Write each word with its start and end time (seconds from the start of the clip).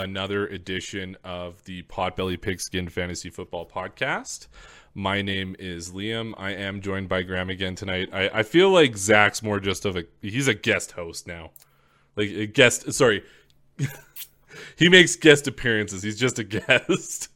another 0.00 0.46
edition 0.46 1.16
of 1.22 1.62
the 1.64 1.82
Potbelly 1.82 2.40
Pigskin 2.40 2.88
Fantasy 2.88 3.28
Football 3.28 3.68
Podcast. 3.68 4.48
My 4.94 5.22
name 5.22 5.54
is 5.58 5.90
Liam. 5.90 6.32
I 6.36 6.52
am 6.52 6.80
joined 6.80 7.08
by 7.08 7.22
Graham 7.22 7.50
again 7.50 7.74
tonight. 7.74 8.08
I, 8.12 8.40
I 8.40 8.42
feel 8.42 8.70
like 8.70 8.96
Zach's 8.96 9.42
more 9.42 9.60
just 9.60 9.84
of 9.84 9.96
a 9.96 10.04
he's 10.22 10.48
a 10.48 10.54
guest 10.54 10.92
host 10.92 11.26
now. 11.26 11.50
Like 12.16 12.30
a 12.30 12.46
guest 12.46 12.92
sorry. 12.92 13.22
he 14.76 14.88
makes 14.88 15.16
guest 15.16 15.46
appearances. 15.46 16.02
He's 16.02 16.18
just 16.18 16.38
a 16.38 16.44
guest. 16.44 17.28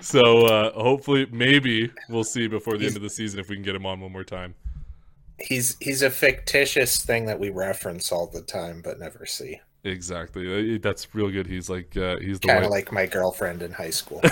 so 0.00 0.46
uh 0.46 0.72
hopefully 0.72 1.26
maybe 1.32 1.90
we'll 2.08 2.24
see 2.24 2.48
before 2.48 2.74
the 2.74 2.80
he's, 2.80 2.88
end 2.88 2.96
of 2.96 3.02
the 3.02 3.10
season 3.10 3.40
if 3.40 3.48
we 3.48 3.56
can 3.56 3.64
get 3.64 3.74
him 3.74 3.86
on 3.86 4.00
one 4.00 4.12
more 4.12 4.24
time. 4.24 4.54
He's 5.38 5.76
he's 5.80 6.02
a 6.02 6.10
fictitious 6.10 7.02
thing 7.02 7.26
that 7.26 7.40
we 7.40 7.48
reference 7.48 8.12
all 8.12 8.26
the 8.26 8.42
time 8.42 8.82
but 8.82 9.00
never 9.00 9.24
see. 9.24 9.60
Exactly. 9.84 10.74
Uh, 10.74 10.78
that's 10.82 11.14
real 11.14 11.30
good. 11.30 11.46
He's 11.46 11.70
like 11.70 11.96
uh, 11.96 12.18
he's 12.18 12.38
kind 12.38 12.64
of 12.64 12.70
like 12.70 12.92
my 12.92 13.06
girlfriend 13.06 13.62
in 13.62 13.72
high 13.72 13.90
school. 13.90 14.20
oh, 14.24 14.30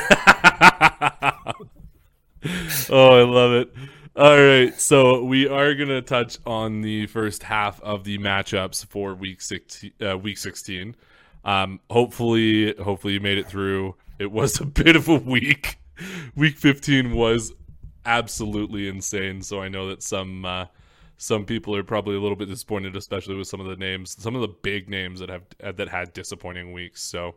I 2.43 3.23
love 3.23 3.53
it. 3.53 3.73
All 4.15 4.37
right, 4.37 4.79
so 4.79 5.23
we 5.23 5.49
are 5.49 5.75
gonna 5.75 6.03
touch 6.03 6.39
on 6.45 6.81
the 6.81 7.07
first 7.07 7.45
half 7.45 7.81
of 7.83 8.05
the 8.05 8.19
matchups 8.19 8.85
for 8.87 9.15
week 9.15 9.41
sixteen. 9.41 9.93
Uh, 10.05 10.19
week 10.19 10.39
sixteen. 10.39 10.97
Um, 11.45 11.81
hopefully, 11.89 12.75
hopefully 12.75 13.15
you 13.15 13.21
made 13.21 13.39
it 13.39 13.47
through. 13.47 13.95
It 14.19 14.33
was 14.33 14.61
a 14.61 14.67
bit 14.67 14.97
of 14.97 15.09
a 15.09 15.15
week. 15.15 15.79
Week 16.35 16.59
fifteen 16.59 17.15
was 17.15 17.53
absolutely 18.05 18.89
insane. 18.89 19.41
So 19.41 19.63
I 19.63 19.69
know 19.69 19.89
that 19.89 20.03
some 20.03 20.45
uh, 20.45 20.67
some 21.19 21.45
people 21.45 21.75
are 21.75 21.83
probably 21.83 22.15
a 22.15 22.21
little 22.21 22.37
bit 22.37 22.49
disappointed, 22.49 22.97
especially 22.97 23.35
with 23.35 23.49
some 23.49 23.61
of 23.61 23.67
the 23.67 23.77
names, 23.77 24.17
some 24.19 24.37
of 24.37 24.41
the 24.41 24.49
big 24.49 24.89
names 24.89 25.19
that 25.19 25.29
have 25.29 25.77
that 25.77 25.89
had 25.89 26.13
disappointing 26.13 26.73
weeks. 26.73 27.03
So 27.03 27.35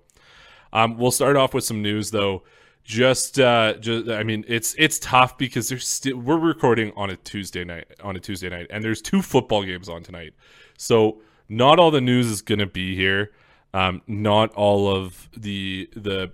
um, 0.71 0.97
we'll 0.97 1.11
start 1.11 1.35
off 1.35 1.53
with 1.53 1.63
some 1.63 1.81
news 1.81 2.11
though. 2.11 2.43
Just 2.83 3.39
uh 3.39 3.75
just 3.75 4.09
i 4.09 4.23
mean 4.23 4.43
it's 4.47 4.73
it's 4.75 4.97
tough 4.97 5.37
because 5.37 5.69
there's 5.69 6.01
we're 6.15 6.39
recording 6.39 6.91
on 6.95 7.11
a 7.11 7.15
tuesday 7.15 7.63
night 7.63 7.85
on 8.03 8.15
a 8.15 8.19
tuesday 8.19 8.49
night 8.49 8.65
and 8.71 8.83
there's 8.83 9.03
two 9.03 9.21
football 9.21 9.63
games 9.63 9.87
on 9.87 10.01
tonight. 10.01 10.33
So 10.77 11.21
not 11.47 11.77
all 11.77 11.91
the 11.91 12.01
news 12.01 12.25
is 12.25 12.41
to 12.41 12.65
be 12.65 12.95
here. 12.95 13.31
Um 13.75 14.01
not 14.07 14.51
all 14.53 14.95
of 14.95 15.29
the 15.37 15.89
the 15.95 16.31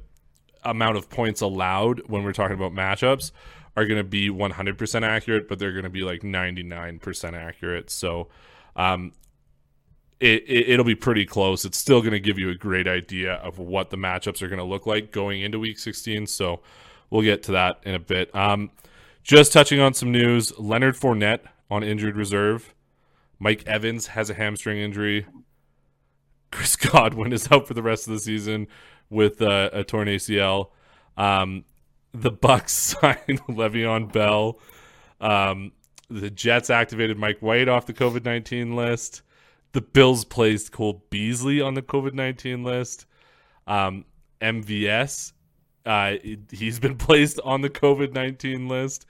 amount 0.64 0.96
of 0.96 1.10
points 1.10 1.42
allowed 1.42 2.02
when 2.08 2.24
we're 2.24 2.32
talking 2.32 2.56
about 2.56 2.74
matchups 2.74 3.32
are 3.78 3.86
going 3.86 3.98
to 3.98 4.04
be 4.04 4.30
100% 4.30 5.04
accurate 5.04 5.48
but 5.48 5.60
they're 5.60 5.72
going 5.72 5.86
to 5.86 5.90
be 5.90 6.02
like 6.02 6.22
99% 6.22 7.34
accurate 7.34 7.90
so 7.90 8.28
um 8.76 9.14
it, 10.20 10.44
it 10.48 10.78
will 10.78 10.84
be 10.84 10.96
pretty 10.96 11.26
close. 11.26 11.64
It's 11.64 11.78
still 11.78 12.02
going 12.02 12.14
to 12.14 12.20
give 12.20 12.40
you 12.40 12.50
a 12.50 12.56
great 12.56 12.88
idea 12.88 13.34
of 13.34 13.60
what 13.60 13.92
the 13.92 13.98
matchups 13.98 14.42
are 14.42 14.48
going 14.48 14.60
to 14.60 14.66
look 14.66 14.88
like 14.88 15.12
going 15.12 15.42
into 15.42 15.60
Week 15.60 15.78
16. 15.78 16.26
So 16.28 16.62
we'll 17.10 17.22
get 17.22 17.44
to 17.44 17.52
that 17.54 17.80
in 17.84 17.94
a 17.94 18.00
bit. 18.00 18.34
Um, 18.36 18.72
just 19.24 19.54
touching 19.54 19.80
on 19.80 19.94
some 19.94 20.12
news: 20.12 20.58
Leonard 20.58 20.96
Fournette 20.96 21.42
on 21.70 21.84
injured 21.84 22.16
reserve. 22.16 22.74
Mike 23.40 23.68
Evans 23.68 24.08
has 24.08 24.30
a 24.30 24.34
hamstring 24.34 24.80
injury. 24.80 25.26
Chris 26.52 26.76
Godwin 26.78 27.34
is 27.34 27.52
out 27.52 27.68
for 27.68 27.74
the 27.74 27.84
rest 27.84 28.08
of 28.08 28.14
the 28.14 28.20
season 28.20 28.68
with 29.10 29.42
uh, 29.42 29.70
a 29.74 29.84
torn 29.84 30.08
ACL. 30.08 30.70
Um, 31.18 31.66
the 32.14 32.32
Bucs 32.32 32.70
signed 32.70 33.42
Le'Veon 33.48 34.12
Bell. 34.12 34.60
Um, 35.20 35.72
the 36.10 36.30
Jets 36.30 36.70
activated 36.70 37.18
Mike 37.18 37.40
White 37.40 37.68
off 37.68 37.86
the 37.86 37.94
COVID 37.94 38.24
nineteen 38.24 38.76
list 38.76 39.22
the 39.78 39.82
Bills 39.82 40.26
placed 40.26 40.72
Cole 40.72 41.04
Beasley 41.12 41.62
on 41.62 41.74
the 41.74 41.82
COVID 41.84 42.14
19 42.14 42.64
list. 42.64 43.06
Um, 43.68 44.06
MVS, 44.42 45.34
uh, 45.86 46.14
he's 46.52 46.80
been 46.80 46.98
placed 46.98 47.40
on 47.44 47.62
the 47.62 47.70
COVID 47.70 48.14
19 48.14 48.68
list. 48.68 49.06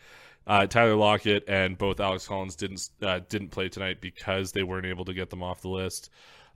Uh, 0.46 0.66
Tyler 0.66 0.96
Lockett 0.96 1.44
and 1.47 1.78
both 1.78 2.00
Alex 2.00 2.28
Collins 2.28 2.56
didn't 2.56 2.90
uh, 3.02 3.19
didn't 3.30 3.50
play 3.50 3.69
tonight 3.69 4.02
because 4.02 4.52
they 4.52 4.63
weren't 4.63 4.86
able 4.86 5.06
to 5.06 5.13
get 5.13 5.30
them 5.30 5.44
off 5.44 5.62
the 5.62 5.69
list. 5.69 6.09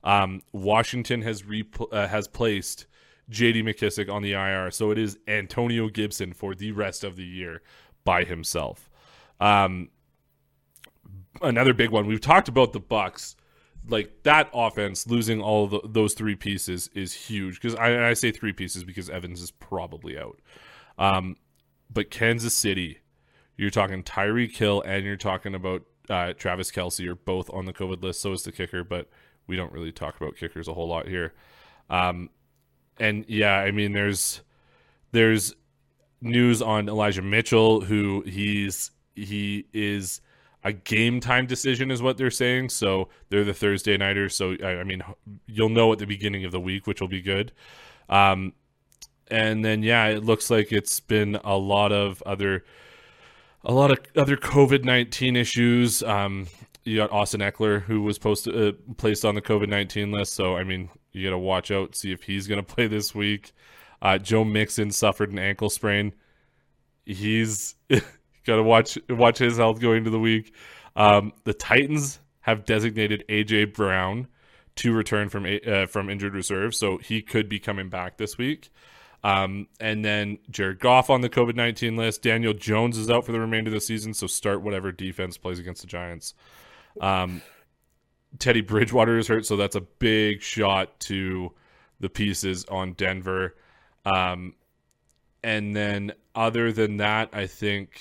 Um, 0.04 0.42
Washington 0.52 1.22
has 1.22 1.42
repl- 1.42 1.92
uh, 1.92 2.08
has 2.08 2.28
placed 2.28 2.86
J.D. 3.32 3.62
McKissic 3.62 4.12
on 4.12 4.22
the 4.22 4.32
IR, 4.32 4.70
so 4.70 4.90
it 4.90 4.98
is 4.98 5.18
Antonio 5.26 5.88
Gibson 5.88 6.32
for 6.32 6.54
the 6.54 6.72
rest 6.72 7.04
of 7.04 7.16
the 7.16 7.24
year 7.24 7.62
by 8.04 8.24
himself. 8.24 8.88
Um, 9.40 9.90
another 11.40 11.74
big 11.74 11.90
one. 11.90 12.06
We've 12.06 12.20
talked 12.20 12.48
about 12.48 12.72
the 12.72 12.80
Bucs 12.80 13.34
like 13.88 14.22
that 14.22 14.48
offense 14.54 15.06
losing 15.06 15.40
all 15.40 15.66
the, 15.66 15.80
those 15.84 16.14
three 16.14 16.36
pieces 16.36 16.88
is 16.94 17.12
huge 17.12 17.60
because 17.60 17.74
I, 17.74 18.10
I, 18.10 18.14
say 18.14 18.30
three 18.30 18.52
pieces 18.52 18.84
because 18.84 19.10
Evans 19.10 19.42
is 19.42 19.50
probably 19.50 20.16
out. 20.16 20.38
Um, 20.98 21.36
but 21.92 22.10
Kansas 22.10 22.54
City, 22.54 23.00
you're 23.56 23.70
talking 23.70 24.02
Tyreek 24.02 24.56
Hill 24.56 24.82
and 24.82 25.04
you're 25.04 25.16
talking 25.16 25.54
about 25.54 25.82
uh, 26.08 26.32
Travis 26.34 26.70
Kelce 26.70 27.06
are 27.08 27.14
both 27.14 27.50
on 27.50 27.64
the 27.64 27.72
COVID 27.72 28.02
list. 28.02 28.20
So 28.20 28.32
is 28.32 28.42
the 28.44 28.52
kicker, 28.52 28.84
but 28.84 29.08
we 29.46 29.56
don't 29.56 29.72
really 29.72 29.92
talk 29.92 30.20
about 30.20 30.36
kickers 30.36 30.68
a 30.68 30.74
whole 30.74 30.88
lot 30.88 31.08
here. 31.08 31.32
Um, 31.90 32.30
and 33.02 33.24
yeah, 33.26 33.56
I 33.56 33.72
mean, 33.72 33.92
there's 33.92 34.42
there's 35.10 35.56
news 36.20 36.62
on 36.62 36.88
Elijah 36.88 37.20
Mitchell, 37.20 37.80
who 37.80 38.22
he's 38.22 38.92
he 39.16 39.66
is 39.72 40.20
a 40.62 40.72
game 40.72 41.18
time 41.18 41.46
decision 41.46 41.90
is 41.90 42.00
what 42.00 42.16
they're 42.16 42.30
saying. 42.30 42.68
So 42.68 43.08
they're 43.28 43.42
the 43.42 43.52
Thursday 43.52 43.96
nighters. 43.96 44.36
So 44.36 44.56
I, 44.64 44.84
mean, 44.84 45.02
you'll 45.46 45.68
know 45.68 45.92
at 45.92 45.98
the 45.98 46.06
beginning 46.06 46.44
of 46.44 46.52
the 46.52 46.60
week, 46.60 46.86
which 46.86 47.00
will 47.00 47.08
be 47.08 47.20
good. 47.20 47.50
Um, 48.08 48.52
and 49.28 49.64
then 49.64 49.82
yeah, 49.82 50.06
it 50.06 50.24
looks 50.24 50.48
like 50.48 50.70
it's 50.70 51.00
been 51.00 51.40
a 51.42 51.56
lot 51.56 51.90
of 51.90 52.22
other, 52.24 52.64
a 53.64 53.72
lot 53.72 53.90
of 53.90 53.98
other 54.14 54.36
COVID 54.36 54.84
nineteen 54.84 55.34
issues. 55.34 56.04
Um, 56.04 56.46
you 56.84 56.98
got 56.98 57.10
Austin 57.10 57.40
Ekeler, 57.40 57.82
who 57.82 58.02
was 58.02 58.20
posted 58.20 58.56
uh, 58.56 58.78
placed 58.96 59.24
on 59.24 59.34
the 59.34 59.42
COVID 59.42 59.68
nineteen 59.68 60.12
list. 60.12 60.34
So 60.34 60.56
I 60.56 60.62
mean, 60.62 60.88
you 61.12 61.24
got 61.24 61.30
to 61.30 61.38
watch 61.38 61.70
out, 61.70 61.94
see 61.94 62.12
if 62.12 62.22
he's 62.22 62.46
going 62.46 62.62
to 62.64 62.74
play 62.74 62.86
this 62.86 63.14
week. 63.14 63.52
Uh, 64.00 64.18
Joe 64.18 64.44
Mixon 64.44 64.90
suffered 64.90 65.30
an 65.30 65.38
ankle 65.38 65.70
sprain. 65.70 66.12
He's 67.04 67.76
Got 68.44 68.56
to 68.56 68.62
watch 68.62 68.98
watch 69.08 69.38
his 69.38 69.56
health 69.56 69.80
going 69.80 69.98
into 69.98 70.10
the 70.10 70.18
week. 70.18 70.52
Um, 70.96 71.32
the 71.44 71.54
Titans 71.54 72.18
have 72.40 72.64
designated 72.64 73.24
AJ 73.28 73.74
Brown 73.74 74.26
to 74.76 74.92
return 74.92 75.28
from 75.28 75.46
uh, 75.66 75.86
from 75.86 76.10
injured 76.10 76.34
reserve, 76.34 76.74
so 76.74 76.98
he 76.98 77.22
could 77.22 77.48
be 77.48 77.60
coming 77.60 77.88
back 77.88 78.16
this 78.16 78.36
week. 78.36 78.70
Um, 79.22 79.68
and 79.78 80.04
then 80.04 80.38
Jared 80.50 80.80
Goff 80.80 81.08
on 81.08 81.20
the 81.20 81.28
COVID 81.28 81.54
nineteen 81.54 81.96
list. 81.96 82.22
Daniel 82.22 82.52
Jones 82.52 82.98
is 82.98 83.08
out 83.08 83.24
for 83.24 83.30
the 83.30 83.38
remainder 83.38 83.68
of 83.68 83.74
the 83.74 83.80
season, 83.80 84.12
so 84.12 84.26
start 84.26 84.60
whatever 84.60 84.90
defense 84.90 85.38
plays 85.38 85.60
against 85.60 85.82
the 85.82 85.86
Giants. 85.86 86.34
Um, 87.00 87.42
Teddy 88.38 88.60
Bridgewater 88.60 89.18
is 89.18 89.28
hurt, 89.28 89.46
so 89.46 89.56
that's 89.56 89.76
a 89.76 89.80
big 89.80 90.42
shot 90.42 90.98
to 91.00 91.52
the 92.00 92.08
pieces 92.08 92.64
on 92.66 92.94
Denver. 92.94 93.54
Um, 94.04 94.54
and 95.42 95.76
then 95.76 96.12
other 96.34 96.72
than 96.72 96.96
that, 96.96 97.30
I 97.32 97.46
think 97.46 98.00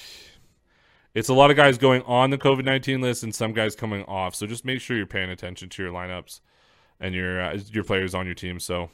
it's 1.14 1.30
a 1.30 1.34
lot 1.34 1.52
of 1.52 1.58
guys 1.58 1.78
going 1.78 2.02
on 2.04 2.30
the 2.30 2.38
COVID 2.38 2.64
nineteen 2.64 3.02
list 3.02 3.24
and 3.24 3.36
some 3.36 3.54
guys 3.54 3.76
coming 3.76 4.04
off. 4.06 4.36
So 4.36 4.48
just 4.48 4.66
make 4.66 4.80
sure 4.80 4.96
you're 4.96 5.06
paying 5.06 5.30
attention 5.30 5.70
to 5.70 5.84
your 5.84 5.92
lineups 5.92 6.40
and 7.00 7.14
your 7.14 7.42
uh, 7.42 7.60
your 7.72 7.84
players 7.84 8.16
on 8.16 8.26
your 8.26 8.36
team. 8.36 8.60
So, 8.60 8.90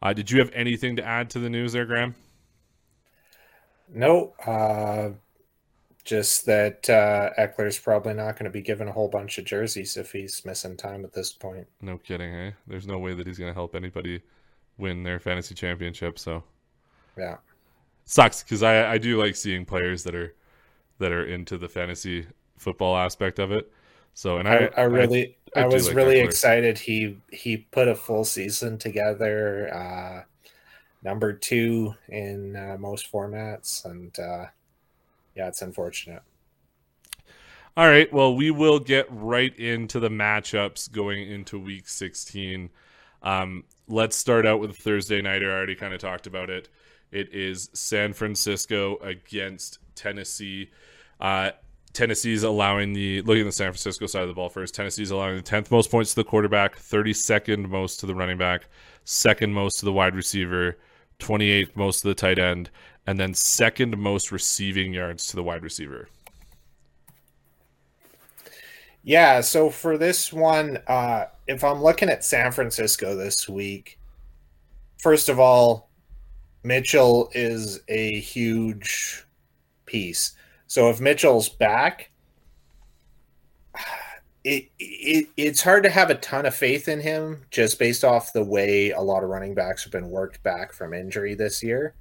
uh, 0.00 0.12
did 0.12 0.30
you 0.30 0.38
have 0.38 0.50
anything 0.52 0.96
to 0.96 1.04
add 1.04 1.30
to 1.30 1.38
the 1.38 1.50
news 1.50 1.72
there, 1.72 1.86
Graham? 1.86 2.14
No, 3.92 4.34
uh, 4.46 5.10
just 6.04 6.44
that 6.46 6.88
uh, 6.90 7.30
Ekeler's 7.38 7.78
probably 7.78 8.14
not 8.14 8.32
going 8.32 8.44
to 8.44 8.50
be 8.50 8.60
given 8.60 8.88
a 8.88 8.92
whole 8.92 9.08
bunch 9.08 9.38
of 9.38 9.44
jerseys 9.44 9.96
if 9.96 10.12
he's 10.12 10.44
missing 10.44 10.76
time 10.76 11.04
at 11.04 11.12
this 11.12 11.32
point. 11.32 11.66
No 11.80 11.96
kidding, 11.98 12.34
eh? 12.34 12.50
There's 12.66 12.86
no 12.86 12.98
way 12.98 13.14
that 13.14 13.26
he's 13.26 13.38
going 13.38 13.50
to 13.50 13.54
help 13.54 13.74
anybody 13.74 14.22
win 14.76 15.02
their 15.02 15.18
fantasy 15.18 15.54
championship. 15.54 16.18
So, 16.18 16.44
yeah, 17.16 17.36
sucks 18.04 18.42
because 18.42 18.62
I 18.62 18.92
I 18.92 18.98
do 18.98 19.20
like 19.22 19.36
seeing 19.36 19.64
players 19.64 20.04
that 20.04 20.14
are 20.14 20.34
that 20.98 21.10
are 21.10 21.26
into 21.26 21.58
the 21.58 21.68
fantasy 21.68 22.26
football 22.58 22.96
aspect 22.96 23.38
of 23.38 23.50
it. 23.50 23.70
So, 24.14 24.38
and 24.38 24.48
I, 24.48 24.70
I, 24.76 24.82
I 24.82 24.82
really, 24.82 25.36
I, 25.56 25.62
I 25.62 25.66
was 25.66 25.88
like 25.88 25.96
really 25.96 26.20
excited. 26.20 26.78
He 26.78 27.16
he 27.32 27.56
put 27.56 27.88
a 27.88 27.94
full 27.94 28.24
season 28.24 28.78
together, 28.78 29.74
uh, 29.74 30.22
number 31.02 31.32
two 31.32 31.94
in 32.08 32.54
uh, 32.56 32.76
most 32.78 33.10
formats, 33.10 33.84
and 33.84 34.16
uh, 34.18 34.46
yeah, 35.34 35.48
it's 35.48 35.62
unfortunate. 35.62 36.22
All 37.76 37.88
right, 37.88 38.12
well, 38.12 38.36
we 38.36 38.52
will 38.52 38.78
get 38.78 39.06
right 39.10 39.54
into 39.58 39.98
the 39.98 40.08
matchups 40.08 40.90
going 40.92 41.28
into 41.28 41.58
Week 41.58 41.88
16. 41.88 42.70
Um, 43.22 43.64
let's 43.88 44.16
start 44.16 44.46
out 44.46 44.60
with 44.60 44.76
Thursday 44.76 45.20
nighter. 45.20 45.50
I 45.50 45.56
already 45.56 45.74
kind 45.74 45.92
of 45.92 46.00
talked 46.00 46.28
about 46.28 46.50
it. 46.50 46.68
It 47.10 47.32
is 47.32 47.70
San 47.72 48.12
Francisco 48.12 48.98
against 48.98 49.78
Tennessee. 49.96 50.70
Uh, 51.20 51.50
Tennessee's 51.92 52.42
allowing 52.42 52.92
the 52.92 53.22
looking 53.22 53.42
at 53.42 53.46
the 53.46 53.52
San 53.52 53.70
Francisco 53.70 54.06
side 54.06 54.22
of 54.22 54.28
the 54.28 54.34
ball 54.34 54.48
first. 54.48 54.74
Tennessee's 54.74 55.12
allowing 55.12 55.36
the 55.36 55.42
tenth 55.42 55.70
most 55.70 55.90
points 55.90 56.10
to 56.10 56.16
the 56.16 56.24
quarterback, 56.24 56.76
thirty 56.76 57.12
second 57.12 57.68
most 57.68 58.00
to 58.00 58.06
the 58.06 58.14
running 58.14 58.36
back, 58.36 58.68
second 59.04 59.54
most 59.54 59.78
to 59.78 59.84
the 59.84 59.92
wide 59.92 60.16
receiver, 60.16 60.76
28th 61.20 61.76
most 61.76 62.00
to 62.00 62.08
the 62.08 62.14
tight 62.14 62.38
end, 62.38 62.70
and 63.06 63.18
then 63.18 63.34
second 63.34 63.96
most 63.98 64.32
receiving 64.32 64.92
yards 64.92 65.26
to 65.28 65.36
the 65.36 65.42
wide 65.42 65.62
receiver. 65.62 66.08
Yeah, 69.02 69.42
so 69.42 69.68
for 69.68 69.98
this 69.98 70.32
one, 70.32 70.78
uh, 70.86 71.26
if 71.46 71.62
I'm 71.62 71.82
looking 71.82 72.08
at 72.08 72.24
San 72.24 72.52
Francisco 72.52 73.14
this 73.14 73.46
week, 73.48 73.98
first 74.98 75.28
of 75.28 75.38
all, 75.38 75.90
Mitchell 76.62 77.28
is 77.34 77.80
a 77.88 78.18
huge 78.20 79.24
piece. 79.84 80.32
So 80.66 80.88
if 80.88 81.00
Mitchell's 81.00 81.50
back, 81.50 82.10
it, 84.44 84.70
it 84.78 85.28
it's 85.36 85.62
hard 85.62 85.82
to 85.84 85.90
have 85.90 86.08
a 86.08 86.14
ton 86.16 86.46
of 86.46 86.54
faith 86.54 86.88
in 86.88 87.00
him 87.00 87.42
just 87.50 87.78
based 87.78 88.04
off 88.04 88.32
the 88.32 88.44
way 88.44 88.90
a 88.90 89.00
lot 89.00 89.22
of 89.22 89.28
running 89.28 89.54
backs 89.54 89.84
have 89.84 89.92
been 89.92 90.08
worked 90.08 90.42
back 90.42 90.72
from 90.72 90.94
injury 90.94 91.34
this 91.34 91.62
year. 91.62 91.94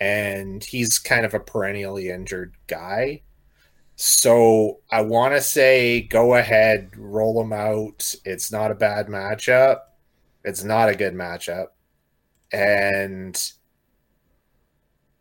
And 0.00 0.62
he's 0.62 0.98
kind 0.98 1.24
of 1.24 1.34
a 1.34 1.40
perennially 1.40 2.08
injured 2.08 2.54
guy. 2.66 3.22
So 3.96 4.80
I 4.90 5.02
want 5.02 5.34
to 5.34 5.40
say 5.40 6.02
go 6.02 6.34
ahead, 6.34 6.90
roll 6.96 7.40
him 7.40 7.52
out. 7.52 8.14
It's 8.24 8.50
not 8.50 8.70
a 8.70 8.76
bad 8.76 9.06
matchup. 9.06 9.78
It's 10.44 10.64
not 10.64 10.88
a 10.88 10.96
good 10.96 11.14
matchup. 11.14 11.68
And 12.52 13.40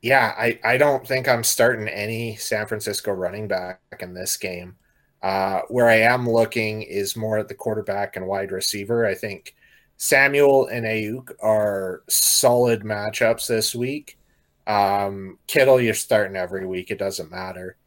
yeah, 0.01 0.33
I, 0.37 0.59
I 0.63 0.77
don't 0.77 1.07
think 1.07 1.27
I'm 1.27 1.43
starting 1.43 1.87
any 1.87 2.35
San 2.37 2.65
Francisco 2.65 3.11
running 3.11 3.47
back 3.47 3.79
in 3.99 4.13
this 4.13 4.35
game. 4.37 4.75
Uh, 5.21 5.61
where 5.67 5.87
I 5.87 5.97
am 5.97 6.27
looking 6.27 6.81
is 6.81 7.15
more 7.15 7.37
at 7.37 7.47
the 7.47 7.53
quarterback 7.53 8.15
and 8.15 8.25
wide 8.25 8.51
receiver. 8.51 9.05
I 9.05 9.13
think 9.13 9.55
Samuel 9.97 10.65
and 10.67 10.83
Aiyuk 10.83 11.31
are 11.43 12.01
solid 12.09 12.81
matchups 12.81 13.45
this 13.45 13.75
week. 13.75 14.17
Um, 14.67 15.37
Kittle, 15.47 15.81
you're 15.81 15.93
starting 15.93 16.35
every 16.35 16.65
week. 16.65 16.91
It 16.91 16.99
doesn't 16.99 17.31
matter. 17.31 17.77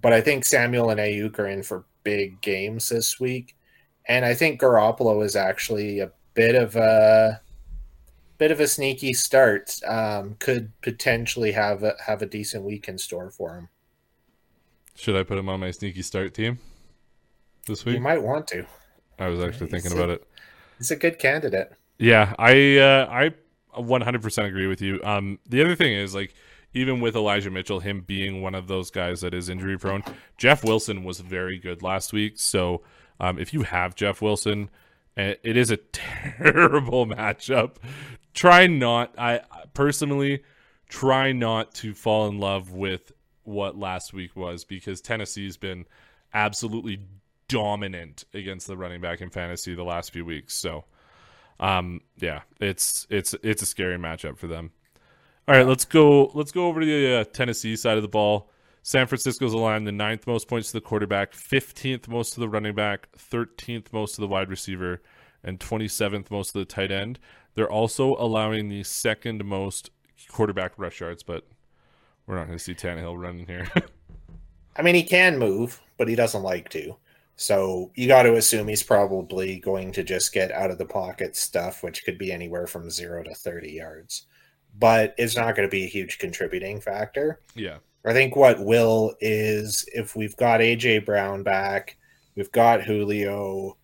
But 0.00 0.12
I 0.12 0.20
think 0.20 0.44
Samuel 0.44 0.90
and 0.90 1.00
Aiyuk 1.00 1.38
are 1.38 1.48
in 1.48 1.62
for 1.62 1.84
big 2.02 2.40
games 2.40 2.88
this 2.88 3.18
week. 3.18 3.56
And 4.06 4.24
I 4.24 4.34
think 4.34 4.60
Garoppolo 4.60 5.24
is 5.24 5.36
actually 5.36 6.00
a 6.00 6.12
bit 6.34 6.54
of 6.54 6.76
a 6.76 7.40
bit 8.38 8.50
of 8.50 8.60
a 8.60 8.68
sneaky 8.68 9.12
start. 9.14 9.80
Um, 9.86 10.36
could 10.38 10.72
potentially 10.82 11.52
have 11.52 11.82
a, 11.82 11.94
have 12.04 12.20
a 12.20 12.26
decent 12.26 12.64
week 12.64 12.88
in 12.88 12.98
store 12.98 13.30
for 13.30 13.56
him. 13.56 13.68
Should 14.96 15.16
I 15.16 15.22
put 15.22 15.38
him 15.38 15.48
on 15.48 15.60
my 15.60 15.70
sneaky 15.70 16.02
start 16.02 16.34
team 16.34 16.58
this 17.66 17.84
week? 17.84 17.94
You 17.94 18.00
might 18.00 18.22
want 18.22 18.46
to. 18.48 18.66
I 19.18 19.28
was 19.28 19.40
actually 19.40 19.66
he's 19.66 19.82
thinking 19.82 19.92
a, 19.92 19.96
about 19.96 20.10
it. 20.10 20.28
He's 20.78 20.90
a 20.90 20.96
good 20.96 21.18
candidate. 21.18 21.72
Yeah, 21.98 22.34
I 22.38 22.78
uh, 22.78 23.08
I 23.10 23.34
100% 23.76 24.44
agree 24.46 24.66
with 24.66 24.80
you. 24.80 25.00
Um, 25.02 25.38
the 25.48 25.62
other 25.62 25.74
thing 25.74 25.92
is 25.94 26.14
like 26.14 26.34
even 26.74 27.00
with 27.00 27.14
Elijah 27.14 27.50
Mitchell, 27.50 27.80
him 27.80 28.00
being 28.00 28.42
one 28.42 28.54
of 28.54 28.66
those 28.66 28.90
guys 28.90 29.20
that 29.20 29.32
is 29.32 29.48
injury 29.48 29.78
prone, 29.78 30.02
Jeff 30.36 30.64
Wilson 30.64 31.04
was 31.04 31.20
very 31.20 31.58
good 31.58 31.82
last 31.82 32.12
week. 32.12 32.34
So 32.36 32.82
um, 33.20 33.38
if 33.38 33.54
you 33.54 33.62
have 33.62 33.94
Jeff 33.94 34.20
Wilson, 34.20 34.70
it 35.16 35.56
is 35.56 35.70
a 35.70 35.76
terrible 35.92 37.06
matchup. 37.06 37.76
Try 38.34 38.66
not. 38.66 39.14
I 39.16 39.42
personally 39.72 40.42
try 40.88 41.32
not 41.32 41.74
to 41.74 41.94
fall 41.94 42.28
in 42.28 42.38
love 42.38 42.72
with 42.72 43.12
what 43.44 43.78
last 43.78 44.12
week 44.12 44.34
was 44.34 44.64
because 44.64 45.00
Tennessee's 45.00 45.56
been 45.56 45.86
absolutely 46.32 47.00
dominant 47.48 48.24
against 48.34 48.66
the 48.66 48.76
running 48.76 49.00
back 49.00 49.20
in 49.20 49.30
fantasy 49.30 49.74
the 49.74 49.84
last 49.84 50.12
few 50.12 50.24
weeks. 50.24 50.54
So, 50.54 50.84
um, 51.60 52.00
yeah, 52.18 52.42
it's 52.60 53.06
it's 53.10 53.34
it's 53.42 53.62
a 53.62 53.66
scary 53.66 53.98
matchup 53.98 54.38
for 54.38 54.46
them. 54.46 54.72
All 55.46 55.54
right, 55.54 55.66
let's 55.66 55.84
go. 55.84 56.30
Let's 56.34 56.52
go 56.52 56.66
over 56.66 56.80
to 56.80 56.86
the 56.86 57.20
uh, 57.20 57.24
Tennessee 57.24 57.76
side 57.76 57.96
of 57.96 58.02
the 58.02 58.08
ball. 58.08 58.50
San 58.82 59.06
Francisco's 59.06 59.54
aligned 59.54 59.86
the 59.86 59.92
ninth 59.92 60.26
most 60.26 60.46
points 60.46 60.68
to 60.68 60.74
the 60.74 60.80
quarterback, 60.80 61.32
15th 61.32 62.06
most 62.06 62.34
to 62.34 62.40
the 62.40 62.48
running 62.48 62.74
back, 62.74 63.08
13th 63.16 63.90
most 63.94 64.14
to 64.14 64.20
the 64.20 64.28
wide 64.28 64.50
receiver, 64.50 65.00
and 65.42 65.58
27th 65.58 66.30
most 66.30 66.52
to 66.52 66.58
the 66.58 66.66
tight 66.66 66.92
end. 66.92 67.18
They're 67.54 67.70
also 67.70 68.14
allowing 68.16 68.68
the 68.68 68.82
second 68.82 69.42
most 69.42 69.90
quarterback 70.28 70.72
rush 70.76 71.00
yards, 71.00 71.22
but 71.22 71.46
we're 72.26 72.36
not 72.36 72.46
going 72.46 72.58
to 72.58 72.62
see 72.62 72.74
Tannehill 72.74 73.18
running 73.18 73.46
here. 73.46 73.66
I 74.76 74.82
mean, 74.82 74.94
he 74.94 75.02
can 75.02 75.38
move, 75.38 75.80
but 75.96 76.08
he 76.08 76.14
doesn't 76.14 76.42
like 76.42 76.68
to. 76.70 76.96
So 77.36 77.90
you 77.94 78.06
got 78.06 78.22
to 78.24 78.36
assume 78.36 78.68
he's 78.68 78.82
probably 78.82 79.58
going 79.58 79.92
to 79.92 80.04
just 80.04 80.32
get 80.32 80.52
out 80.52 80.70
of 80.70 80.78
the 80.78 80.86
pocket 80.86 81.36
stuff, 81.36 81.82
which 81.82 82.04
could 82.04 82.18
be 82.18 82.32
anywhere 82.32 82.66
from 82.66 82.90
zero 82.90 83.22
to 83.24 83.34
30 83.34 83.72
yards. 83.72 84.26
But 84.78 85.14
it's 85.18 85.36
not 85.36 85.56
going 85.56 85.68
to 85.68 85.70
be 85.70 85.84
a 85.84 85.88
huge 85.88 86.18
contributing 86.18 86.80
factor. 86.80 87.40
Yeah. 87.54 87.78
I 88.04 88.12
think 88.12 88.36
what 88.36 88.64
will 88.64 89.14
is 89.20 89.88
if 89.94 90.14
we've 90.14 90.36
got 90.36 90.60
AJ 90.60 91.06
Brown 91.06 91.42
back, 91.42 91.96
we've 92.34 92.52
got 92.52 92.82
Julio. 92.82 93.76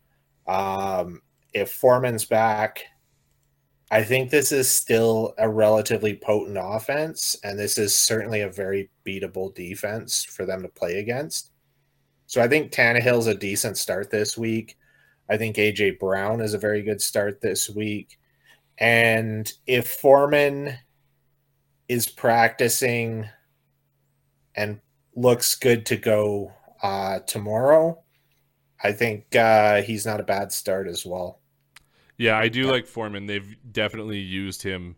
Um, 0.47 1.23
if 1.55 1.73
Foreman's 1.73 2.25
back, 2.25 2.85
I 3.91 4.05
think 4.05 4.31
this 4.31 4.53
is 4.53 4.71
still 4.71 5.35
a 5.39 5.49
relatively 5.49 6.15
potent 6.15 6.59
offense, 6.61 7.37
and 7.43 7.59
this 7.59 7.77
is 7.77 7.95
certainly 7.95 8.43
a 8.43 8.49
very 8.49 8.91
beatable 9.05 9.55
defense 9.55 10.25
for 10.25 10.47
them 10.47 10.63
to 10.63 10.69
play 10.69 11.01
against. 11.01 11.51
So 12.31 12.41
I 12.41 12.47
think 12.47 12.71
Tannehill's 12.71 13.27
a 13.27 13.35
decent 13.35 13.77
start 13.77 14.13
this 14.13 14.39
week. 14.39 14.79
I 15.29 15.37
think 15.37 15.57
AJ 15.57 15.99
Brown 15.99 16.41
is 16.41 16.55
a 16.55 16.59
very 16.59 16.81
good 16.81 17.03
start 17.03 17.41
this 17.41 17.69
week. 17.69 18.21
And 18.79 19.53
if 19.67 19.91
Foreman 19.91 20.79
is 21.89 22.07
practicing 22.07 23.29
and 24.55 24.79
looks 25.17 25.57
good 25.57 25.85
to 25.87 25.97
go 25.97 26.53
uh, 26.85 27.19
tomorrow, 27.27 28.01
I 28.81 28.93
think 28.93 29.35
uh, 29.35 29.83
he's 29.83 30.07
not 30.07 30.21
a 30.21 30.23
bad 30.23 30.53
start 30.53 30.87
as 30.87 31.05
well. 31.05 31.41
Yeah, 32.17 32.39
I 32.39 32.47
do 32.47 32.67
yeah. 32.67 32.71
like 32.71 32.87
Foreman. 32.87 33.27
They've 33.27 33.57
definitely 33.73 34.21
used 34.21 34.63
him. 34.63 34.95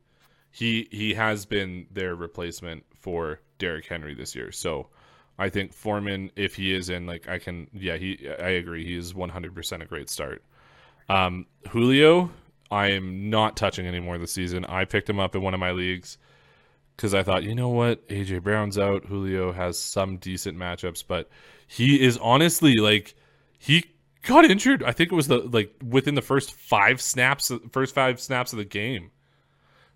He 0.51 0.87
he 0.91 1.15
has 1.15 1.47
been 1.47 1.87
their 1.91 2.15
replacement 2.15 2.85
for 2.95 3.41
Derrick 3.57 3.87
Henry 3.87 4.12
this 4.12 4.35
year. 4.35 4.53
So 4.53 4.91
I 5.39 5.49
think 5.49 5.73
Foreman, 5.73 6.31
if 6.37 6.55
he 6.55 6.75
is 6.75 6.91
in, 6.91 7.07
like 7.07 7.29
I 7.29 7.39
can, 7.39 7.69
yeah, 7.73 7.97
he. 7.97 8.29
I 8.39 8.51
agree. 8.51 8.85
He 8.85 8.97
is 8.97 9.12
100% 9.12 9.83
a 9.83 9.87
great 9.87 10.11
start. 10.11 10.43
Um, 11.09 11.47
Julio, 11.69 12.31
I 12.71 12.89
am 12.89 13.31
not 13.31 13.57
touching 13.57 13.87
anymore 13.87 14.19
this 14.19 14.33
season. 14.33 14.65
I 14.65 14.85
picked 14.85 15.09
him 15.09 15.21
up 15.21 15.35
in 15.35 15.43
one 15.43 15.55
of 15.55 15.61
my 15.61 15.73
leagues 15.73 16.19
because 16.97 17.15
I 17.15 17.23
thought, 17.23 17.43
you 17.43 17.55
know 17.55 17.69
what, 17.69 18.07
AJ 18.09 18.43
Brown's 18.43 18.79
out. 18.79 19.05
Julio 19.05 19.53
has 19.53 19.79
some 19.79 20.19
decent 20.19 20.57
matchups, 20.57 21.05
but 21.07 21.29
he 21.67 22.01
is 22.01 22.19
honestly 22.19 22.77
like 22.77 23.15
he 23.59 23.85
got 24.23 24.45
injured. 24.45 24.83
I 24.83 24.93
think 24.93 25.12
it 25.12 25.15
was 25.15 25.29
the 25.29 25.39
like 25.39 25.75
within 25.87 26.15
the 26.15 26.23
first 26.23 26.53
five 26.53 27.01
snaps, 27.01 27.51
first 27.71 27.95
five 27.95 28.21
snaps 28.21 28.53
of 28.53 28.59
the 28.59 28.65
game. 28.65 29.11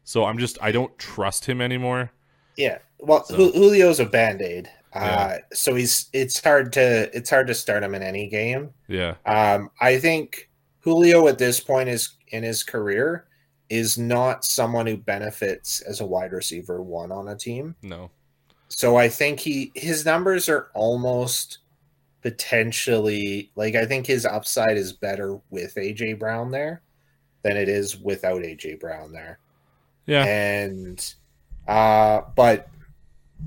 So 0.04 0.24
I'm 0.24 0.38
just 0.38 0.58
I 0.60 0.72
don't 0.72 0.96
trust 0.98 1.46
him 1.46 1.60
anymore. 1.60 2.12
Yeah, 2.56 2.78
well, 2.98 3.24
so. 3.24 3.36
Julio's 3.52 4.00
a 4.00 4.06
band 4.06 4.40
aid. 4.40 4.70
Uh, 4.92 5.00
yeah. 5.00 5.38
so 5.52 5.74
he's 5.74 6.08
it's 6.12 6.42
hard 6.42 6.72
to 6.72 7.14
it's 7.16 7.30
hard 7.30 7.46
to 7.46 7.54
start 7.54 7.82
him 7.82 7.94
in 7.94 8.02
any 8.02 8.28
game. 8.28 8.70
Yeah. 8.88 9.14
Um, 9.26 9.70
I 9.80 9.98
think 9.98 10.50
Julio 10.80 11.28
at 11.28 11.38
this 11.38 11.60
point 11.60 11.88
is 11.88 12.16
in 12.28 12.42
his 12.42 12.62
career 12.62 13.26
is 13.68 13.98
not 13.98 14.44
someone 14.44 14.86
who 14.86 14.96
benefits 14.96 15.80
as 15.82 16.00
a 16.00 16.06
wide 16.06 16.32
receiver 16.32 16.80
one 16.82 17.10
on 17.10 17.28
a 17.28 17.36
team. 17.36 17.74
No. 17.82 18.10
So 18.68 18.96
I 18.96 19.08
think 19.08 19.40
he 19.40 19.72
his 19.74 20.04
numbers 20.04 20.48
are 20.48 20.68
almost 20.74 21.58
potentially 22.22 23.50
like 23.54 23.74
I 23.74 23.84
think 23.84 24.06
his 24.06 24.24
upside 24.26 24.76
is 24.76 24.92
better 24.92 25.40
with 25.50 25.74
AJ 25.74 26.18
Brown 26.18 26.50
there 26.50 26.82
than 27.42 27.56
it 27.56 27.68
is 27.68 27.98
without 27.98 28.42
AJ 28.42 28.80
Brown 28.80 29.12
there. 29.12 29.38
Yeah. 30.06 30.24
And 30.24 31.14
uh 31.68 32.22
but 32.34 32.68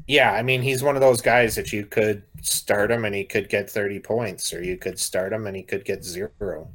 yeah, 0.08 0.34
I 0.34 0.42
mean 0.42 0.62
he's 0.62 0.84
one 0.84 0.96
of 0.96 1.02
those 1.02 1.22
guys 1.22 1.56
that 1.56 1.72
you 1.74 1.86
could 1.86 2.24
start 2.42 2.92
him 2.92 3.06
and 3.06 3.14
he 3.14 3.24
could 3.24 3.50
get 3.50 3.70
30 3.70 4.00
points 4.00 4.54
or 4.54 4.64
you 4.64 4.78
could 4.78 5.00
start 5.00 5.34
him 5.34 5.48
and 5.48 5.56
he 5.56 5.64
could 5.64 5.86
get 5.86 6.04
0. 6.04 6.68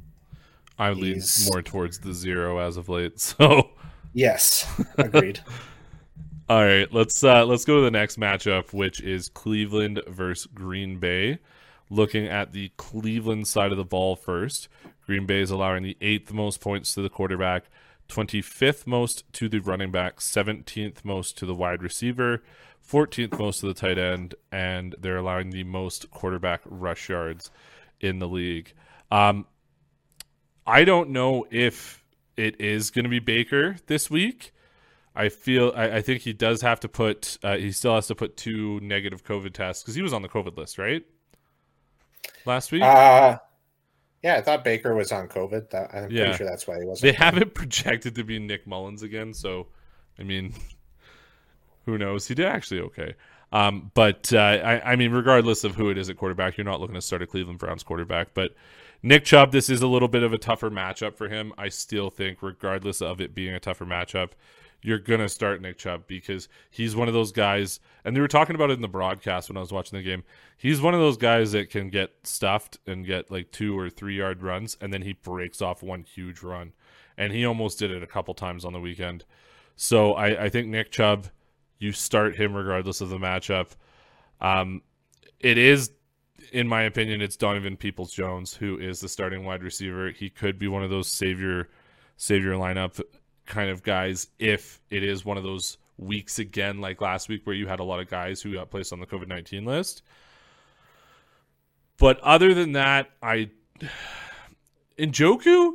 I 0.77 0.91
lean 0.91 1.21
more 1.49 1.61
towards 1.61 1.99
the 1.99 2.13
0 2.13 2.59
as 2.59 2.77
of 2.77 2.89
late. 2.89 3.19
So 3.19 3.69
Yes, 4.13 4.65
agreed. 4.97 5.41
All 6.49 6.63
right, 6.63 6.91
let's 6.93 7.23
uh 7.23 7.45
let's 7.45 7.65
go 7.65 7.77
to 7.77 7.81
the 7.81 7.91
next 7.91 8.19
matchup 8.19 8.71
which 8.71 9.01
is 9.01 9.29
Cleveland 9.29 10.01
versus 10.07 10.47
Green 10.53 10.99
Bay. 10.99 11.39
Looking 11.89 12.25
at 12.25 12.51
the 12.51 12.71
Cleveland 12.77 13.47
side 13.47 13.71
of 13.71 13.77
the 13.77 13.83
ball 13.83 14.15
first, 14.15 14.69
Green 15.05 15.25
Bay 15.25 15.41
is 15.41 15.51
allowing 15.51 15.83
the 15.83 15.97
eighth 16.01 16.31
most 16.33 16.61
points 16.61 16.93
to 16.95 17.01
the 17.01 17.09
quarterback, 17.09 17.65
25th 18.09 18.87
most 18.87 19.31
to 19.33 19.49
the 19.49 19.59
running 19.59 19.91
back, 19.91 20.17
17th 20.19 21.03
most 21.03 21.37
to 21.37 21.45
the 21.45 21.53
wide 21.53 21.83
receiver, 21.83 22.41
14th 22.89 23.37
most 23.39 23.63
of 23.63 23.67
the 23.67 23.73
tight 23.73 23.97
end, 23.97 24.35
and 24.51 24.95
they're 24.99 25.17
allowing 25.17 25.49
the 25.49 25.63
most 25.63 26.09
quarterback 26.11 26.61
rush 26.65 27.09
yards 27.09 27.51
in 27.99 28.19
the 28.19 28.27
league. 28.27 28.73
Um, 29.11 29.45
I 30.67 30.83
don't 30.83 31.09
know 31.09 31.45
if 31.51 32.03
it 32.37 32.59
is 32.59 32.91
going 32.91 33.03
to 33.03 33.09
be 33.09 33.19
Baker 33.19 33.77
this 33.87 34.09
week. 34.09 34.51
I 35.15 35.29
feel 35.29 35.71
I, 35.75 35.97
I 35.97 36.01
think 36.01 36.21
he 36.21 36.33
does 36.33 36.61
have 36.61 36.81
to 36.81 36.89
put 36.89 37.37
uh, 37.41 37.55
he 37.57 37.71
still 37.71 37.95
has 37.95 38.07
to 38.07 38.15
put 38.15 38.35
two 38.35 38.79
negative 38.81 39.23
COVID 39.23 39.53
tests 39.53 39.81
because 39.81 39.95
he 39.95 40.01
was 40.01 40.11
on 40.11 40.21
the 40.21 40.27
COVID 40.27 40.57
list, 40.57 40.77
right? 40.77 41.03
Last 42.45 42.71
week. 42.71 42.83
Uh 42.83 43.37
yeah, 44.23 44.37
I 44.37 44.41
thought 44.41 44.63
Baker 44.63 44.95
was 44.95 45.11
on 45.11 45.27
COVID. 45.27 45.69
That, 45.69 45.93
I'm 45.93 46.09
yeah. 46.09 46.23
pretty 46.23 46.37
sure 46.37 46.47
that's 46.47 46.67
why 46.67 46.79
he 46.79 46.85
wasn't. 46.85 47.03
They 47.03 47.17
have 47.23 47.37
it 47.37 47.53
projected 47.53 48.15
to 48.15 48.23
be 48.23 48.39
Nick 48.39 48.65
Mullens 48.65 49.03
again, 49.03 49.35
so 49.35 49.67
I 50.19 50.23
mean, 50.23 50.53
who 51.85 51.97
knows? 51.97 52.27
He 52.27 52.35
did 52.35 52.45
actually 52.45 52.81
okay. 52.81 53.15
Um, 53.51 53.91
but 53.93 54.33
uh, 54.33 54.37
I, 54.39 54.91
I 54.91 54.95
mean, 54.95 55.11
regardless 55.11 55.63
of 55.63 55.75
who 55.75 55.89
it 55.89 55.97
is 55.97 56.09
at 56.09 56.17
quarterback, 56.17 56.57
you're 56.57 56.65
not 56.65 56.81
looking 56.81 56.95
to 56.95 57.01
start 57.01 57.21
a 57.21 57.27
Cleveland 57.27 57.59
Browns 57.59 57.83
quarterback. 57.83 58.33
But 58.33 58.55
Nick 59.01 59.23
Chubb, 59.23 59.51
this 59.51 59.69
is 59.69 59.81
a 59.81 59.87
little 59.87 60.07
bit 60.07 60.23
of 60.23 60.33
a 60.33 60.37
tougher 60.37 60.69
matchup 60.69 61.15
for 61.15 61.29
him. 61.29 61.53
I 61.57 61.69
still 61.69 62.09
think, 62.09 62.41
regardless 62.41 63.01
of 63.01 63.21
it 63.21 63.35
being 63.35 63.53
a 63.53 63.59
tougher 63.59 63.85
matchup, 63.85 64.31
you're 64.81 64.99
gonna 64.99 65.29
start 65.29 65.61
Nick 65.61 65.77
Chubb 65.77 66.03
because 66.05 66.47
he's 66.69 66.95
one 66.95 67.07
of 67.07 67.13
those 67.13 67.31
guys. 67.31 67.79
And 68.03 68.15
they 68.15 68.19
were 68.19 68.27
talking 68.27 68.55
about 68.55 68.71
it 68.71 68.73
in 68.73 68.81
the 68.81 68.87
broadcast 68.87 69.49
when 69.49 69.57
I 69.57 69.61
was 69.61 69.71
watching 69.71 69.97
the 69.97 70.03
game. 70.03 70.23
He's 70.57 70.81
one 70.81 70.93
of 70.93 70.99
those 70.99 71.17
guys 71.17 71.51
that 71.53 71.69
can 71.69 71.89
get 71.89 72.13
stuffed 72.23 72.77
and 72.85 73.05
get 73.05 73.31
like 73.31 73.51
two 73.51 73.77
or 73.77 73.89
three 73.89 74.17
yard 74.17 74.43
runs, 74.43 74.77
and 74.81 74.91
then 74.91 75.03
he 75.03 75.13
breaks 75.13 75.61
off 75.61 75.81
one 75.81 76.03
huge 76.03 76.41
run. 76.43 76.73
And 77.17 77.31
he 77.31 77.45
almost 77.45 77.79
did 77.79 77.91
it 77.91 78.03
a 78.03 78.07
couple 78.07 78.33
times 78.33 78.65
on 78.65 78.73
the 78.73 78.79
weekend. 78.79 79.23
So 79.75 80.13
I, 80.13 80.45
I 80.45 80.49
think 80.49 80.67
Nick 80.67 80.91
Chubb, 80.91 81.27
you 81.79 81.91
start 81.91 82.35
him 82.35 82.53
regardless 82.53 83.01
of 83.01 83.09
the 83.09 83.17
matchup. 83.17 83.71
Um, 84.41 84.81
it 85.39 85.57
is, 85.57 85.91
in 86.51 86.67
my 86.67 86.83
opinion, 86.83 87.21
it's 87.21 87.35
Donovan 87.35 87.77
Peoples 87.77 88.11
Jones 88.11 88.53
who 88.53 88.77
is 88.77 88.99
the 88.99 89.09
starting 89.09 89.45
wide 89.45 89.63
receiver. 89.63 90.11
He 90.11 90.29
could 90.29 90.57
be 90.57 90.67
one 90.67 90.83
of 90.83 90.89
those 90.89 91.11
savior 91.11 91.69
savior 92.17 92.53
lineup 92.53 93.01
kind 93.45 93.69
of 93.69 93.83
guys 93.83 94.27
if 94.39 94.81
it 94.89 95.03
is 95.03 95.25
one 95.25 95.37
of 95.37 95.43
those 95.43 95.77
weeks 95.97 96.39
again 96.39 96.81
like 96.81 96.99
last 97.01 97.29
week 97.29 97.45
where 97.45 97.55
you 97.55 97.67
had 97.67 97.79
a 97.79 97.83
lot 97.83 97.99
of 97.99 98.09
guys 98.09 98.41
who 98.41 98.53
got 98.53 98.69
placed 98.69 98.91
on 98.91 98.99
the 98.99 99.05
COVID 99.05 99.27
nineteen 99.27 99.65
list. 99.65 100.01
But 101.97 102.19
other 102.21 102.53
than 102.53 102.73
that, 102.73 103.11
I 103.21 103.51
Njoku, 104.97 105.73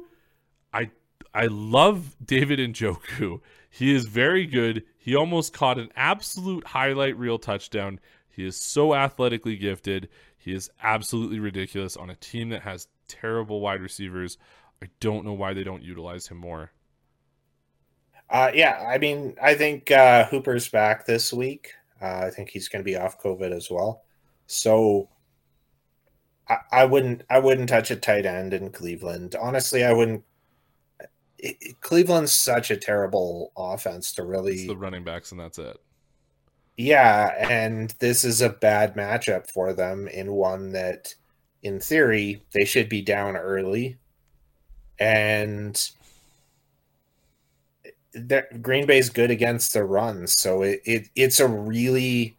I 0.72 0.90
I 1.32 1.46
love 1.46 2.16
David 2.24 2.58
Njoku. 2.58 3.40
He 3.70 3.94
is 3.94 4.06
very 4.06 4.46
good. 4.46 4.84
He 4.98 5.14
almost 5.14 5.52
caught 5.52 5.78
an 5.78 5.90
absolute 5.94 6.66
highlight 6.66 7.16
reel 7.16 7.38
touchdown. 7.38 8.00
He 8.28 8.44
is 8.44 8.60
so 8.60 8.94
athletically 8.94 9.56
gifted. 9.56 10.08
He 10.36 10.52
is 10.52 10.70
absolutely 10.82 11.38
ridiculous 11.38 11.96
on 11.96 12.10
a 12.10 12.16
team 12.16 12.48
that 12.50 12.62
has 12.62 12.88
terrible 13.06 13.60
wide 13.60 13.80
receivers. 13.80 14.38
I 14.82 14.88
don't 14.98 15.24
know 15.24 15.34
why 15.34 15.54
they 15.54 15.62
don't 15.62 15.82
utilize 15.82 16.26
him 16.26 16.38
more. 16.38 16.72
Uh, 18.28 18.50
yeah, 18.54 18.86
I 18.88 18.98
mean, 18.98 19.36
I 19.42 19.54
think 19.54 19.90
uh, 19.90 20.24
Hooper's 20.26 20.68
back 20.68 21.06
this 21.06 21.32
week. 21.32 21.72
Uh, 22.02 22.24
I 22.26 22.30
think 22.30 22.50
he's 22.50 22.68
going 22.68 22.80
to 22.80 22.90
be 22.90 22.96
off 22.96 23.20
COVID 23.22 23.52
as 23.52 23.70
well. 23.70 24.02
So 24.46 25.08
I, 26.48 26.56
I, 26.72 26.84
wouldn't, 26.86 27.22
I 27.28 27.38
wouldn't 27.38 27.68
touch 27.68 27.90
a 27.90 27.96
tight 27.96 28.26
end 28.26 28.54
in 28.54 28.70
Cleveland. 28.70 29.36
Honestly, 29.40 29.84
I 29.84 29.92
wouldn't 29.92 30.24
it, 31.42 31.80
Cleveland's 31.80 32.32
such 32.32 32.70
a 32.70 32.76
terrible 32.76 33.52
offense 33.56 34.12
to 34.12 34.24
really 34.24 34.54
it's 34.54 34.66
the 34.66 34.76
running 34.76 35.04
backs 35.04 35.32
and 35.32 35.40
that's 35.40 35.58
it. 35.58 35.76
Yeah, 36.76 37.34
and 37.50 37.90
this 37.98 38.24
is 38.24 38.40
a 38.40 38.48
bad 38.48 38.94
matchup 38.94 39.50
for 39.50 39.74
them 39.74 40.08
in 40.08 40.32
one 40.32 40.72
that 40.72 41.14
in 41.62 41.78
theory 41.78 42.42
they 42.54 42.64
should 42.64 42.88
be 42.88 43.02
down 43.02 43.36
early 43.36 43.98
and 44.98 45.90
Green 48.60 48.86
Bay's 48.86 49.08
good 49.08 49.30
against 49.30 49.72
the 49.72 49.84
run, 49.84 50.26
so 50.26 50.62
it, 50.62 50.80
it 50.84 51.08
it's 51.14 51.40
a 51.40 51.46
really 51.46 52.36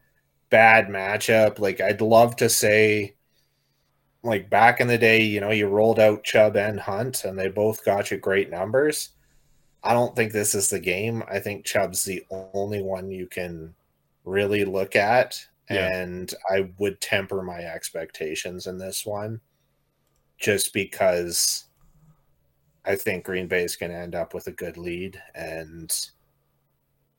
bad 0.50 0.88
matchup. 0.88 1.60
Like 1.60 1.79
I'd 1.79 2.01
love 2.01 2.36
to 2.38 2.50
say 2.50 3.15
like 4.23 4.49
back 4.49 4.79
in 4.79 4.87
the 4.87 4.97
day, 4.97 5.21
you 5.21 5.41
know, 5.41 5.51
you 5.51 5.67
rolled 5.67 5.99
out 5.99 6.23
Chubb 6.23 6.55
and 6.55 6.79
Hunt 6.79 7.23
and 7.23 7.37
they 7.37 7.47
both 7.47 7.83
got 7.83 8.11
you 8.11 8.17
great 8.17 8.49
numbers. 8.49 9.09
I 9.83 9.93
don't 9.93 10.15
think 10.15 10.31
this 10.31 10.53
is 10.53 10.69
the 10.69 10.79
game. 10.79 11.23
I 11.29 11.39
think 11.39 11.65
Chubb's 11.65 12.03
the 12.03 12.23
only 12.29 12.81
one 12.81 13.09
you 13.09 13.25
can 13.25 13.73
really 14.23 14.63
look 14.63 14.95
at. 14.95 15.43
Yeah. 15.69 15.91
And 15.95 16.31
I 16.49 16.69
would 16.77 17.01
temper 17.01 17.41
my 17.41 17.59
expectations 17.59 18.67
in 18.67 18.77
this 18.77 19.05
one 19.05 19.41
just 20.37 20.73
because 20.73 21.65
I 22.85 22.95
think 22.95 23.23
Green 23.23 23.47
Bay 23.47 23.63
is 23.63 23.75
going 23.75 23.91
to 23.91 23.97
end 23.97 24.15
up 24.15 24.33
with 24.33 24.47
a 24.47 24.51
good 24.51 24.77
lead. 24.77 25.21
And 25.33 25.91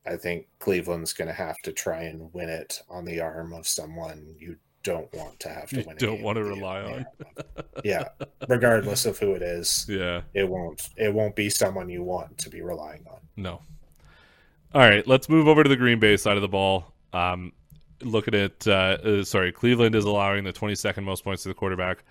I 0.07 0.17
think 0.17 0.47
Cleveland's 0.59 1.13
going 1.13 1.29
to 1.29 1.35
have 1.35 1.57
to 1.63 1.73
try 1.73 2.03
and 2.03 2.33
win 2.33 2.49
it 2.49 2.81
on 2.89 3.05
the 3.05 3.21
arm 3.21 3.53
of 3.53 3.67
someone 3.67 4.35
you 4.39 4.57
don't 4.83 5.13
want 5.15 5.39
to 5.41 5.49
have 5.49 5.69
to 5.71 5.81
you 5.81 5.85
win. 5.87 5.97
don't 5.97 6.23
want 6.23 6.37
to 6.37 6.45
rely 6.45 6.83
on. 6.83 7.07
yeah, 7.85 8.09
regardless 8.49 9.07
of 9.07 9.19
who 9.19 9.33
it 9.33 9.43
is. 9.43 9.87
Yeah, 9.89 10.23
it 10.35 10.49
won't. 10.49 10.91
It 10.97 11.13
won't 11.13 11.37
be 11.37 11.51
someone 11.51 11.89
you 11.89 12.03
want 12.03 12.39
to 12.39 12.51
be 12.51 12.63
relying 12.63 13.05
on. 13.11 13.21
No. 13.37 13.61
All 14.75 14.81
right, 14.81 15.07
let's 15.07 15.29
move 15.29 15.49
over 15.49 15.63
to 15.63 15.69
the 15.69 15.77
Green 15.77 15.99
Bay 15.99 16.17
side 16.17 16.37
of 16.37 16.43
the 16.43 16.49
ball. 16.49 16.93
Um, 17.13 17.53
look 18.01 18.29
at 18.29 18.35
it. 18.35 18.67
Uh, 18.67 18.99
uh, 19.05 19.25
sorry, 19.25 19.53
Cleveland 19.53 19.95
is 19.95 20.05
allowing 20.05 20.45
the 20.45 20.53
22nd 20.53 21.05
most 21.05 21.25
points 21.25 21.43
to 21.43 21.49
the 21.49 21.55
quarterback, 21.55 22.05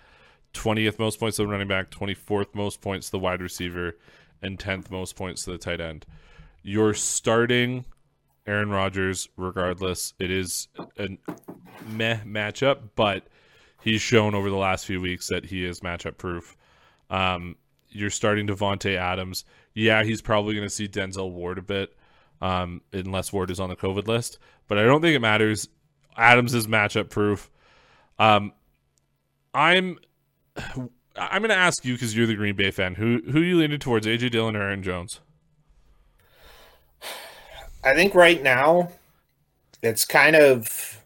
20th 0.54 1.00
most 1.00 1.20
points 1.20 1.38
to 1.38 1.44
the 1.44 1.48
running 1.48 1.68
back, 1.68 1.90
24th 1.90 2.54
most 2.54 2.82
points 2.82 3.08
to 3.08 3.12
the 3.14 3.20
wide 3.20 3.42
receiver, 3.42 3.98
and 4.42 4.60
10th 4.60 4.92
most 4.92 5.16
points 5.16 5.44
to 5.46 5.52
the 5.52 5.58
tight 5.58 5.82
end. 5.82 6.06
You're 6.64 6.94
starting 6.94 7.86
Aaron 8.52 8.70
Rodgers, 8.70 9.30
regardless. 9.38 10.14
It 10.20 10.30
is 10.30 10.68
a 11.00 11.08
meh 11.88 12.20
matchup, 12.26 12.90
but 12.96 13.28
he's 13.82 14.02
shown 14.02 14.36
over 14.36 14.50
the 14.50 14.58
last 14.58 14.86
few 14.86 15.00
weeks 15.00 15.30
that 15.30 15.46
he 15.46 15.66
is 15.66 15.80
matchup 15.80 16.18
proof. 16.18 16.58
Um, 17.10 17.56
you're 17.90 18.10
starting 18.10 18.48
Davante 18.48 18.98
Adams. 18.98 19.46
Yeah, 19.74 20.04
he's 20.04 20.22
probably 20.22 20.54
going 20.54 20.68
to 20.68 20.74
see 20.74 20.88
Denzel 20.88 21.32
Ward 21.32 21.58
a 21.60 21.62
bit, 21.62 21.96
um, 22.42 22.82
unless 22.92 23.32
Ward 23.32 23.52
is 23.52 23.60
on 23.60 23.70
the 23.70 23.76
COVID 23.78 24.08
list. 24.08 24.38
But 24.68 24.78
I 24.78 24.84
don't 24.84 25.02
think 25.02 25.16
it 25.16 25.20
matters. 25.20 25.70
Adams 26.18 26.54
is 26.54 26.68
matchup 26.68 27.10
proof. 27.10 27.50
Um, 28.20 28.52
I'm 29.54 29.98
I'm 31.16 31.42
going 31.42 31.50
to 31.50 31.56
ask 31.56 31.86
you 31.86 31.94
because 31.94 32.16
you're 32.16 32.28
the 32.28 32.36
Green 32.36 32.56
Bay 32.56 32.72
fan. 32.72 32.96
Who 32.96 33.22
who 33.32 33.40
you 33.40 33.58
leaning 33.58 33.80
towards, 33.80 34.06
AJ 34.06 34.32
Dillon 34.32 34.58
or 34.58 34.62
Aaron 34.62 34.84
Jones? 34.84 35.22
I 37.84 37.96
think 37.96 38.14
right 38.14 38.42
now 38.42 38.92
it's 39.82 40.06
kind 40.06 40.36
of 40.36 41.04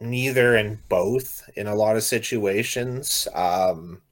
neither 0.00 0.54
and 0.54 0.86
both 0.88 1.48
in 1.56 1.66
a 1.66 1.74
lot 1.74 1.96
of 1.96 2.02
situations. 2.02 3.26
Um, 3.34 4.02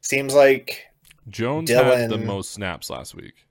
seems 0.00 0.34
like 0.34 0.86
Jones 1.28 1.68
Dillon, 1.68 2.00
had 2.00 2.10
the 2.10 2.18
most 2.18 2.52
snaps 2.52 2.90
last 2.90 3.14
week. 3.14 3.46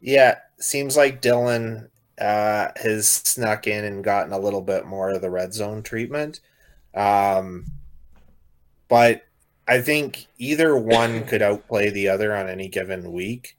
Yeah, 0.00 0.36
seems 0.58 0.96
like 0.96 1.20
Dillon 1.20 1.88
uh, 2.18 2.68
has 2.76 3.08
snuck 3.08 3.66
in 3.66 3.84
and 3.84 4.04
gotten 4.04 4.32
a 4.32 4.38
little 4.38 4.62
bit 4.62 4.86
more 4.86 5.10
of 5.10 5.22
the 5.22 5.30
red 5.30 5.52
zone 5.54 5.82
treatment. 5.82 6.40
Um, 6.94 7.66
but 8.88 9.24
I 9.66 9.80
think 9.80 10.26
either 10.38 10.76
one 10.76 11.24
could 11.24 11.42
outplay 11.42 11.90
the 11.90 12.08
other 12.08 12.34
on 12.34 12.48
any 12.48 12.68
given 12.68 13.12
week. 13.12 13.56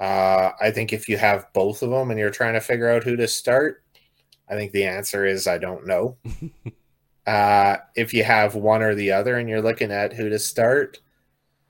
Uh, 0.00 0.52
I 0.60 0.70
think 0.70 0.92
if 0.92 1.08
you 1.08 1.18
have 1.18 1.52
both 1.52 1.82
of 1.82 1.90
them 1.90 2.10
and 2.10 2.18
you're 2.18 2.30
trying 2.30 2.54
to 2.54 2.60
figure 2.60 2.88
out 2.88 3.04
who 3.04 3.16
to 3.16 3.28
start, 3.28 3.84
I 4.48 4.54
think 4.54 4.72
the 4.72 4.84
answer 4.84 5.26
is 5.26 5.46
I 5.46 5.58
don't 5.58 5.86
know. 5.86 6.16
uh, 7.26 7.76
if 7.94 8.14
you 8.14 8.24
have 8.24 8.54
one 8.54 8.82
or 8.82 8.94
the 8.94 9.12
other 9.12 9.36
and 9.36 9.48
you're 9.48 9.60
looking 9.60 9.92
at 9.92 10.14
who 10.14 10.30
to 10.30 10.38
start, 10.38 10.98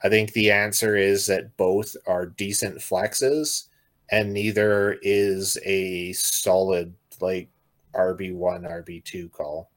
I 0.02 0.08
think 0.08 0.32
the 0.32 0.52
answer 0.52 0.96
is 0.96 1.26
that 1.26 1.56
both 1.56 1.96
are 2.06 2.26
decent 2.26 2.78
flexes 2.78 3.66
and 4.10 4.32
neither 4.32 4.98
is 5.02 5.58
a 5.64 6.12
solid 6.12 6.94
like 7.20 7.48
RB1, 7.94 8.62
RB2 8.64 9.32
call. 9.32 9.70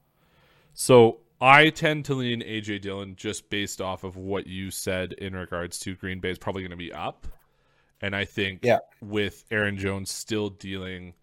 So 0.74 1.18
I 1.40 1.70
tend 1.70 2.04
to 2.06 2.14
lean 2.14 2.40
AJ 2.40 2.82
Dillon 2.82 3.16
just 3.16 3.50
based 3.50 3.80
off 3.80 4.04
of 4.04 4.16
what 4.16 4.46
you 4.46 4.70
said 4.70 5.12
in 5.14 5.34
regards 5.34 5.78
to 5.80 5.94
Green 5.94 6.20
Bay 6.20 6.30
is 6.30 6.38
probably 6.38 6.62
going 6.62 6.70
to 6.70 6.76
be 6.76 6.92
up. 6.92 7.26
And 8.00 8.14
I 8.14 8.24
think 8.24 8.60
yeah. 8.62 8.78
with 9.00 9.44
Aaron 9.50 9.78
Jones 9.78 10.10
still 10.10 10.50
dealing 10.50 11.14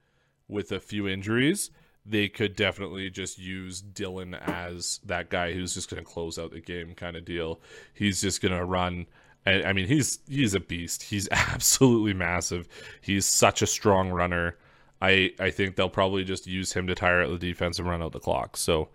with 0.48 0.72
a 0.72 0.80
few 0.80 1.08
injuries, 1.08 1.72
they 2.06 2.28
could 2.28 2.56
definitely 2.56 3.10
just 3.10 3.38
use 3.38 3.82
Dillon 3.82 4.34
as 4.34 5.00
that 5.06 5.30
guy 5.30 5.54
who's 5.54 5.74
just 5.74 5.90
going 5.90 6.04
to 6.04 6.10
close 6.10 6.40
out 6.40 6.52
the 6.52 6.60
game 6.60 6.96
kind 6.96 7.16
of 7.16 7.26
deal. 7.26 7.62
He's 7.94 8.22
just 8.22 8.42
going 8.42 8.58
to 8.58 8.66
run. 8.66 9.06
And, 9.46 9.66
I 9.66 9.74
mean, 9.74 9.88
he's 9.88 10.20
he's 10.28 10.54
a 10.54 10.60
beast. 10.60 11.04
He's 11.04 11.28
absolutely 11.32 12.14
massive. 12.14 12.68
He's 13.02 13.26
such 13.26 13.62
a 13.62 13.68
strong 13.68 14.10
runner. 14.10 14.58
I 15.02 15.32
I 15.40 15.52
think 15.52 15.76
they'll 15.76 15.90
probably 15.90 16.24
just 16.24 16.48
use 16.48 16.74
him 16.74 16.88
to 16.88 16.96
tire 16.96 17.22
out 17.22 17.30
the 17.30 17.38
defense 17.38 17.80
and 17.80 17.88
run 17.88 18.02
out 18.02 18.12
the 18.12 18.20
clock. 18.20 18.58
So, 18.58 18.90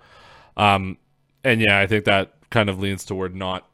um, 0.56 0.98
and 1.44 1.60
yeah, 1.60 1.78
I 1.78 1.86
think 1.86 2.04
that 2.04 2.34
kind 2.50 2.68
of 2.68 2.78
leans 2.78 3.04
toward 3.04 3.34
not 3.34 3.68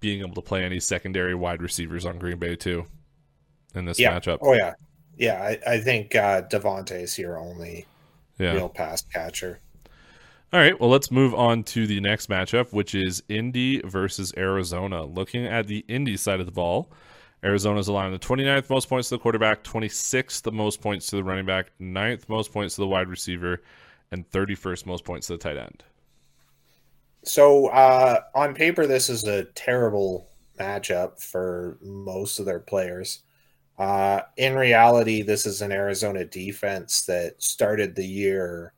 being 0.00 0.20
able 0.20 0.34
to 0.34 0.42
play 0.42 0.62
any 0.64 0.80
secondary 0.80 1.34
wide 1.34 1.62
receivers 1.62 2.04
on 2.04 2.18
Green 2.18 2.38
Bay 2.38 2.56
too. 2.56 2.86
In 3.74 3.84
this 3.84 3.98
yeah. 3.98 4.18
matchup. 4.18 4.38
Oh 4.40 4.52
yeah, 4.52 4.74
yeah. 5.16 5.42
I, 5.42 5.74
I 5.74 5.80
think 5.80 6.14
uh, 6.14 6.42
Davante 6.42 7.02
is 7.02 7.18
your 7.18 7.38
only 7.38 7.86
yeah. 8.38 8.52
real 8.52 8.68
pass 8.68 9.02
catcher. 9.02 9.60
All 10.52 10.60
right, 10.60 10.78
well, 10.78 10.88
let's 10.88 11.10
move 11.10 11.34
on 11.34 11.64
to 11.64 11.86
the 11.86 11.98
next 11.98 12.28
matchup, 12.28 12.72
which 12.72 12.94
is 12.94 13.22
Indy 13.28 13.80
versus 13.80 14.32
Arizona. 14.36 15.04
Looking 15.04 15.46
at 15.46 15.66
the 15.66 15.84
Indy 15.88 16.16
side 16.16 16.38
of 16.38 16.46
the 16.46 16.52
ball, 16.52 16.92
Arizona 17.42 17.80
is 17.80 17.88
allowing 17.88 18.12
the 18.12 18.20
29th 18.20 18.70
most 18.70 18.88
points 18.88 19.08
to 19.08 19.16
the 19.16 19.18
quarterback, 19.18 19.64
26th 19.64 20.42
the 20.42 20.52
most 20.52 20.80
points 20.80 21.06
to 21.06 21.16
the 21.16 21.24
running 21.24 21.44
back, 21.44 21.72
9th 21.80 22.28
most 22.28 22.52
points 22.52 22.76
to 22.76 22.82
the 22.82 22.86
wide 22.86 23.08
receiver, 23.08 23.62
and 24.12 24.30
31st 24.30 24.86
most 24.86 25.04
points 25.04 25.26
to 25.26 25.32
the 25.32 25.38
tight 25.38 25.56
end. 25.56 25.82
So, 27.24 27.66
uh, 27.68 28.20
on 28.34 28.54
paper, 28.54 28.86
this 28.86 29.10
is 29.10 29.24
a 29.24 29.44
terrible 29.44 30.28
matchup 30.60 31.20
for 31.20 31.78
most 31.82 32.38
of 32.38 32.46
their 32.46 32.60
players. 32.60 33.22
Uh, 33.78 34.20
in 34.36 34.54
reality, 34.54 35.22
this 35.22 35.46
is 35.46 35.60
an 35.60 35.72
Arizona 35.72 36.24
defense 36.24 37.04
that 37.06 37.42
started 37.42 37.94
the 37.94 38.06
year 38.06 38.72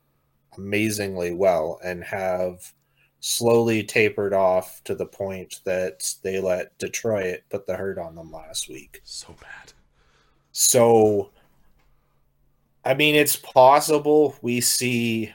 amazingly 0.57 1.33
well 1.33 1.79
and 1.83 2.03
have 2.03 2.73
slowly 3.19 3.83
tapered 3.83 4.33
off 4.33 4.81
to 4.83 4.95
the 4.95 5.05
point 5.05 5.59
that 5.65 6.13
they 6.23 6.39
let 6.39 6.77
Detroit 6.77 7.41
put 7.49 7.67
the 7.67 7.75
hurt 7.75 7.97
on 7.97 8.15
them 8.15 8.31
last 8.31 8.69
week. 8.69 9.01
So 9.03 9.35
bad. 9.39 9.73
So, 10.51 11.29
I 12.83 12.93
mean, 12.95 13.15
it's 13.15 13.35
possible 13.35 14.35
we 14.41 14.61
see 14.61 15.33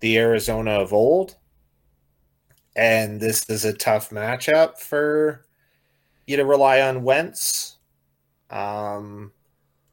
the 0.00 0.18
Arizona 0.18 0.72
of 0.72 0.92
old, 0.92 1.36
and 2.76 3.20
this 3.20 3.48
is 3.48 3.64
a 3.64 3.72
tough 3.72 4.10
matchup 4.10 4.78
for 4.78 5.46
you 6.26 6.36
to 6.36 6.44
rely 6.44 6.82
on 6.82 7.02
Wentz. 7.02 7.77
Um, 8.50 9.32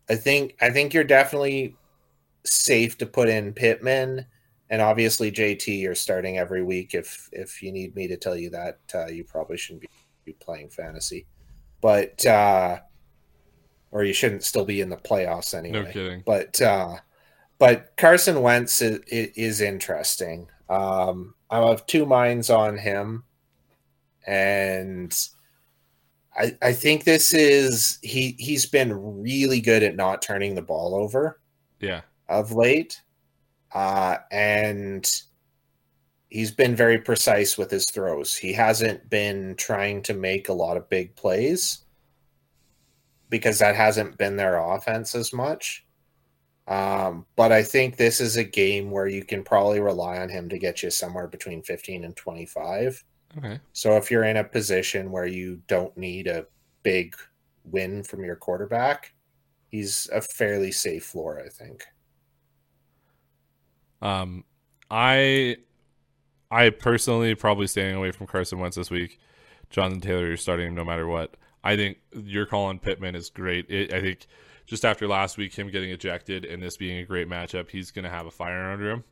I 0.09 0.15
think 0.15 0.55
I 0.61 0.69
think 0.69 0.93
you're 0.93 1.03
definitely 1.03 1.75
safe 2.43 2.97
to 2.99 3.05
put 3.05 3.27
in 3.27 3.53
Pittman 3.53 4.25
and 4.69 4.81
obviously 4.81 5.31
JT 5.31 5.81
you're 5.81 5.95
starting 5.95 6.37
every 6.37 6.63
week. 6.63 6.93
If 6.93 7.29
if 7.31 7.61
you 7.61 7.71
need 7.71 7.95
me 7.95 8.07
to 8.07 8.17
tell 8.17 8.35
you 8.35 8.49
that 8.51 8.79
uh, 8.93 9.07
you 9.07 9.23
probably 9.23 9.57
shouldn't 9.57 9.81
be, 9.81 9.89
be 10.25 10.33
playing 10.33 10.69
fantasy. 10.69 11.25
But 11.81 12.25
uh 12.25 12.79
or 13.91 14.03
you 14.03 14.13
shouldn't 14.13 14.43
still 14.43 14.65
be 14.65 14.81
in 14.81 14.89
the 14.89 14.97
playoffs 14.97 15.57
anyway. 15.57 15.83
no 15.83 15.91
kidding. 15.91 16.23
But 16.25 16.61
uh 16.61 16.97
but 17.57 17.93
Carson 17.97 18.41
Wentz 18.41 18.81
is, 18.81 18.99
is 19.07 19.61
interesting. 19.61 20.47
Um 20.69 21.35
I 21.49 21.59
have 21.59 21.85
two 21.85 22.05
minds 22.05 22.49
on 22.49 22.77
him 22.77 23.23
and 24.25 25.15
I 26.37 26.57
I 26.61 26.73
think 26.73 27.03
this 27.03 27.33
is 27.33 27.99
he 28.01 28.35
he's 28.39 28.65
been 28.65 29.21
really 29.21 29.61
good 29.61 29.83
at 29.83 29.95
not 29.95 30.21
turning 30.21 30.55
the 30.55 30.61
ball 30.61 30.95
over 30.95 31.39
yeah 31.79 32.01
of 32.27 32.51
late 32.51 33.01
uh, 33.75 34.17
and 34.31 35.21
he's 36.29 36.51
been 36.51 36.75
very 36.75 36.97
precise 36.97 37.57
with 37.57 37.69
his 37.69 37.85
throws. 37.91 38.35
He 38.35 38.53
hasn't 38.53 39.09
been 39.09 39.55
trying 39.57 40.01
to 40.03 40.13
make 40.13 40.47
a 40.47 40.53
lot 40.53 40.77
of 40.77 40.89
big 40.89 41.15
plays 41.15 41.83
because 43.29 43.59
that 43.59 43.75
hasn't 43.75 44.17
been 44.17 44.37
their 44.37 44.57
offense 44.57 45.13
as 45.13 45.33
much. 45.33 45.85
Um, 46.67 47.25
but 47.35 47.51
I 47.51 47.63
think 47.63 47.97
this 47.97 48.21
is 48.21 48.37
a 48.37 48.43
game 48.43 48.89
where 48.91 49.07
you 49.07 49.25
can 49.25 49.43
probably 49.43 49.81
rely 49.81 50.17
on 50.19 50.29
him 50.29 50.47
to 50.49 50.57
get 50.57 50.81
you 50.81 50.89
somewhere 50.89 51.27
between 51.27 51.61
15 51.61 52.05
and 52.05 52.15
25. 52.15 53.03
Okay. 53.37 53.59
So 53.73 53.97
if 53.97 54.09
you're 54.09 54.23
in 54.23 54.37
a 54.37 54.43
position 54.43 55.11
where 55.11 55.25
you 55.25 55.61
don't 55.67 55.95
need 55.97 56.27
a 56.27 56.45
big 56.83 57.15
win 57.63 58.03
from 58.03 58.23
your 58.23 58.35
quarterback, 58.35 59.13
he's 59.69 60.09
a 60.13 60.21
fairly 60.21 60.71
safe 60.71 61.05
floor, 61.05 61.41
I 61.45 61.49
think. 61.49 61.83
Um, 64.01 64.43
I 64.89 65.57
I 66.51 66.69
personally 66.69 67.35
probably 67.35 67.67
staying 67.67 67.95
away 67.95 68.11
from 68.11 68.27
Carson 68.27 68.59
Wentz 68.59 68.77
this 68.77 68.91
week. 68.91 69.19
Jonathan 69.69 70.01
Taylor, 70.01 70.27
you're 70.27 70.37
starting 70.37 70.67
him 70.67 70.75
no 70.75 70.85
matter 70.85 71.07
what. 71.07 71.35
I 71.63 71.75
think 71.75 71.97
your 72.13 72.45
call 72.45 72.65
on 72.65 72.79
Pittman 72.79 73.15
is 73.15 73.29
great. 73.29 73.69
It, 73.69 73.91
I 73.91 73.99
think 73.99 74.27
just 74.65 74.85
after 74.85 75.07
last 75.07 75.37
week, 75.37 75.53
him 75.55 75.69
getting 75.69 75.89
ejected 75.89 76.45
and 76.45 76.61
this 76.61 76.77
being 76.77 76.99
a 76.99 77.05
great 77.05 77.27
matchup, 77.27 77.69
he's 77.71 77.91
going 77.91 78.03
to 78.03 78.11
have 78.11 78.27
a 78.27 78.31
fire 78.31 78.71
under 78.71 78.89
him. 78.89 79.03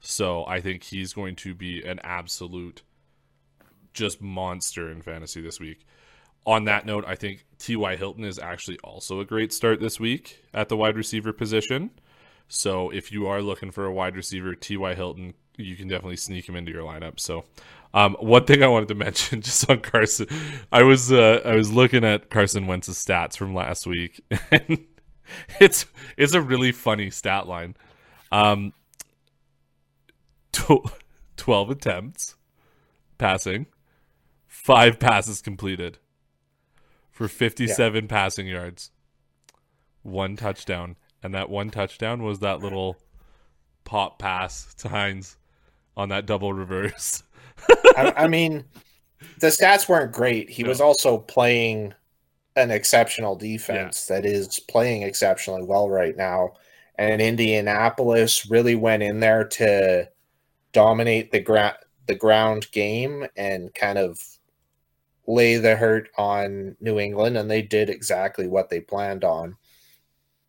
So 0.00 0.46
I 0.46 0.60
think 0.60 0.82
he's 0.82 1.12
going 1.12 1.36
to 1.36 1.54
be 1.54 1.82
an 1.84 2.00
absolute 2.02 2.82
just 3.92 4.20
monster 4.20 4.90
in 4.90 5.02
fantasy 5.02 5.40
this 5.40 5.60
week. 5.60 5.86
On 6.46 6.64
that 6.64 6.86
note, 6.86 7.04
I 7.06 7.16
think 7.16 7.44
T.Y. 7.58 7.96
Hilton 7.96 8.24
is 8.24 8.38
actually 8.38 8.78
also 8.82 9.20
a 9.20 9.24
great 9.24 9.52
start 9.52 9.80
this 9.80 10.00
week 10.00 10.42
at 10.54 10.68
the 10.68 10.76
wide 10.76 10.96
receiver 10.96 11.32
position. 11.32 11.90
So 12.48 12.90
if 12.90 13.12
you 13.12 13.26
are 13.26 13.42
looking 13.42 13.70
for 13.70 13.84
a 13.84 13.92
wide 13.92 14.16
receiver, 14.16 14.54
T.Y. 14.54 14.94
Hilton, 14.94 15.34
you 15.56 15.76
can 15.76 15.86
definitely 15.86 16.16
sneak 16.16 16.48
him 16.48 16.56
into 16.56 16.72
your 16.72 16.82
lineup. 16.82 17.20
So 17.20 17.44
um, 17.92 18.16
one 18.20 18.44
thing 18.44 18.62
I 18.62 18.68
wanted 18.68 18.88
to 18.88 18.94
mention 19.06 19.40
just 19.40 19.68
on 19.68 19.80
Carson, 19.80 20.26
I 20.72 20.82
was 20.82 21.12
uh, 21.12 21.40
I 21.44 21.54
was 21.54 21.72
looking 21.72 22.04
at 22.04 22.30
Carson 22.30 22.66
Wentz's 22.66 23.04
stats 23.04 23.36
from 23.36 23.54
last 23.54 23.86
week, 23.86 24.20
and 24.50 24.86
it's 25.60 25.86
it's 26.16 26.34
a 26.34 26.40
really 26.40 26.72
funny 26.72 27.10
stat 27.10 27.46
line. 27.46 27.76
Um, 28.32 28.72
tw- 30.52 30.90
twelve 31.36 31.70
attempts 31.70 32.36
passing, 33.18 33.66
five 34.62 34.98
passes 34.98 35.40
completed 35.40 35.98
for 37.10 37.28
fifty-seven 37.28 38.04
yeah. 38.04 38.08
passing 38.08 38.46
yards, 38.46 38.90
one 40.02 40.36
touchdown 40.36 40.96
and 41.22 41.34
that 41.34 41.50
one 41.50 41.70
touchdown 41.70 42.22
was 42.22 42.40
that 42.40 42.60
little 42.60 42.96
pop 43.84 44.18
pass 44.18 44.74
to 44.74 44.88
Hines 44.88 45.36
on 45.96 46.08
that 46.10 46.26
double 46.26 46.52
reverse. 46.52 47.22
I, 47.96 48.12
I, 48.16 48.26
mean, 48.28 48.64
the 49.40 49.48
stats 49.48 49.88
weren't 49.88 50.12
great. 50.12 50.48
He 50.48 50.62
no. 50.62 50.70
was 50.70 50.80
also 50.80 51.18
playing 51.18 51.94
an 52.56 52.70
exceptional 52.70 53.36
defense 53.36 54.06
yeah. 54.08 54.16
that 54.16 54.26
is 54.26 54.58
playing 54.60 55.02
exceptionally 55.02 55.62
well 55.62 55.90
right 55.90 56.16
now. 56.16 56.52
And 56.96 57.20
Indianapolis 57.20 58.50
really 58.50 58.74
went 58.74 59.02
in 59.02 59.20
there 59.20 59.44
to 59.44 60.08
dominate 60.72 61.32
the 61.32 61.40
ground 61.40 61.76
the 62.06 62.14
ground 62.14 62.66
game 62.72 63.24
and 63.36 63.72
kind 63.74 63.96
of 63.96 64.20
lay 65.30 65.56
the 65.56 65.76
hurt 65.76 66.08
on 66.18 66.76
New 66.80 66.98
England 66.98 67.36
and 67.36 67.50
they 67.50 67.62
did 67.62 67.88
exactly 67.88 68.46
what 68.46 68.68
they 68.68 68.80
planned 68.80 69.24
on 69.24 69.56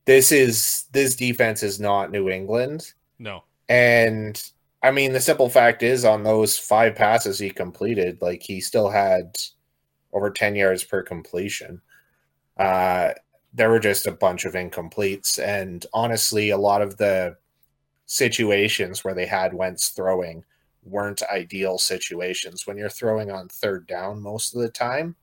this 0.06 0.32
is 0.32 0.86
this 0.92 1.16
defense 1.16 1.64
is 1.64 1.80
not 1.80 2.12
New 2.12 2.30
England. 2.30 2.94
No. 3.20 3.44
And 3.70 4.42
I 4.84 4.92
mean, 4.92 5.14
the 5.14 5.22
simple 5.22 5.50
fact 5.50 5.84
is, 5.84 6.06
on 6.06 6.24
those 6.24 6.58
five 6.58 6.96
passes 6.96 7.40
he 7.40 7.50
completed, 7.50 8.22
like 8.22 8.42
he 8.42 8.62
still 8.62 8.90
had 8.90 9.38
over 10.14 10.30
10 10.30 10.56
yards 10.56 10.84
per 10.84 11.04
completion. 11.04 11.82
Uh, 12.58 13.12
there 13.54 13.70
were 13.70 13.80
just 13.80 14.08
a 14.08 14.12
bunch 14.12 14.46
of 14.46 14.54
incompletes. 14.54 15.42
And 15.42 15.86
honestly, 15.94 16.50
a 16.50 16.58
lot 16.58 16.82
of 16.82 16.98
the 16.98 17.38
situations 18.06 19.04
where 19.04 19.14
they 19.14 19.26
had 19.26 19.54
Wentz 19.54 19.90
throwing 19.90 20.44
weren't 20.84 21.22
ideal 21.24 21.78
situations. 21.78 22.66
When 22.66 22.78
you're 22.78 22.90
throwing 22.90 23.32
on 23.32 23.48
third 23.50 23.88
down 23.88 24.22
most 24.22 24.56
of 24.56 24.62
the 24.62 24.70
time, 24.70 25.16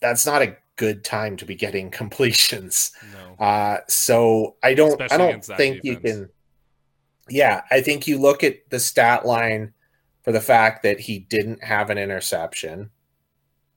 that's 0.00 0.26
not 0.26 0.42
a 0.42 0.56
good 0.76 1.04
time 1.04 1.36
to 1.38 1.44
be 1.44 1.54
getting 1.54 1.90
completions. 1.90 2.92
No. 3.12 3.44
Uh, 3.44 3.80
so 3.88 4.56
I 4.62 4.74
don't 4.74 5.00
Especially 5.00 5.14
I 5.14 5.30
don't 5.30 5.44
think 5.44 5.82
defense. 5.82 5.84
you 5.84 5.96
can 5.96 6.28
Yeah, 7.28 7.62
I 7.70 7.80
think 7.80 8.06
you 8.06 8.18
look 8.18 8.44
at 8.44 8.68
the 8.70 8.80
stat 8.80 9.26
line 9.26 9.72
for 10.22 10.32
the 10.32 10.40
fact 10.40 10.82
that 10.82 11.00
he 11.00 11.20
didn't 11.20 11.62
have 11.62 11.90
an 11.90 11.98
interception 11.98 12.90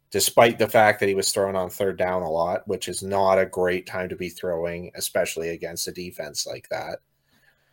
despite 0.09 0.57
the 0.57 0.67
fact 0.67 0.99
that 0.99 1.09
he 1.09 1.15
was 1.15 1.31
thrown 1.31 1.55
on 1.55 1.69
third 1.69 1.97
down 1.97 2.21
a 2.21 2.29
lot, 2.29 2.67
which 2.67 2.87
is 2.87 3.03
not 3.03 3.37
a 3.37 3.45
great 3.45 3.85
time 3.85 4.07
to 4.09 4.15
be 4.15 4.29
throwing, 4.29 4.91
especially 4.95 5.49
against 5.49 5.87
a 5.87 5.91
defense 5.91 6.47
like 6.47 6.67
that. 6.69 6.99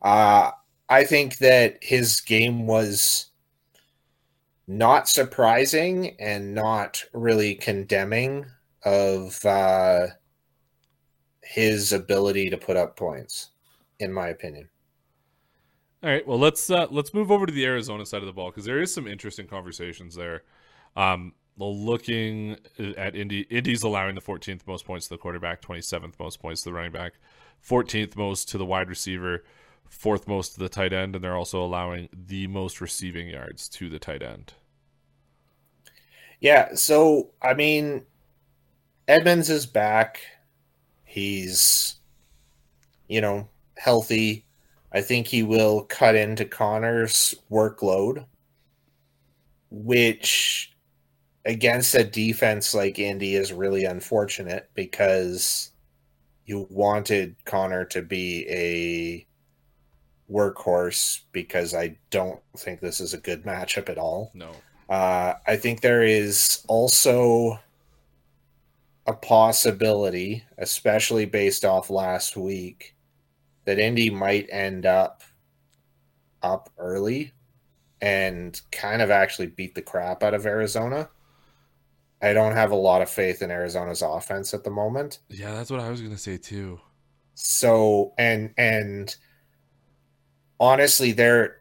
Uh, 0.02 0.50
I 0.88 1.04
think 1.04 1.38
that 1.38 1.78
his 1.82 2.20
game 2.20 2.66
was 2.66 3.26
not 4.66 5.08
surprising 5.08 6.16
and 6.18 6.54
not 6.54 7.04
really 7.12 7.54
condemning 7.54 8.46
of 8.84 9.44
uh, 9.44 10.06
his 11.42 11.92
ability 11.92 12.50
to 12.50 12.56
put 12.56 12.76
up 12.76 12.96
points, 12.96 13.50
in 13.98 14.12
my 14.12 14.28
opinion. 14.28 14.68
All 16.02 16.10
right, 16.10 16.26
well 16.26 16.38
let's 16.38 16.68
uh, 16.68 16.86
let's 16.90 17.14
move 17.14 17.30
over 17.30 17.46
to 17.46 17.52
the 17.52 17.64
Arizona 17.64 18.04
side 18.04 18.20
of 18.20 18.26
the 18.26 18.32
ball 18.32 18.50
because 18.50 18.66
there 18.66 18.80
is 18.80 18.92
some 18.92 19.06
interesting 19.06 19.46
conversations 19.46 20.14
there. 20.14 20.42
Um, 20.96 21.32
looking 21.56 22.58
at 22.98 23.14
Indy, 23.14 23.40
Indy's 23.50 23.82
allowing 23.82 24.14
the 24.14 24.20
14th 24.20 24.66
most 24.66 24.84
points 24.84 25.06
to 25.06 25.14
the 25.14 25.18
quarterback, 25.18 25.62
27th 25.62 26.18
most 26.18 26.40
points 26.40 26.62
to 26.62 26.70
the 26.70 26.74
running 26.74 26.92
back, 26.92 27.14
14th 27.66 28.16
most 28.16 28.48
to 28.50 28.58
the 28.58 28.66
wide 28.66 28.88
receiver, 28.88 29.44
fourth 29.88 30.28
most 30.28 30.54
to 30.54 30.60
the 30.60 30.68
tight 30.68 30.92
end, 30.92 31.14
and 31.14 31.24
they're 31.24 31.36
also 31.36 31.62
allowing 31.64 32.08
the 32.12 32.46
most 32.46 32.80
receiving 32.80 33.28
yards 33.28 33.68
to 33.70 33.88
the 33.88 33.98
tight 33.98 34.22
end. 34.22 34.54
Yeah, 36.40 36.74
so 36.74 37.30
I 37.40 37.54
mean, 37.54 38.04
Edmonds 39.08 39.50
is 39.50 39.66
back. 39.66 40.20
He's, 41.04 41.96
you 43.08 43.20
know, 43.20 43.48
healthy. 43.76 44.44
I 44.92 45.00
think 45.00 45.26
he 45.26 45.42
will 45.42 45.82
cut 45.82 46.14
into 46.14 46.44
Conner's 46.44 47.34
workload, 47.50 48.26
which 49.70 50.74
against 51.44 51.94
a 51.94 52.04
defense 52.04 52.74
like 52.74 52.98
Indy 52.98 53.34
is 53.36 53.52
really 53.52 53.84
unfortunate 53.84 54.70
because 54.74 55.70
you 56.46 56.66
wanted 56.70 57.36
Conner 57.44 57.84
to 57.86 58.02
be 58.02 58.46
a 58.48 59.26
workhorse 60.30 61.20
because 61.32 61.74
I 61.74 61.96
don't 62.10 62.40
think 62.56 62.80
this 62.80 63.00
is 63.00 63.14
a 63.14 63.18
good 63.18 63.44
matchup 63.44 63.88
at 63.88 63.98
all. 63.98 64.30
No. 64.34 64.52
Uh, 64.88 65.34
I 65.46 65.56
think 65.56 65.80
there 65.80 66.02
is 66.02 66.64
also 66.68 67.58
a 69.06 69.12
possibility, 69.12 70.44
especially 70.58 71.26
based 71.26 71.64
off 71.64 71.90
last 71.90 72.36
week, 72.36 72.94
that 73.64 73.78
Indy 73.78 74.10
might 74.10 74.48
end 74.50 74.86
up 74.86 75.22
up 76.42 76.70
early 76.78 77.32
and 78.02 78.60
kind 78.70 79.00
of 79.00 79.10
actually 79.10 79.46
beat 79.46 79.74
the 79.74 79.82
crap 79.82 80.22
out 80.22 80.34
of 80.34 80.44
Arizona. 80.44 81.08
I 82.20 82.32
don't 82.32 82.52
have 82.52 82.70
a 82.70 82.76
lot 82.76 83.02
of 83.02 83.10
faith 83.10 83.42
in 83.42 83.50
Arizona's 83.50 84.02
offense 84.02 84.52
at 84.54 84.64
the 84.64 84.70
moment. 84.70 85.20
Yeah, 85.28 85.52
that's 85.54 85.70
what 85.70 85.80
I 85.80 85.90
was 85.90 86.00
going 86.00 86.12
to 86.12 86.18
say 86.18 86.36
too. 86.36 86.80
So, 87.34 88.12
and 88.18 88.52
and 88.56 89.14
honestly, 90.60 91.12
there 91.12 91.58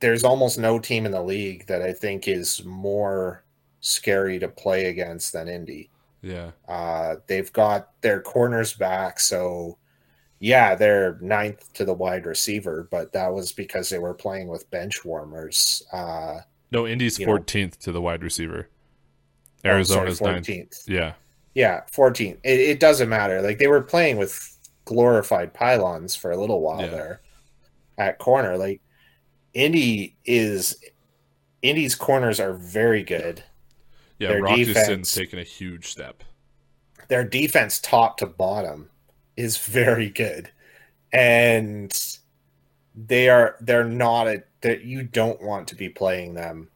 there's 0.00 0.24
almost 0.24 0.58
no 0.58 0.78
team 0.78 1.06
in 1.06 1.12
the 1.12 1.22
league 1.22 1.66
that 1.66 1.82
I 1.82 1.92
think 1.92 2.28
is 2.28 2.64
more 2.64 3.44
scary 3.80 4.38
to 4.38 4.48
play 4.48 4.86
against 4.86 5.32
than 5.32 5.48
Indy. 5.48 5.90
Yeah. 6.20 6.50
Uh, 6.68 7.16
they've 7.26 7.52
got 7.52 8.00
their 8.00 8.20
corners 8.20 8.74
back, 8.74 9.20
so 9.20 9.78
yeah, 10.40 10.74
they're 10.74 11.18
ninth 11.20 11.72
to 11.74 11.84
the 11.84 11.94
wide 11.94 12.26
receiver, 12.26 12.88
but 12.90 13.12
that 13.12 13.32
was 13.32 13.52
because 13.52 13.88
they 13.88 13.98
were 13.98 14.14
playing 14.14 14.48
with 14.48 14.70
bench 14.70 15.04
warmers. 15.04 15.82
Uh, 15.92 16.40
no, 16.70 16.86
Indy's 16.86 17.22
fourteenth 17.22 17.78
to 17.80 17.92
the 17.92 18.00
wide 18.00 18.22
receiver. 18.22 18.68
Arizona's 19.64 20.20
oh, 20.20 20.26
fourteenth. 20.26 20.82
Yeah. 20.86 21.14
Yeah, 21.54 21.82
14th. 21.92 22.38
It, 22.42 22.60
it, 22.60 22.80
doesn't 22.80 23.08
matter. 23.08 23.40
Like 23.40 23.58
they 23.58 23.68
were 23.68 23.80
playing 23.80 24.16
with 24.16 24.58
glorified 24.86 25.54
pylons 25.54 26.16
for 26.16 26.32
a 26.32 26.36
little 26.36 26.60
while 26.60 26.80
yeah. 26.80 26.88
there 26.88 27.20
at 27.98 28.18
corner. 28.18 28.56
Like 28.56 28.80
Indy 29.52 30.16
is 30.24 30.76
Indy's 31.62 31.94
corners 31.94 32.40
are 32.40 32.54
very 32.54 33.02
good. 33.02 33.42
Yeah, 34.18 34.28
their 34.28 34.42
Rock 34.42 34.58
Ya-Sin's 34.58 35.12
taken 35.12 35.38
a 35.38 35.44
huge 35.44 35.88
step. 35.88 36.22
Their 37.08 37.24
defense, 37.24 37.80
top 37.80 38.18
to 38.18 38.26
bottom, 38.26 38.90
is 39.36 39.58
very 39.58 40.08
good, 40.08 40.50
and 41.12 41.92
they 42.94 43.28
are 43.28 43.56
they're 43.60 43.84
not 43.84 44.28
a 44.28 44.42
that 44.60 44.84
you 44.84 45.02
don't 45.02 45.42
want 45.42 45.68
to 45.68 45.74
be 45.74 45.88
playing 45.88 46.34
them 46.34 46.68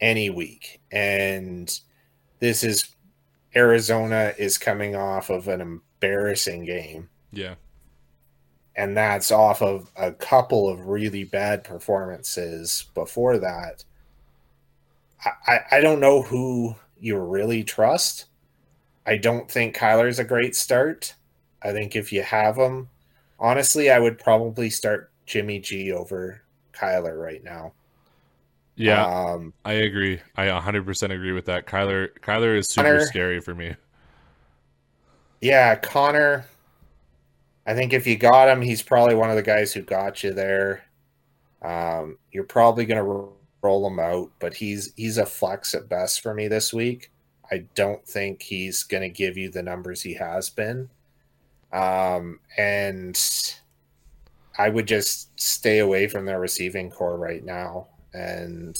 any 0.00 0.30
week. 0.30 0.80
And 0.90 1.80
this 2.38 2.62
is 2.62 2.94
Arizona 3.56 4.34
is 4.38 4.58
coming 4.58 4.94
off 4.94 5.30
of 5.30 5.48
an 5.48 5.60
embarrassing 5.60 6.64
game. 6.64 7.08
Yeah 7.32 7.54
and 8.76 8.96
that's 8.96 9.30
off 9.30 9.62
of 9.62 9.90
a 9.96 10.12
couple 10.12 10.68
of 10.68 10.86
really 10.86 11.24
bad 11.24 11.64
performances 11.64 12.86
before 12.94 13.38
that. 13.38 13.84
I, 15.46 15.60
I 15.70 15.80
don't 15.80 16.00
know 16.00 16.22
who 16.22 16.74
you 16.98 17.18
really 17.18 17.64
trust. 17.64 18.26
I 19.06 19.16
don't 19.16 19.50
think 19.50 19.76
Kyler's 19.76 20.18
a 20.18 20.24
great 20.24 20.56
start. 20.56 21.14
I 21.62 21.72
think 21.72 21.96
if 21.96 22.12
you 22.12 22.22
have 22.22 22.56
him, 22.56 22.88
honestly, 23.38 23.90
I 23.90 23.98
would 23.98 24.18
probably 24.18 24.70
start 24.70 25.10
Jimmy 25.26 25.60
G 25.60 25.92
over 25.92 26.42
Kyler 26.72 27.20
right 27.20 27.42
now. 27.42 27.72
Yeah, 28.76 29.06
um, 29.06 29.54
I 29.64 29.74
agree. 29.74 30.20
I 30.36 30.46
100% 30.46 31.14
agree 31.14 31.32
with 31.32 31.44
that. 31.46 31.66
Kyler 31.66 32.08
Kyler 32.20 32.58
is 32.58 32.68
super 32.68 32.88
Conner, 32.88 33.06
scary 33.06 33.40
for 33.40 33.54
me. 33.54 33.76
Yeah, 35.40 35.76
Conner 35.76 36.44
I 37.66 37.74
think 37.74 37.92
if 37.92 38.06
you 38.06 38.16
got 38.16 38.48
him, 38.48 38.60
he's 38.60 38.82
probably 38.82 39.14
one 39.14 39.30
of 39.30 39.36
the 39.36 39.42
guys 39.42 39.72
who 39.72 39.82
got 39.82 40.22
you 40.22 40.32
there. 40.32 40.84
Um, 41.62 42.18
you're 42.30 42.44
probably 42.44 42.84
going 42.84 43.02
to 43.02 43.32
roll 43.62 43.86
him 43.86 43.98
out, 43.98 44.30
but 44.38 44.54
he's 44.54 44.92
he's 44.96 45.16
a 45.16 45.24
flex 45.26 45.74
at 45.74 45.88
best 45.88 46.20
for 46.20 46.34
me 46.34 46.48
this 46.48 46.72
week. 46.72 47.10
I 47.50 47.64
don't 47.74 48.06
think 48.06 48.42
he's 48.42 48.82
going 48.82 49.02
to 49.02 49.08
give 49.08 49.36
you 49.38 49.50
the 49.50 49.62
numbers 49.62 50.02
he 50.02 50.14
has 50.14 50.50
been. 50.50 50.90
Um, 51.72 52.40
and 52.56 53.18
I 54.58 54.68
would 54.68 54.86
just 54.86 55.38
stay 55.40 55.78
away 55.78 56.06
from 56.06 56.26
their 56.26 56.40
receiving 56.40 56.90
core 56.90 57.16
right 57.16 57.44
now. 57.44 57.88
And 58.12 58.78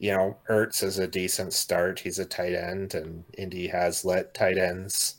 you 0.00 0.12
know, 0.12 0.36
Ertz 0.48 0.82
is 0.82 0.98
a 0.98 1.06
decent 1.06 1.52
start. 1.52 2.00
He's 2.00 2.18
a 2.18 2.24
tight 2.24 2.54
end, 2.54 2.94
and 2.94 3.24
Indy 3.38 3.68
has 3.68 4.04
let 4.04 4.34
tight 4.34 4.58
ends 4.58 5.16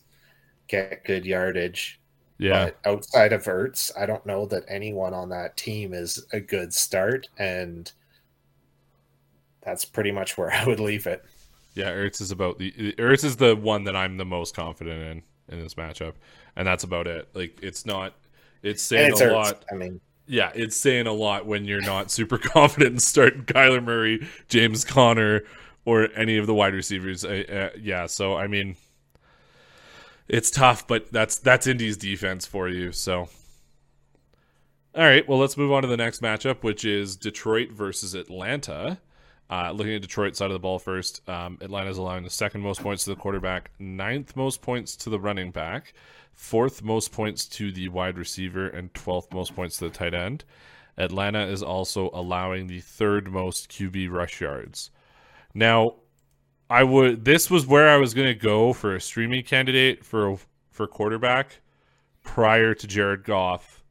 get 0.68 1.06
good 1.06 1.26
yardage. 1.26 2.01
Yeah. 2.42 2.72
But 2.84 2.90
outside 2.90 3.34
of 3.34 3.44
Ertz, 3.44 3.92
I 3.96 4.08
don't 4.08 4.26
know 4.26 4.48
that 4.48 4.64
anyone 4.68 5.14
on 5.14 5.30
that 5.30 5.56
team 5.58 5.94
is 5.94 6.26
a 6.34 6.40
good 6.40 6.74
start, 6.74 7.30
and 7.38 7.90
that's 9.62 9.86
pretty 9.86 10.12
much 10.12 10.40
where 10.40 10.52
I 10.54 10.66
would 10.66 10.80
leave 10.80 11.06
it. 11.06 11.24
Yeah, 11.76 11.92
Ertz 11.92 12.20
is 12.20 12.32
about 12.32 12.58
the 12.58 12.72
Ertz 12.98 13.24
is 13.24 13.38
the 13.38 13.56
one 13.56 13.84
that 13.84 13.96
I'm 13.96 14.18
the 14.18 14.26
most 14.26 14.56
confident 14.56 15.04
in 15.04 15.56
in 15.56 15.64
this 15.64 15.76
matchup, 15.76 16.14
and 16.56 16.68
that's 16.68 16.84
about 16.84 17.06
it. 17.06 17.30
Like 17.36 17.60
it's 17.62 17.86
not, 17.86 18.16
it's 18.64 18.82
saying 18.82 19.12
it's 19.12 19.22
a 19.22 19.28
Ertz. 19.28 19.34
lot. 19.34 19.66
I 19.72 19.76
mean, 19.76 20.02
yeah, 20.26 20.52
it's 20.56 20.76
saying 20.76 21.06
a 21.06 21.14
lot 21.14 21.46
when 21.46 21.66
you're 21.66 21.80
not 21.80 22.10
super 22.12 22.40
confident 22.40 22.94
in 22.94 23.00
starting 23.00 23.44
Kyler 23.46 23.84
Murray, 23.84 24.28
James 24.48 24.84
Conner, 24.84 25.44
or 25.86 26.10
any 26.16 26.38
of 26.38 26.48
the 26.48 26.56
wide 26.56 26.74
receivers. 26.74 27.24
Uh, 27.24 27.70
uh, 27.74 27.78
yeah, 27.80 28.08
so 28.08 28.36
I 28.36 28.48
mean, 28.48 28.78
it's 30.32 30.50
tough, 30.50 30.88
but 30.88 31.12
that's 31.12 31.38
that's 31.38 31.68
Indy's 31.68 31.98
defense 31.98 32.46
for 32.46 32.70
you. 32.70 32.94
So, 32.94 33.28
all 34.96 35.04
right, 35.04 35.28
well, 35.28 35.38
let's 35.38 35.58
move 35.58 35.74
on 35.74 35.82
to 35.82 35.90
the 35.90 35.98
next 35.98 36.22
matchup, 36.22 36.64
which 36.64 36.86
is 36.86 37.18
Detroit 37.18 37.72
versus 37.72 38.16
Atlanta. 38.16 38.98
Uh, 39.50 39.72
looking 39.72 39.94
at 39.94 40.02
Detroit 40.02 40.38
side 40.38 40.46
of 40.46 40.54
the 40.54 40.60
ball 40.60 40.80
first, 40.80 41.28
um, 41.28 41.58
Atlanta's 41.60 41.98
allowing 41.98 42.24
the 42.24 42.30
second 42.30 42.62
most 42.62 42.82
points 42.82 43.04
to 43.04 43.10
the 43.10 43.18
quarterback, 43.18 43.72
ninth 43.78 44.34
most 44.38 44.62
points 44.62 44.96
to 44.96 45.10
the 45.10 45.20
running 45.20 45.52
back, 45.52 45.94
fourth 46.34 46.82
most 46.82 47.12
points 47.12 47.46
to 47.46 47.70
the 47.70 47.90
wide 47.90 48.18
receiver, 48.18 48.70
and 48.70 48.94
twelfth 48.94 49.34
most 49.34 49.54
points 49.54 49.76
to 49.78 49.90
the 49.90 49.92
tight 49.94 50.14
end. 50.14 50.46
Atlanta 50.98 51.46
is 51.46 51.62
also 51.62 52.10
allowing 52.14 52.68
the 52.68 52.80
third 52.80 53.30
most 53.30 53.70
QB 53.70 54.10
rush 54.10 54.40
yards. 54.40 54.92
Now, 55.54 55.96
I 56.72 56.86
would. 56.86 57.26
This 57.26 57.52
was 57.52 57.68
where 57.68 57.90
I 57.90 57.98
was 57.98 58.14
going 58.14 58.30
to 58.30 58.34
go 58.34 58.72
for 58.72 58.96
a 58.96 59.02
streaming 59.02 59.44
candidate 59.44 60.06
for 60.06 60.38
for 60.70 60.88
quarterback 60.88 61.60
prior 62.24 62.74
to 62.74 62.88
Jared 62.88 63.26
Goff 63.26 63.84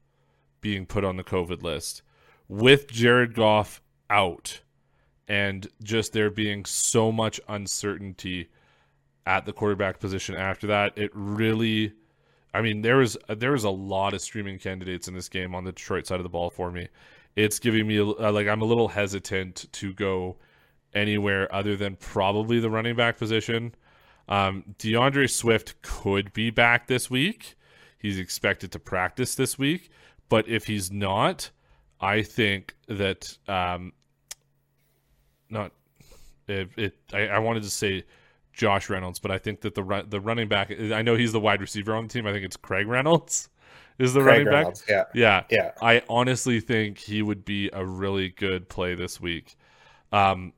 being 0.63 0.87
put 0.87 1.05
on 1.05 1.19
the 1.19 1.23
COVID 1.23 1.63
list. 1.63 2.01
With 2.49 2.91
Jared 2.91 3.35
Goff 3.35 3.83
out 4.09 4.63
and 5.29 5.69
just 5.83 6.15
there 6.15 6.31
being 6.31 6.65
so 6.65 7.13
much 7.13 7.39
uncertainty 7.49 8.49
at 9.27 9.45
the 9.45 9.53
quarterback 9.53 10.01
position 10.01 10.35
after 10.35 10.67
that, 10.69 10.97
it 10.97 11.11
really. 11.13 11.93
I 12.55 12.63
mean, 12.63 12.81
there 12.81 12.97
was 12.97 13.15
there 13.29 13.53
was 13.53 13.65
a 13.65 13.71
lot 13.71 14.15
of 14.15 14.23
streaming 14.23 14.59
candidates 14.59 15.07
in 15.07 15.13
this 15.13 15.29
game 15.29 15.55
on 15.55 15.65
the 15.65 15.73
Detroit 15.73 16.07
side 16.07 16.19
of 16.19 16.25
the 16.25 16.31
ball 16.31 16.49
for 16.49 16.71
me. 16.71 16.89
It's 17.37 17.59
giving 17.59 17.87
me 17.87 18.01
like 18.01 18.49
I'm 18.49 18.63
a 18.63 18.65
little 18.65 18.89
hesitant 18.89 19.67
to 19.73 19.93
go 19.93 20.39
anywhere 20.95 21.53
other 21.55 21.77
than 21.77 21.97
probably 21.97 22.61
the 22.61 22.71
running 22.71 22.97
back 22.97 23.19
position. 23.19 23.75
Um, 24.29 24.75
D'Andre 24.79 25.27
Swift 25.27 25.81
could 25.83 26.33
be 26.33 26.51
back 26.51 26.87
this 26.87 27.11
week. 27.11 27.57
He's 27.99 28.19
expected 28.19 28.73
to 28.73 28.79
practice 28.79 29.35
this 29.35 29.59
week, 29.59 29.91
but 30.29 30.49
if 30.49 30.67
he's 30.67 30.91
not, 30.91 31.51
I 32.01 32.23
think 32.23 32.75
that 32.89 33.37
um, 33.47 33.93
not 35.51 35.73
it. 36.49 36.71
it 36.77 36.97
I, 37.13 37.27
I, 37.27 37.39
wanted 37.41 37.63
to 37.65 37.71
say 37.71 38.05
Josh 38.53 38.89
Reynolds, 38.89 39.19
but 39.19 39.31
I 39.31 39.39
think 39.39 39.61
that 39.63 39.75
the 39.75 39.83
run, 39.83 40.09
the 40.09 40.21
running 40.21 40.49
back. 40.49 40.71
I 40.71 41.03
know 41.03 41.15
he's 41.15 41.33
the 41.33 41.41
wide 41.41 41.61
receiver 41.61 41.95
on 41.95 42.07
the 42.07 42.13
team. 42.13 42.27
I 42.27 42.33
think 42.33 42.45
it's 42.45 42.57
Craig 42.57 42.87
Reynolds 42.87 43.51
is 43.99 44.15
the 44.15 44.23
Craig 44.23 44.47
running 44.47 44.53
Reynolds, 44.53 44.83
back. 44.83 45.09
Yeah, 45.15 45.43
yeah, 45.51 45.59
yeah. 45.59 45.71
I 45.83 46.03
honestly 46.09 46.61
think 46.61 46.99
he 46.99 47.21
would 47.21 47.45
be 47.45 47.69
a 47.73 47.85
really 47.85 48.31
good 48.31 48.69
play 48.69 48.95
this 48.95 49.21
week. 49.21 49.57
Um, 50.13 50.55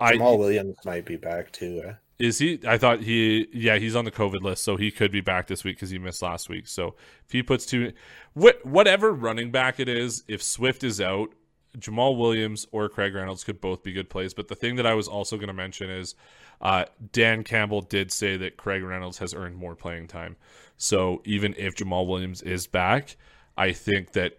I, 0.00 0.16
Williams 0.16 0.76
might 0.84 1.04
be 1.04 1.16
back 1.16 1.52
too. 1.52 1.82
Eh? 1.84 1.92
Is 2.18 2.38
he? 2.38 2.60
I 2.66 2.78
thought 2.78 3.00
he. 3.00 3.48
Yeah, 3.52 3.76
he's 3.76 3.96
on 3.96 4.04
the 4.04 4.10
COVID 4.10 4.42
list, 4.42 4.62
so 4.62 4.76
he 4.76 4.90
could 4.90 5.10
be 5.10 5.20
back 5.20 5.46
this 5.46 5.64
week 5.64 5.76
because 5.76 5.90
he 5.90 5.98
missed 5.98 6.22
last 6.22 6.48
week. 6.48 6.66
So 6.66 6.96
if 7.24 7.32
he 7.32 7.42
puts 7.42 7.64
two, 7.66 7.92
wh- 8.34 8.64
whatever 8.64 9.12
running 9.12 9.50
back 9.50 9.80
it 9.80 9.88
is, 9.88 10.24
if 10.28 10.42
Swift 10.42 10.84
is 10.84 11.00
out, 11.00 11.30
Jamaal 11.78 12.18
Williams 12.18 12.66
or 12.72 12.88
Craig 12.88 13.14
Reynolds 13.14 13.44
could 13.44 13.60
both 13.60 13.82
be 13.82 13.92
good 13.92 14.10
plays. 14.10 14.34
But 14.34 14.48
the 14.48 14.54
thing 14.54 14.76
that 14.76 14.86
I 14.86 14.94
was 14.94 15.08
also 15.08 15.36
going 15.36 15.48
to 15.48 15.54
mention 15.54 15.88
is 15.88 16.14
Uh, 16.60 16.84
Dan 17.12 17.42
Campbell 17.42 17.80
did 17.80 18.12
say 18.12 18.36
that 18.36 18.58
Craig 18.58 18.82
Reynolds 18.82 19.18
has 19.18 19.32
earned 19.32 19.56
more 19.56 19.74
playing 19.74 20.08
time. 20.08 20.36
So 20.76 21.22
even 21.24 21.54
if 21.56 21.74
Jamaal 21.74 22.06
Williams 22.06 22.42
is 22.42 22.66
back, 22.66 23.16
I 23.56 23.72
think 23.72 24.12
that 24.12 24.36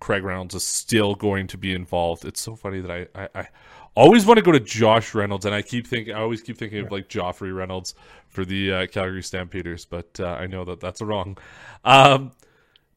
Craig 0.00 0.22
Reynolds 0.22 0.54
is 0.54 0.66
still 0.66 1.14
going 1.14 1.46
to 1.46 1.56
be 1.56 1.72
involved. 1.74 2.24
It's 2.24 2.42
so 2.42 2.56
funny 2.56 2.80
that 2.80 2.90
I, 2.90 3.06
I, 3.14 3.28
I 3.34 3.48
always 3.94 4.26
want 4.26 4.38
to 4.38 4.42
go 4.42 4.52
to 4.52 4.60
Josh 4.60 5.14
Reynolds, 5.14 5.44
and 5.44 5.54
I 5.54 5.62
keep 5.62 5.86
thinking 5.86 6.14
I 6.14 6.20
always 6.20 6.42
keep 6.42 6.58
thinking 6.58 6.84
of 6.84 6.90
like 6.90 7.08
Joffrey 7.08 7.54
Reynolds 7.54 7.94
for 8.28 8.44
the 8.44 8.72
uh, 8.72 8.86
Calgary 8.86 9.22
Stampeders, 9.22 9.84
but 9.84 10.18
uh, 10.20 10.26
I 10.26 10.46
know 10.46 10.64
that 10.64 10.80
that's 10.80 11.02
wrong. 11.02 11.36
Um, 11.84 12.32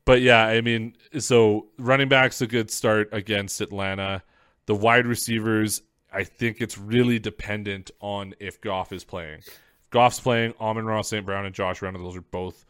but 0.05 0.21
yeah, 0.21 0.45
I 0.45 0.62
mean, 0.62 0.95
so 1.19 1.67
running 1.77 2.08
back's 2.08 2.41
a 2.41 2.47
good 2.47 2.69
start 2.69 3.10
against 3.12 3.60
Atlanta. 3.60 4.23
The 4.67 4.75
wide 4.75 5.08
receivers, 5.08 5.81
I 6.13 6.23
think 6.23 6.62
it's 6.62 6.77
really 6.77 7.19
dependent 7.19 7.91
on 7.99 8.36
if 8.39 8.62
Goff 8.62 8.91
is 8.91 9.03
playing. 9.03 9.39
If 9.39 9.89
Goff's 9.89 10.19
playing, 10.19 10.53
Amon-Ra 10.62 11.01
St. 11.01 11.25
Brown 11.25 11.45
and 11.45 11.55
Josh 11.55 11.81
Reynolds, 11.81 12.05
those 12.05 12.17
are 12.17 12.25
both 12.25 12.65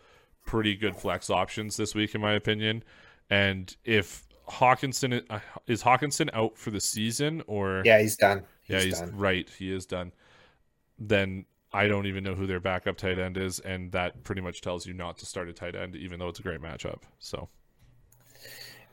pretty 0.46 0.76
good 0.76 0.96
flex 0.96 1.30
options 1.30 1.76
this 1.76 1.94
week, 1.94 2.16
in 2.16 2.22
my 2.22 2.34
opinion. 2.34 2.84
And 3.30 3.76
if 3.84 4.25
Hockenson 4.48 5.24
uh, 5.30 5.40
is 5.68 5.84
Hockenson 5.84 6.30
out 6.34 6.58
for 6.58 6.72
the 6.72 6.80
season, 6.80 7.44
or 7.48 7.82
yeah, 7.86 8.00
he's 8.00 8.16
done. 8.16 8.44
He's 8.62 8.76
yeah, 8.76 8.80
he's 8.82 9.00
done. 9.00 9.16
right. 9.16 9.50
He 9.58 9.74
is 9.74 9.86
done. 9.86 10.12
Then 11.00 11.46
I 11.74 11.88
don't 11.88 12.06
even 12.06 12.24
know 12.24 12.36
who 12.36 12.48
their 12.48 12.60
backup 12.60 12.98
tight 12.98 13.20
end 13.20 13.38
is, 13.38 13.60
and 13.60 13.92
that 13.92 14.24
pretty 14.24 14.42
much 14.42 14.62
tells 14.62 14.86
you 14.86 14.94
not 14.94 15.18
to 15.20 15.26
start 15.26 15.50
a 15.50 15.54
tight 15.54 15.76
end, 15.76 15.96
even 15.96 16.20
though 16.20 16.30
it's 16.30 16.40
a 16.40 16.44
great 16.44 16.62
matchup. 16.62 17.02
So, 17.20 17.50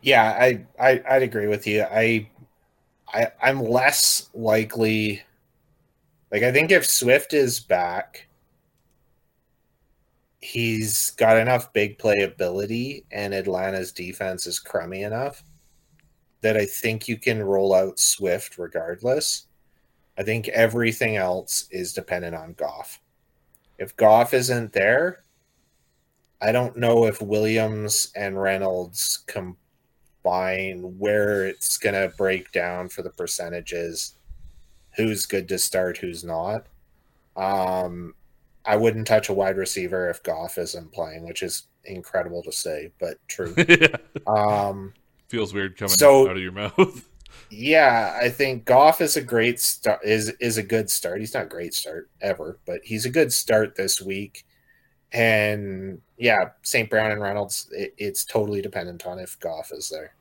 yeah, 0.01 0.25
I, 0.25 0.67
I 0.81 1.03
I'd 1.09 1.23
agree 1.23 1.47
with 1.47 1.67
you. 1.67 1.83
I 1.83 2.29
I 3.13 3.29
I'm 3.43 3.61
less 3.63 4.31
likely. 4.35 5.23
Like 6.31 6.43
I 6.43 6.51
think 6.51 6.71
if 6.71 6.87
Swift 6.87 7.35
is 7.35 7.61
back, 7.61 8.27
he's 10.43 11.13
got 11.13 11.37
enough 11.37 11.73
big 11.73 11.99
play 11.99 12.23
ability 12.23 13.05
and 13.13 13.33
Atlanta's 13.33 13.93
defense 13.93 14.47
is 14.47 14.59
crummy 14.59 15.03
enough 15.03 15.45
that 16.41 16.57
I 16.57 16.67
think 16.67 17.07
you 17.07 17.17
can 17.17 17.41
roll 17.41 17.73
out 17.73 18.01
Swift 18.01 18.59
regardless. 18.59 19.47
I 20.19 20.25
think 20.25 20.49
everything 20.49 21.17
else 21.17 21.69
is 21.71 21.93
dependent 21.93 22.35
on 22.35 22.55
Goff. 22.55 23.01
If 23.79 23.97
Goff 23.97 24.35
isn't 24.35 24.73
there, 24.73 25.23
I 26.41 26.51
don't 26.51 26.77
know 26.77 27.07
if 27.07 27.23
Williams 27.23 28.13
and 28.17 28.41
Reynolds 28.41 29.23
combine 29.29 30.99
where 30.99 31.47
it's 31.47 31.79
going 31.79 31.95
to 31.95 32.15
break 32.17 32.51
down 32.51 32.89
for 32.89 33.03
the 33.03 33.11
percentages, 33.11 34.17
who's 34.97 35.25
good 35.25 35.49
to 35.49 35.59
start, 35.59 35.99
who's 35.99 36.25
not. 36.25 36.67
Um, 37.37 38.15
I 38.65 38.77
wouldn't 38.77 39.07
touch 39.07 39.29
a 39.29 39.33
wide 39.33 39.57
receiver 39.57 40.09
if 40.09 40.23
Goff 40.23 40.59
isn't 40.59 40.93
playing, 40.93 41.27
which 41.27 41.43
is 41.43 41.67
incredible 41.85 42.43
to 42.43 42.53
say, 42.53 42.93
but 42.99 43.17
true. 43.29 43.55
yeah. 43.69 43.97
Um, 44.27 44.95
Feels 45.29 45.53
weird 45.53 45.77
coming 45.77 45.91
so, 45.91 46.29
out 46.29 46.37
of 46.37 46.43
your 46.43 46.53
mouth. 46.53 47.09
yeah, 47.51 48.19
I 48.21 48.29
think 48.29 48.65
Goff 48.65 49.01
is 49.01 49.17
a 49.17 49.23
great 49.23 49.59
start. 49.61 50.01
is 50.05 50.29
is 50.41 50.59
a 50.59 50.63
good 50.63 50.91
start. 50.91 51.21
He's 51.21 51.35
not 51.35 51.49
great 51.49 51.75
start 51.75 52.11
ever, 52.21 52.59
but 52.67 52.81
he's 52.85 53.07
a 53.07 53.11
good 53.11 53.33
start 53.33 53.75
this 53.75 54.01
week. 54.01 54.45
And 55.13 56.01
yeah, 56.17 56.51
St. 56.63 56.89
Brown 56.89 57.11
and 57.11 57.21
Reynolds, 57.21 57.69
it, 57.73 57.95
it's 57.99 58.25
totally 58.25 58.63
dependent 58.63 59.07
on 59.07 59.19
if 59.19 59.39
Goff 59.41 59.71
is 59.73 59.89
there. 59.89 60.15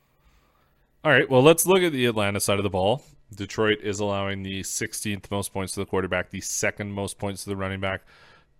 All 1.04 1.12
right, 1.12 1.30
well, 1.30 1.42
let's 1.42 1.66
look 1.66 1.82
at 1.82 1.94
the 1.94 2.06
Atlanta 2.06 2.40
side 2.40 2.60
of 2.60 2.64
the 2.64 2.70
ball. 2.70 3.04
Detroit 3.36 3.80
is 3.82 4.00
allowing 4.00 4.44
the 4.44 4.62
16th 4.62 5.32
most 5.32 5.54
points 5.54 5.74
to 5.74 5.80
the 5.80 5.86
quarterback, 5.86 6.30
the 6.30 6.42
second 6.42 6.92
most 6.92 7.18
points 7.18 7.44
to 7.44 7.50
the 7.50 7.56
running 7.56 7.80
back, 7.80 8.02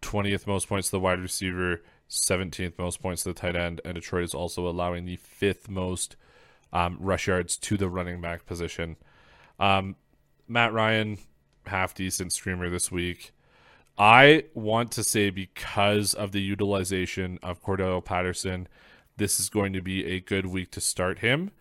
20th 0.02 0.48
most 0.48 0.68
points 0.68 0.88
to 0.88 0.92
the 0.92 1.00
wide 1.00 1.20
receiver, 1.20 1.82
17th 2.10 2.78
most 2.78 3.02
points 3.02 3.24
to 3.24 3.30
the 3.30 3.40
tight 3.40 3.56
end, 3.56 3.82
and 3.86 3.96
Detroit 3.96 4.24
is 4.24 4.34
also 4.34 4.68
allowing 4.68 5.06
the 5.06 5.16
fifth 5.18 5.70
most 5.70 6.16
um, 6.74 6.98
rush 7.00 7.28
yards 7.28 7.58
to 7.58 7.78
the 7.78 7.90
running 7.90 8.22
back 8.22 8.46
position. 8.46 8.98
Um, 9.60 9.96
Matt 10.48 10.74
Ryan, 10.74 11.18
half 11.68 11.94
decent 11.94 12.34
streamer 12.34 12.70
this 12.70 12.92
week. 12.92 13.32
I 13.98 14.46
want 14.54 14.92
to 14.94 15.04
say 15.04 15.30
because 15.30 16.14
of 16.14 16.32
the 16.32 16.42
utilization 16.42 17.40
of 17.44 17.62
Cordarrelle 17.62 18.04
Patterson, 18.04 18.68
this 19.18 19.40
is 19.40 19.50
going 19.50 19.74
to 19.74 19.82
be 19.82 20.06
a 20.06 20.20
good 20.20 20.48
week 20.48 20.72
to 20.72 20.82
start 20.82 21.20
him. 21.20 21.52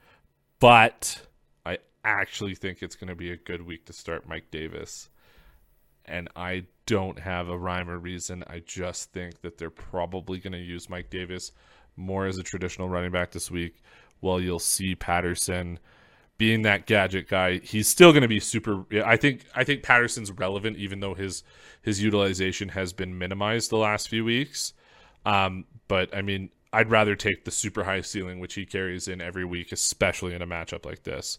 But 0.59 1.23
I 1.67 1.79
actually 2.03 2.55
think 2.55 2.83
it's 2.83 2.97
going 2.97 3.09
to 3.09 3.15
be 3.15 3.31
a 3.31 3.37
good 3.37 3.67
week 3.67 3.85
to 3.87 3.93
start 3.93 4.27
Mike 4.27 4.51
Davis 4.51 5.10
and 6.11 6.29
I 6.37 6.65
don't 6.87 7.19
have 7.19 7.49
a 7.49 7.59
rhyme 7.59 7.89
or 7.89 7.99
reason. 7.99 8.45
I 8.47 8.63
just 8.67 9.13
think 9.13 9.43
that 9.43 9.59
they're 9.59 9.71
probably 9.71 10.39
going 10.39 10.53
to 10.53 10.59
use 10.59 10.91
Mike 10.91 11.11
Davis 11.11 11.53
more 11.97 12.27
as 12.27 12.39
a 12.39 12.43
traditional 12.43 12.89
running 12.89 13.13
back 13.13 13.31
this 13.31 13.51
week. 13.51 13.77
While 14.21 14.41
you'll 14.41 14.59
see 14.59 14.95
Patterson 14.95 15.79
being 16.37 16.63
that 16.63 16.87
gadget 16.87 17.29
guy, 17.29 17.59
he's 17.59 17.89
still 17.89 18.13
going 18.13 18.23
to 18.23 18.29
be 18.29 18.41
super. 18.41 18.85
I 19.05 19.17
think 19.17 19.45
I 19.55 19.65
think 19.65 19.83
Patterson's 19.83 20.31
relevant, 20.33 20.77
even 20.77 21.01
though 21.01 21.15
his 21.15 21.43
his 21.83 22.03
utilization 22.03 22.71
has 22.71 22.93
been 22.93 23.17
minimized 23.17 23.71
the 23.71 23.77
last 23.77 24.09
few 24.09 24.25
weeks. 24.25 24.75
Um, 25.25 25.65
but 25.89 26.15
I 26.15 26.23
mean, 26.23 26.51
I'd 26.73 26.91
rather 26.91 27.17
take 27.17 27.45
the 27.45 27.51
super 27.51 27.85
high 27.85 28.01
ceiling 28.01 28.41
which 28.41 28.55
he 28.55 28.67
carries 28.67 29.09
in 29.09 29.21
every 29.21 29.45
week, 29.45 29.73
especially 29.73 30.35
in 30.35 30.43
a 30.43 30.47
matchup 30.47 30.85
like 30.85 31.03
this. 31.03 31.39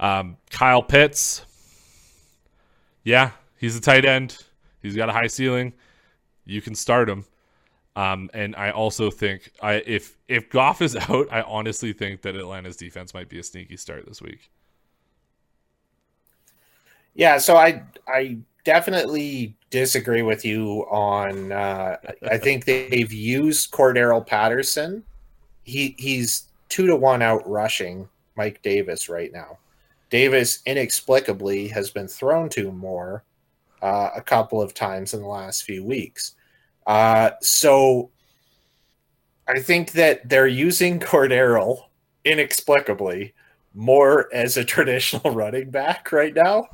Um, 0.00 0.36
Kyle 0.50 0.82
Pitts, 0.82 1.44
yeah, 3.04 3.32
he's 3.62 3.76
a 3.76 3.80
tight 3.80 4.04
end. 4.04 4.44
He's 4.82 4.96
got 4.96 5.08
a 5.08 5.12
high 5.12 5.28
ceiling. 5.28 5.72
You 6.44 6.60
can 6.60 6.74
start 6.74 7.08
him. 7.08 7.24
Um, 7.94 8.28
and 8.34 8.56
I 8.56 8.70
also 8.70 9.10
think 9.10 9.52
I 9.62 9.74
if 9.86 10.18
if 10.28 10.50
Goff 10.50 10.82
is 10.82 10.96
out, 11.08 11.28
I 11.30 11.40
honestly 11.42 11.94
think 11.94 12.20
that 12.22 12.36
Atlanta's 12.36 12.76
defense 12.76 13.14
might 13.14 13.30
be 13.30 13.38
a 13.38 13.42
sneaky 13.42 13.78
start 13.78 14.04
this 14.06 14.20
week. 14.20 14.50
Yeah, 17.14 17.38
so 17.38 17.56
I 17.56 17.82
I 18.08 18.38
definitely 18.64 19.54
disagree 19.70 20.22
with 20.22 20.44
you 20.44 20.86
on. 20.90 21.52
Uh, 21.52 21.96
I 22.28 22.38
think 22.38 22.64
they've 22.64 23.12
used 23.12 23.70
Cordarrelle 23.70 24.26
Patterson. 24.26 25.04
He 25.62 25.94
he's 25.98 26.48
two 26.68 26.86
to 26.86 26.96
one 26.96 27.22
out 27.22 27.48
rushing 27.48 28.08
Mike 28.36 28.60
Davis 28.62 29.08
right 29.08 29.32
now. 29.32 29.58
Davis 30.10 30.60
inexplicably 30.66 31.68
has 31.68 31.90
been 31.90 32.08
thrown 32.08 32.48
to 32.50 32.72
more 32.72 33.22
uh, 33.82 34.10
a 34.14 34.22
couple 34.22 34.62
of 34.62 34.72
times 34.72 35.12
in 35.12 35.20
the 35.20 35.28
last 35.28 35.64
few 35.64 35.84
weeks. 35.84 36.36
Uh, 36.86 37.30
so 37.42 38.10
I 39.46 39.60
think 39.60 39.92
that 39.92 40.28
they're 40.28 40.46
using 40.46 40.98
Cordarrelle 41.00 41.84
inexplicably 42.24 43.34
more 43.74 44.32
as 44.32 44.56
a 44.56 44.64
traditional 44.64 45.34
running 45.34 45.70
back 45.70 46.12
right 46.12 46.34
now 46.34 46.68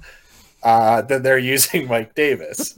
uh, 0.62 1.02
than 1.02 1.22
they're 1.22 1.38
using 1.38 1.88
Mike 1.88 2.14
Davis. 2.14 2.76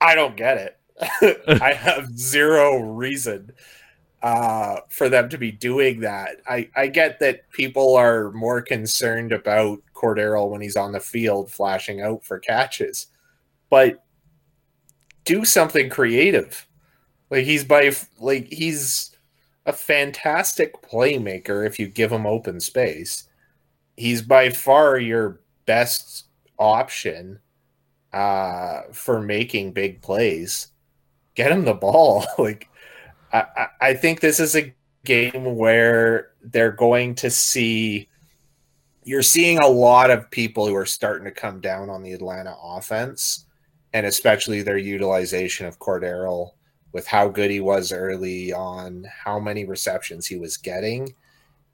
I 0.00 0.14
don't 0.14 0.36
get 0.36 0.56
it. 0.58 1.60
I 1.62 1.72
have 1.72 2.16
zero 2.18 2.78
reason 2.78 3.52
uh, 4.22 4.80
for 4.88 5.08
them 5.08 5.28
to 5.30 5.38
be 5.38 5.50
doing 5.50 6.00
that. 6.00 6.36
I, 6.48 6.68
I 6.76 6.86
get 6.88 7.20
that 7.20 7.50
people 7.50 7.96
are 7.96 8.30
more 8.32 8.60
concerned 8.60 9.32
about 9.32 9.80
Cordarrelle 10.00 10.50
when 10.50 10.60
he's 10.60 10.76
on 10.76 10.92
the 10.92 11.00
field 11.00 11.50
flashing 11.50 12.00
out 12.00 12.24
for 12.24 12.38
catches, 12.38 13.08
but 13.68 14.04
do 15.24 15.44
something 15.44 15.90
creative. 15.90 16.66
Like 17.30 17.44
he's 17.44 17.64
by 17.64 17.92
like 18.18 18.52
he's 18.52 19.16
a 19.66 19.72
fantastic 19.72 20.82
playmaker 20.82 21.66
if 21.66 21.78
you 21.78 21.86
give 21.86 22.10
him 22.10 22.26
open 22.26 22.60
space. 22.60 23.28
He's 23.96 24.22
by 24.22 24.50
far 24.50 24.98
your 24.98 25.40
best 25.66 26.24
option 26.58 27.38
uh, 28.12 28.82
for 28.92 29.20
making 29.20 29.72
big 29.72 30.02
plays. 30.02 30.68
Get 31.34 31.52
him 31.52 31.64
the 31.64 31.74
ball. 31.74 32.24
like 32.38 32.68
I, 33.32 33.68
I 33.80 33.94
think 33.94 34.20
this 34.20 34.40
is 34.40 34.56
a 34.56 34.74
game 35.04 35.56
where 35.56 36.32
they're 36.42 36.72
going 36.72 37.14
to 37.16 37.30
see 37.30 38.08
you're 39.10 39.22
seeing 39.22 39.58
a 39.58 39.66
lot 39.66 40.08
of 40.08 40.30
people 40.30 40.68
who 40.68 40.76
are 40.76 40.86
starting 40.86 41.24
to 41.24 41.32
come 41.32 41.60
down 41.60 41.90
on 41.90 42.00
the 42.00 42.12
Atlanta 42.12 42.54
offense 42.62 43.46
and 43.92 44.06
especially 44.06 44.62
their 44.62 44.78
utilization 44.78 45.66
of 45.66 45.80
Cordarrelle 45.80 46.52
with 46.92 47.08
how 47.08 47.28
good 47.28 47.50
he 47.50 47.58
was 47.58 47.90
early 47.90 48.52
on, 48.52 49.04
how 49.24 49.40
many 49.40 49.64
receptions 49.64 50.26
he 50.26 50.36
was 50.36 50.56
getting, 50.56 51.12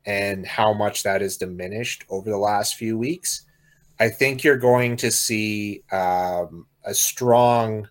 and 0.07 0.46
how 0.46 0.72
much 0.72 1.03
that 1.03 1.20
is 1.20 1.37
diminished 1.37 2.05
over 2.09 2.31
the 2.31 2.38
last 2.38 2.77
few 2.77 2.96
weeks. 2.96 3.44
I 4.01 4.09
think 4.09 4.42
you're 4.42 4.57
going 4.57 4.96
to 4.96 5.11
see 5.11 5.83
um, 5.92 6.66
a 6.85 6.94
strong 6.94 7.87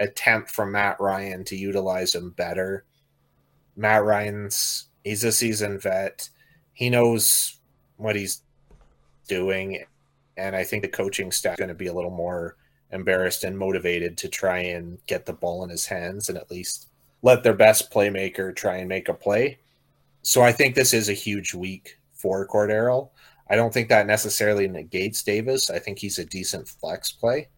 attempt 0.00 0.50
from 0.50 0.72
Matt 0.72 0.98
Ryan 0.98 1.44
to 1.44 1.56
utilize 1.56 2.16
him 2.16 2.30
better 2.30 2.84
Matt 3.78 4.02
Ryan's 4.02 4.88
he's 5.04 5.22
a 5.22 5.30
seasoned 5.30 5.80
vet. 5.80 6.28
He 6.72 6.90
knows 6.90 7.60
what 7.96 8.16
he's 8.16 8.42
doing, 9.28 9.84
and 10.36 10.56
I 10.56 10.64
think 10.64 10.82
the 10.82 10.88
coaching 10.88 11.30
staff 11.30 11.54
is 11.54 11.58
going 11.58 11.68
to 11.68 11.74
be 11.74 11.86
a 11.86 11.94
little 11.94 12.10
more 12.10 12.56
embarrassed 12.90 13.44
and 13.44 13.56
motivated 13.56 14.16
to 14.18 14.28
try 14.28 14.58
and 14.58 14.98
get 15.06 15.26
the 15.26 15.32
ball 15.32 15.62
in 15.62 15.70
his 15.70 15.86
hands 15.86 16.28
and 16.28 16.38
at 16.38 16.50
least 16.50 16.88
let 17.22 17.42
their 17.42 17.54
best 17.54 17.90
playmaker 17.90 18.54
try 18.54 18.76
and 18.76 18.88
make 18.88 19.08
a 19.08 19.14
play. 19.14 19.58
So 20.22 20.42
I 20.42 20.52
think 20.52 20.74
this 20.74 20.94
is 20.94 21.08
a 21.08 21.14
huge 21.14 21.54
week 21.54 21.98
for 22.12 22.46
Cordarrelle. 22.46 23.10
I 23.50 23.56
don't 23.56 23.72
think 23.72 23.88
that 23.88 24.06
necessarily 24.06 24.68
negates 24.68 25.22
Davis. 25.22 25.70
I 25.70 25.78
think 25.78 25.98
he's 25.98 26.18
a 26.18 26.24
decent 26.24 26.68
flex 26.68 27.12
play. 27.12 27.48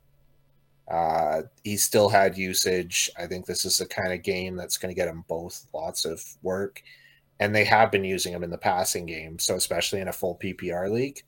Uh, 0.91 1.43
he 1.63 1.77
still 1.77 2.09
had 2.09 2.37
usage. 2.37 3.11
I 3.19 3.27
think 3.27 3.47
this 3.47 3.65
is 3.65 3.79
the 3.79 3.87
kind 3.87 4.13
of 4.13 4.23
game 4.23 4.57
that's 4.57 4.77
going 4.77 4.93
to 4.93 4.99
get 4.99 5.09
him 5.09 5.25
both 5.29 5.67
lots 5.73 6.05
of 6.05 6.23
work. 6.43 6.83
And 7.39 7.55
they 7.55 7.65
have 7.65 7.91
been 7.91 8.05
using 8.05 8.33
him 8.33 8.45
in 8.45 8.51
the 8.51 8.59
passing 8.59 9.07
game. 9.07 9.39
So, 9.39 9.55
especially 9.55 10.01
in 10.01 10.09
a 10.09 10.13
full 10.13 10.39
PPR 10.43 10.91
league, 10.91 11.23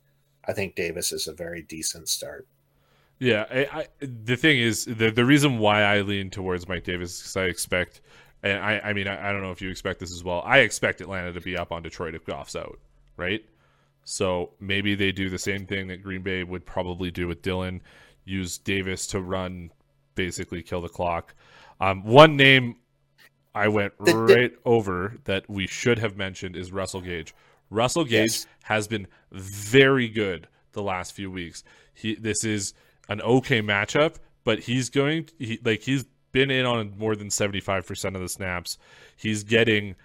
I 0.45 0.53
think 0.53 0.75
Davis 0.75 1.11
is 1.11 1.27
a 1.27 1.33
very 1.33 1.61
decent 1.61 2.09
start. 2.09 2.47
Yeah, 3.19 3.45
I, 3.49 3.79
I, 3.79 3.87
the 4.01 4.35
thing 4.35 4.59
is 4.59 4.85
the 4.85 5.09
the 5.09 5.23
reason 5.23 5.59
why 5.59 5.83
I 5.83 6.01
lean 6.01 6.29
towards 6.29 6.67
Mike 6.67 6.83
Davis 6.83 7.15
is 7.15 7.21
because 7.21 7.37
I 7.37 7.45
expect, 7.45 8.01
and 8.41 8.59
I 8.59 8.79
I 8.83 8.93
mean 8.93 9.07
I, 9.07 9.29
I, 9.29 9.31
don't 9.31 9.41
know 9.41 9.51
if 9.51 9.61
you 9.61 9.69
expect 9.69 9.99
this 9.99 10.11
as 10.11 10.23
well. 10.23 10.41
I 10.45 10.59
expect 10.59 10.99
Atlanta 10.99 11.31
to 11.31 11.39
be 11.39 11.57
up 11.57 11.71
on 11.71 11.83
Detroit 11.83 12.15
if 12.15 12.25
Goff's 12.25 12.55
out, 12.55 12.79
right? 13.15 13.45
So 14.03 14.51
maybe 14.59 14.95
they 14.95 15.11
do 15.11 15.29
the 15.29 15.39
same 15.39 15.65
thing 15.65 15.87
that 15.87 16.03
Green 16.03 16.21
Bay 16.21 16.43
would 16.43 16.65
probably 16.65 17.11
do 17.11 17.27
with 17.27 17.41
Dillon, 17.41 17.81
use 18.25 18.57
Davis 18.57 19.07
to 19.07 19.21
run, 19.21 19.71
basically 20.15 20.61
kill 20.61 20.81
the 20.81 20.89
clock. 20.89 21.33
Um, 21.79 22.03
one 22.03 22.35
name 22.35 22.75
I 23.55 23.67
went 23.67 23.93
right 23.99 24.51
over 24.65 25.17
that 25.25 25.49
we 25.49 25.67
should 25.67 25.99
have 25.99 26.17
mentioned 26.17 26.55
is 26.55 26.71
Russell 26.71 27.01
Gage. 27.01 27.33
Russell 27.73 28.05
Gage 28.05 28.31
yes. 28.31 28.47
has 28.63 28.87
been 28.87 29.07
very 29.31 30.07
good 30.07 30.47
the 30.73 30.83
last 30.83 31.13
few 31.13 31.31
weeks. 31.31 31.63
He 31.93 32.15
this 32.15 32.43
is 32.43 32.73
an 33.09 33.21
okay 33.21 33.61
matchup, 33.61 34.15
but 34.43 34.59
he's 34.59 34.89
going 34.89 35.29
he, 35.39 35.59
like 35.63 35.81
he's 35.81 36.05
been 36.31 36.51
in 36.51 36.65
on 36.65 36.97
more 36.97 37.15
than 37.15 37.27
75% 37.27 38.15
of 38.15 38.21
the 38.21 38.29
snaps. 38.29 38.77
He's 39.15 39.43
getting 39.43 39.95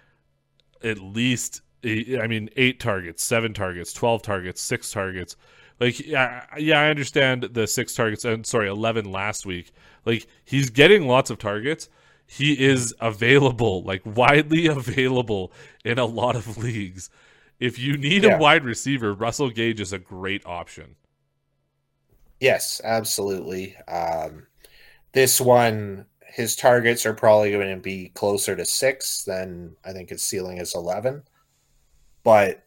at 0.83 0.99
least 0.99 1.61
I 1.83 2.27
mean 2.27 2.49
8 2.55 2.79
targets, 2.79 3.23
7 3.23 3.53
targets, 3.53 3.93
12 3.93 4.21
targets, 4.21 4.61
6 4.61 4.91
targets. 4.91 5.35
Like 5.79 5.99
yeah, 5.99 6.45
yeah, 6.57 6.81
I 6.81 6.89
understand 6.89 7.43
the 7.53 7.67
6 7.67 7.95
targets 7.95 8.25
and 8.25 8.45
sorry, 8.45 8.67
11 8.67 9.11
last 9.11 9.45
week. 9.45 9.71
Like 10.05 10.27
he's 10.45 10.69
getting 10.69 11.07
lots 11.07 11.29
of 11.29 11.37
targets. 11.37 11.89
He 12.25 12.53
is 12.63 12.93
available, 12.99 13.81
like 13.83 14.01
widely 14.05 14.67
available 14.67 15.51
in 15.83 15.97
a 15.97 16.05
lot 16.05 16.35
of 16.35 16.57
leagues. 16.57 17.09
If 17.59 17.77
you 17.77 17.97
need 17.97 18.23
yeah. 18.23 18.35
a 18.35 18.39
wide 18.39 18.63
receiver, 18.63 19.13
Russell 19.13 19.49
Gage 19.49 19.81
is 19.81 19.93
a 19.93 19.99
great 19.99 20.45
option. 20.45 20.95
Yes, 22.39 22.79
absolutely. 22.83 23.75
Um, 23.87 24.47
this 25.11 25.41
one, 25.41 26.05
his 26.21 26.55
targets 26.55 27.05
are 27.05 27.13
probably 27.13 27.51
going 27.51 27.75
to 27.75 27.81
be 27.81 28.09
closer 28.09 28.55
to 28.55 28.63
six 28.65 29.23
than 29.23 29.75
I 29.83 29.91
think 29.91 30.09
his 30.09 30.23
ceiling 30.23 30.57
is 30.57 30.73
11. 30.73 31.23
But 32.23 32.63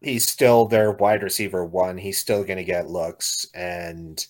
he's 0.00 0.28
still 0.28 0.66
their 0.66 0.92
wide 0.92 1.22
receiver 1.22 1.64
one. 1.64 1.98
He's 1.98 2.18
still 2.18 2.44
going 2.44 2.58
to 2.58 2.64
get 2.64 2.88
looks. 2.88 3.46
And 3.54 4.24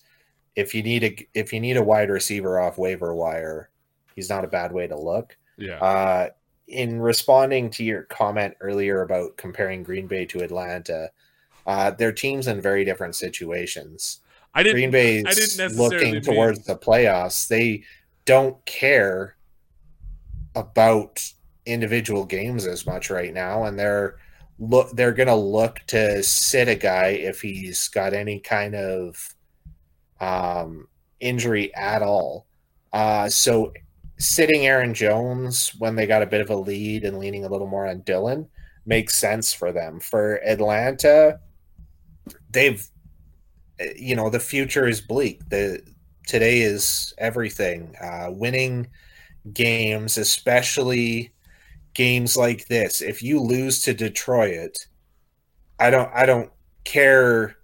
if 0.56 0.74
you 0.74 0.82
need 0.82 1.04
a 1.04 1.28
if 1.34 1.52
you 1.52 1.60
need 1.60 1.76
a 1.76 1.82
wide 1.82 2.10
receiver 2.10 2.60
off 2.60 2.78
waiver 2.78 3.14
wire, 3.14 3.70
he's 4.14 4.28
not 4.28 4.44
a 4.44 4.48
bad 4.48 4.72
way 4.72 4.86
to 4.86 4.98
look. 4.98 5.36
Yeah. 5.56 5.78
Uh, 5.78 6.28
in 6.66 7.00
responding 7.00 7.70
to 7.70 7.84
your 7.84 8.04
comment 8.04 8.54
earlier 8.60 9.02
about 9.02 9.36
comparing 9.36 9.82
Green 9.82 10.06
Bay 10.06 10.24
to 10.26 10.40
Atlanta, 10.40 11.10
uh, 11.66 11.90
their 11.90 12.12
teams 12.12 12.46
in 12.46 12.60
very 12.60 12.84
different 12.84 13.14
situations. 13.14 14.20
I 14.54 14.62
didn't. 14.62 14.76
Green 14.76 14.90
Bay's 14.90 15.24
I 15.26 15.34
didn't 15.34 15.76
looking 15.76 16.12
mean... 16.14 16.22
towards 16.22 16.64
the 16.64 16.76
playoffs. 16.76 17.48
They 17.48 17.84
don't 18.24 18.64
care 18.64 19.36
about 20.54 21.28
individual 21.66 22.24
games 22.24 22.66
as 22.66 22.86
much 22.86 23.10
right 23.10 23.32
now, 23.32 23.64
and 23.64 23.78
they're 23.78 24.16
look 24.58 24.90
they're 24.92 25.12
gonna 25.12 25.34
look 25.34 25.80
to 25.88 26.22
sit 26.22 26.68
a 26.68 26.74
guy 26.74 27.08
if 27.08 27.40
he's 27.40 27.88
got 27.88 28.12
any 28.12 28.38
kind 28.38 28.74
of 28.74 29.34
um, 30.20 30.88
injury 31.20 31.74
at 31.74 32.02
all. 32.02 32.46
Uh, 32.92 33.28
so 33.28 33.72
sitting 34.18 34.66
Aaron 34.66 34.94
Jones 34.94 35.74
when 35.78 35.96
they 35.96 36.06
got 36.06 36.22
a 36.22 36.26
bit 36.26 36.40
of 36.40 36.50
a 36.50 36.56
lead 36.56 37.04
and 37.04 37.18
leaning 37.18 37.44
a 37.44 37.48
little 37.48 37.66
more 37.66 37.86
on 37.86 38.00
Dillon 38.02 38.48
makes 38.86 39.16
sense 39.16 39.52
for 39.52 39.72
them. 39.72 40.00
For 40.00 40.36
Atlanta, 40.46 41.40
they've 42.50 42.86
you 43.96 44.14
know 44.16 44.30
the 44.30 44.40
future 44.40 44.86
is 44.86 45.00
bleak. 45.00 45.48
The 45.48 45.82
today 46.26 46.62
is 46.62 47.14
everything. 47.18 47.94
Uh, 48.00 48.28
winning 48.30 48.88
games, 49.52 50.18
especially 50.18 51.32
games 51.94 52.36
like 52.36 52.66
this. 52.68 53.02
If 53.02 53.22
you 53.22 53.40
lose 53.40 53.80
to 53.82 53.94
Detroit, 53.94 54.76
I 55.78 55.90
don't 55.90 56.10
I 56.14 56.26
don't 56.26 56.50
care 56.84 57.56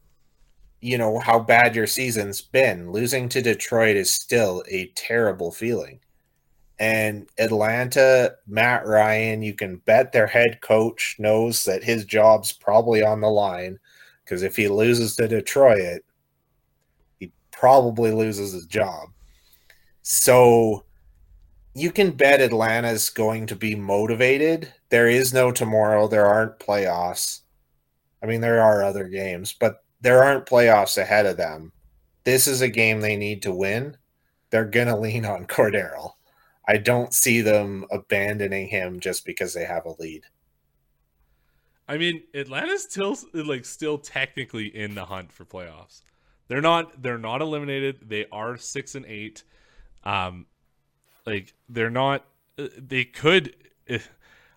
you 0.81 0.97
know 0.99 1.19
how 1.19 1.39
bad 1.39 1.77
your 1.77 1.87
season's 1.87 2.41
been. 2.41 2.91
Losing 2.91 3.29
to 3.31 3.43
Detroit 3.43 3.97
is 3.97 4.11
still 4.11 4.65
a 4.69 4.87
terrible 4.97 5.53
feeling. 5.53 6.01
And 6.81 7.29
Atlanta, 7.39 8.37
Matt 8.47 8.87
Ryan, 8.87 9.43
you 9.43 9.53
can 9.53 9.77
bet 9.77 10.13
their 10.13 10.27
head 10.27 10.63
coach 10.63 11.15
knows 11.19 11.65
that 11.65 11.85
his 11.85 12.07
job's 12.07 12.53
probably 12.53 13.03
on 13.03 13.21
the 13.21 13.29
line 13.29 13.79
because 14.25 14.43
if 14.43 14.57
he 14.57 14.67
loses 14.67 15.15
to 15.17 15.29
Detroit, 15.29 16.01
he 17.19 17.31
probably 17.53 18.13
loses 18.13 18.55
his 18.55 18.65
job. 18.65 19.11
So 20.01 20.87
you 21.75 21.93
can 21.93 22.13
bet 22.13 22.41
Atlanta's 22.41 23.11
going 23.11 23.47
to 23.49 23.57
be 23.57 23.75
motivated. 23.75 24.73
There 24.89 25.07
is 25.07 25.35
no 25.35 25.53
tomorrow. 25.53 26.09
There 26.09 26.27
aren't 26.27 26.59
playoffs. 26.59 27.41
I 28.23 28.27
mean, 28.27 28.41
there 28.41 28.63
are 28.63 28.83
other 28.83 29.05
games, 29.05 29.53
but 29.53 29.85
there 30.01 30.23
aren't 30.23 30.47
playoffs 30.47 30.97
ahead 30.97 31.27
of 31.27 31.37
them. 31.37 31.73
This 32.25 32.47
is 32.47 32.63
a 32.63 32.69
game 32.69 33.01
they 33.01 33.17
need 33.17 33.43
to 33.43 33.53
win. 33.53 33.99
They're 34.49 34.65
going 34.65 34.89
to 34.89 34.97
lean 34.97 35.27
on 35.27 35.47
Cordarrelle. 35.47 36.15
I 36.71 36.77
don't 36.77 37.13
see 37.13 37.41
them 37.41 37.85
abandoning 37.91 38.69
him 38.69 39.01
just 39.01 39.25
because 39.25 39.55
they 39.55 39.65
have 39.65 39.87
a 39.87 39.95
lead. 39.99 40.23
I 41.89 41.99
mean, 41.99 42.23
Atlanta's 42.33 42.85
still 42.85 43.17
like 43.35 43.65
still 43.65 43.99
technically 43.99 44.69
in 44.69 44.95
the 44.95 45.05
hunt 45.05 45.33
for 45.33 45.45
playoffs. 45.45 46.03
They're 46.47 46.61
not 46.61 47.03
they're 47.03 47.19
not 47.19 47.43
eliminated. 47.43 48.09
They 48.09 48.27
are 48.31 48.57
6 48.57 48.95
and 48.95 49.05
8. 49.05 49.43
Um 50.05 50.47
like 51.27 51.55
they're 51.69 51.91
not 51.91 52.25
uh, 52.57 52.69
they 52.79 53.05
could 53.05 53.53
if, 53.87 54.09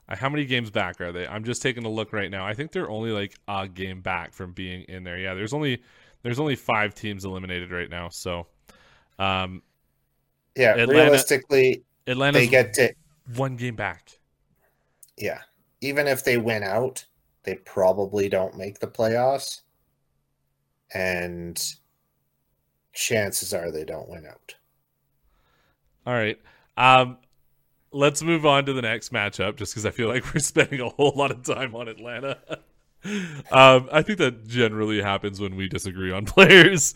uh, 0.07 0.15
how 0.15 0.29
many 0.29 0.45
games 0.45 0.69
back 0.69 1.01
are 1.01 1.11
they? 1.11 1.25
I'm 1.25 1.43
just 1.43 1.63
taking 1.63 1.83
a 1.83 1.89
look 1.89 2.13
right 2.13 2.29
now. 2.29 2.45
I 2.45 2.53
think 2.53 2.71
they're 2.73 2.91
only 2.91 3.09
like 3.09 3.33
a 3.47 3.67
game 3.67 4.01
back 4.01 4.33
from 4.33 4.51
being 4.51 4.83
in 4.83 5.03
there. 5.03 5.17
Yeah, 5.17 5.33
there's 5.33 5.53
only 5.53 5.81
there's 6.21 6.39
only 6.39 6.55
5 6.55 6.93
teams 6.93 7.25
eliminated 7.25 7.71
right 7.71 7.89
now. 7.89 8.09
So 8.09 8.45
um 9.17 9.63
yeah, 10.55 10.75
Atlanta, 10.75 11.05
realistically 11.05 11.83
Atlanta 12.07 12.39
they 12.39 12.47
get 12.47 12.73
to 12.73 12.93
one 13.35 13.55
game 13.55 13.75
back. 13.75 14.19
Yeah. 15.17 15.41
Even 15.81 16.07
if 16.07 16.23
they 16.23 16.37
win 16.37 16.63
out, 16.63 17.05
they 17.43 17.55
probably 17.55 18.29
don't 18.29 18.57
make 18.57 18.79
the 18.79 18.87
playoffs. 18.87 19.61
And 20.93 21.61
chances 22.93 23.53
are 23.53 23.71
they 23.71 23.83
don't 23.83 24.09
win 24.09 24.25
out. 24.25 24.55
All 26.05 26.13
right. 26.13 26.39
Um, 26.77 27.17
let's 27.91 28.21
move 28.21 28.45
on 28.45 28.65
to 28.65 28.73
the 28.73 28.81
next 28.81 29.11
matchup 29.11 29.55
just 29.55 29.73
because 29.73 29.85
I 29.85 29.91
feel 29.91 30.07
like 30.07 30.33
we're 30.33 30.39
spending 30.39 30.81
a 30.81 30.89
whole 30.89 31.13
lot 31.15 31.31
of 31.31 31.43
time 31.43 31.75
on 31.75 31.87
Atlanta. 31.87 32.39
um, 33.51 33.89
I 33.91 34.01
think 34.01 34.19
that 34.19 34.47
generally 34.47 35.01
happens 35.01 35.39
when 35.39 35.55
we 35.55 35.67
disagree 35.67 36.11
on 36.11 36.25
players. 36.25 36.93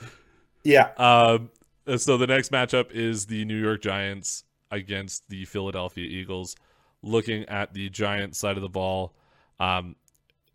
Yeah. 0.64 0.89
Um, 0.97 1.49
so 1.97 2.18
the 2.18 2.28
next 2.28 2.51
matchup 2.51 2.91
is 2.91 3.28
the 3.28 3.45
New 3.45 3.60
York 3.60 3.82
Giants 3.82 4.43
against 4.72 5.28
the 5.30 5.45
Philadelphia 5.45 6.05
Eagles. 6.05 6.55
Looking 7.03 7.45
at 7.45 7.74
the 7.74 7.89
Giants 7.89 8.39
side 8.39 8.57
of 8.57 8.63
the 8.63 8.70
ball, 8.70 9.15
um, 9.59 9.95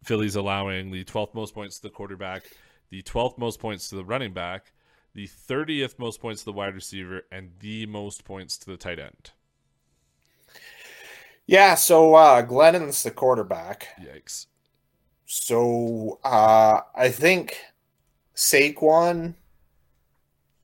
Philly's 0.05 0.37
allowing 0.37 0.91
the 0.91 1.05
12th 1.05 1.35
most 1.35 1.55
points 1.55 1.77
to 1.77 1.83
the 1.83 1.91
quarterback, 1.91 2.43
the 2.91 3.03
12th 3.03 3.39
most 3.39 3.61
points 3.61 3.89
to 3.89 3.97
the 3.97 4.05
running 4.05 4.33
back, 4.33 4.73
the 5.15 5.29
30th 5.29 5.99
most 5.99 6.21
points 6.21 6.43
to 6.43 6.47
the 6.47 6.53
wide 6.53 6.75
receiver, 6.75 7.23
and 7.31 7.51
the 7.61 7.87
most 7.87 8.25
points 8.25 8.59
to 8.59 8.67
the 8.67 8.77
tight 8.77 8.99
end. 8.99 9.31
Yeah, 11.47 11.75
so 11.75 12.15
uh, 12.15 12.43
Glennon's 12.43 13.03
the 13.03 13.11
quarterback. 13.11 13.89
Yikes. 14.01 14.47
So 15.27 16.19
uh, 16.25 16.81
I 16.95 17.09
think 17.09 17.59
Saquon 18.35 19.35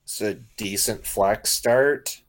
is 0.07 0.21
a 0.21 0.35
decent 0.35 1.07
flex 1.07 1.51
start. 1.51 2.23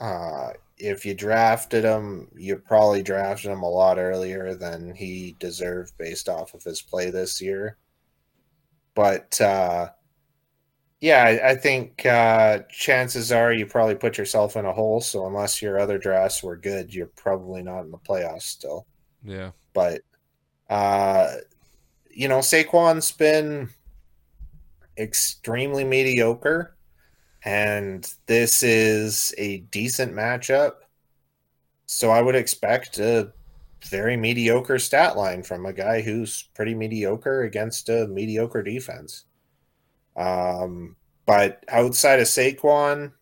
Uh, 0.00 0.50
if 0.78 1.06
you 1.06 1.14
drafted 1.14 1.84
him, 1.84 2.28
you 2.36 2.56
probably 2.56 3.02
drafted 3.02 3.50
him 3.50 3.62
a 3.62 3.68
lot 3.68 3.98
earlier 3.98 4.54
than 4.54 4.94
he 4.94 5.36
deserved 5.38 5.96
based 5.98 6.28
off 6.28 6.54
of 6.54 6.62
his 6.64 6.82
play 6.82 7.10
this 7.10 7.40
year. 7.40 7.78
But 8.94 9.40
uh, 9.40 9.90
Yeah, 11.00 11.22
I, 11.24 11.50
I 11.50 11.54
think 11.56 12.06
uh, 12.06 12.60
chances 12.70 13.30
are 13.30 13.52
you 13.52 13.66
probably 13.66 13.94
put 13.96 14.16
yourself 14.16 14.56
in 14.56 14.64
a 14.64 14.72
hole. 14.72 15.00
So 15.00 15.26
unless 15.26 15.60
your 15.60 15.78
other 15.78 15.98
drafts 15.98 16.42
were 16.42 16.56
good, 16.56 16.94
you're 16.94 17.06
probably 17.16 17.62
not 17.62 17.82
in 17.82 17.90
the 17.90 17.98
playoffs 17.98 18.42
still. 18.42 18.86
Yeah. 19.22 19.50
But, 19.74 20.02
uh, 20.70 21.36
you 22.10 22.28
know, 22.28 22.38
Saquon's 22.38 23.12
been 23.12 23.70
extremely 24.98 25.84
mediocre, 25.84 26.75
and 27.46 28.12
this 28.26 28.64
is 28.64 29.32
a 29.38 29.58
decent 29.58 30.12
matchup. 30.12 30.72
So 31.86 32.10
I 32.10 32.20
would 32.20 32.34
expect 32.34 32.98
a 32.98 33.32
very 33.84 34.16
mediocre 34.16 34.80
stat 34.80 35.16
line 35.16 35.44
from 35.44 35.64
a 35.64 35.72
guy 35.72 36.00
who's 36.00 36.48
pretty 36.54 36.74
mediocre 36.74 37.42
against 37.42 37.88
a 37.88 38.08
mediocre 38.08 38.64
defense. 38.64 39.26
Um, 40.16 40.96
but 41.24 41.62
outside 41.68 42.18
of 42.18 42.26
Saquon, 42.26 43.12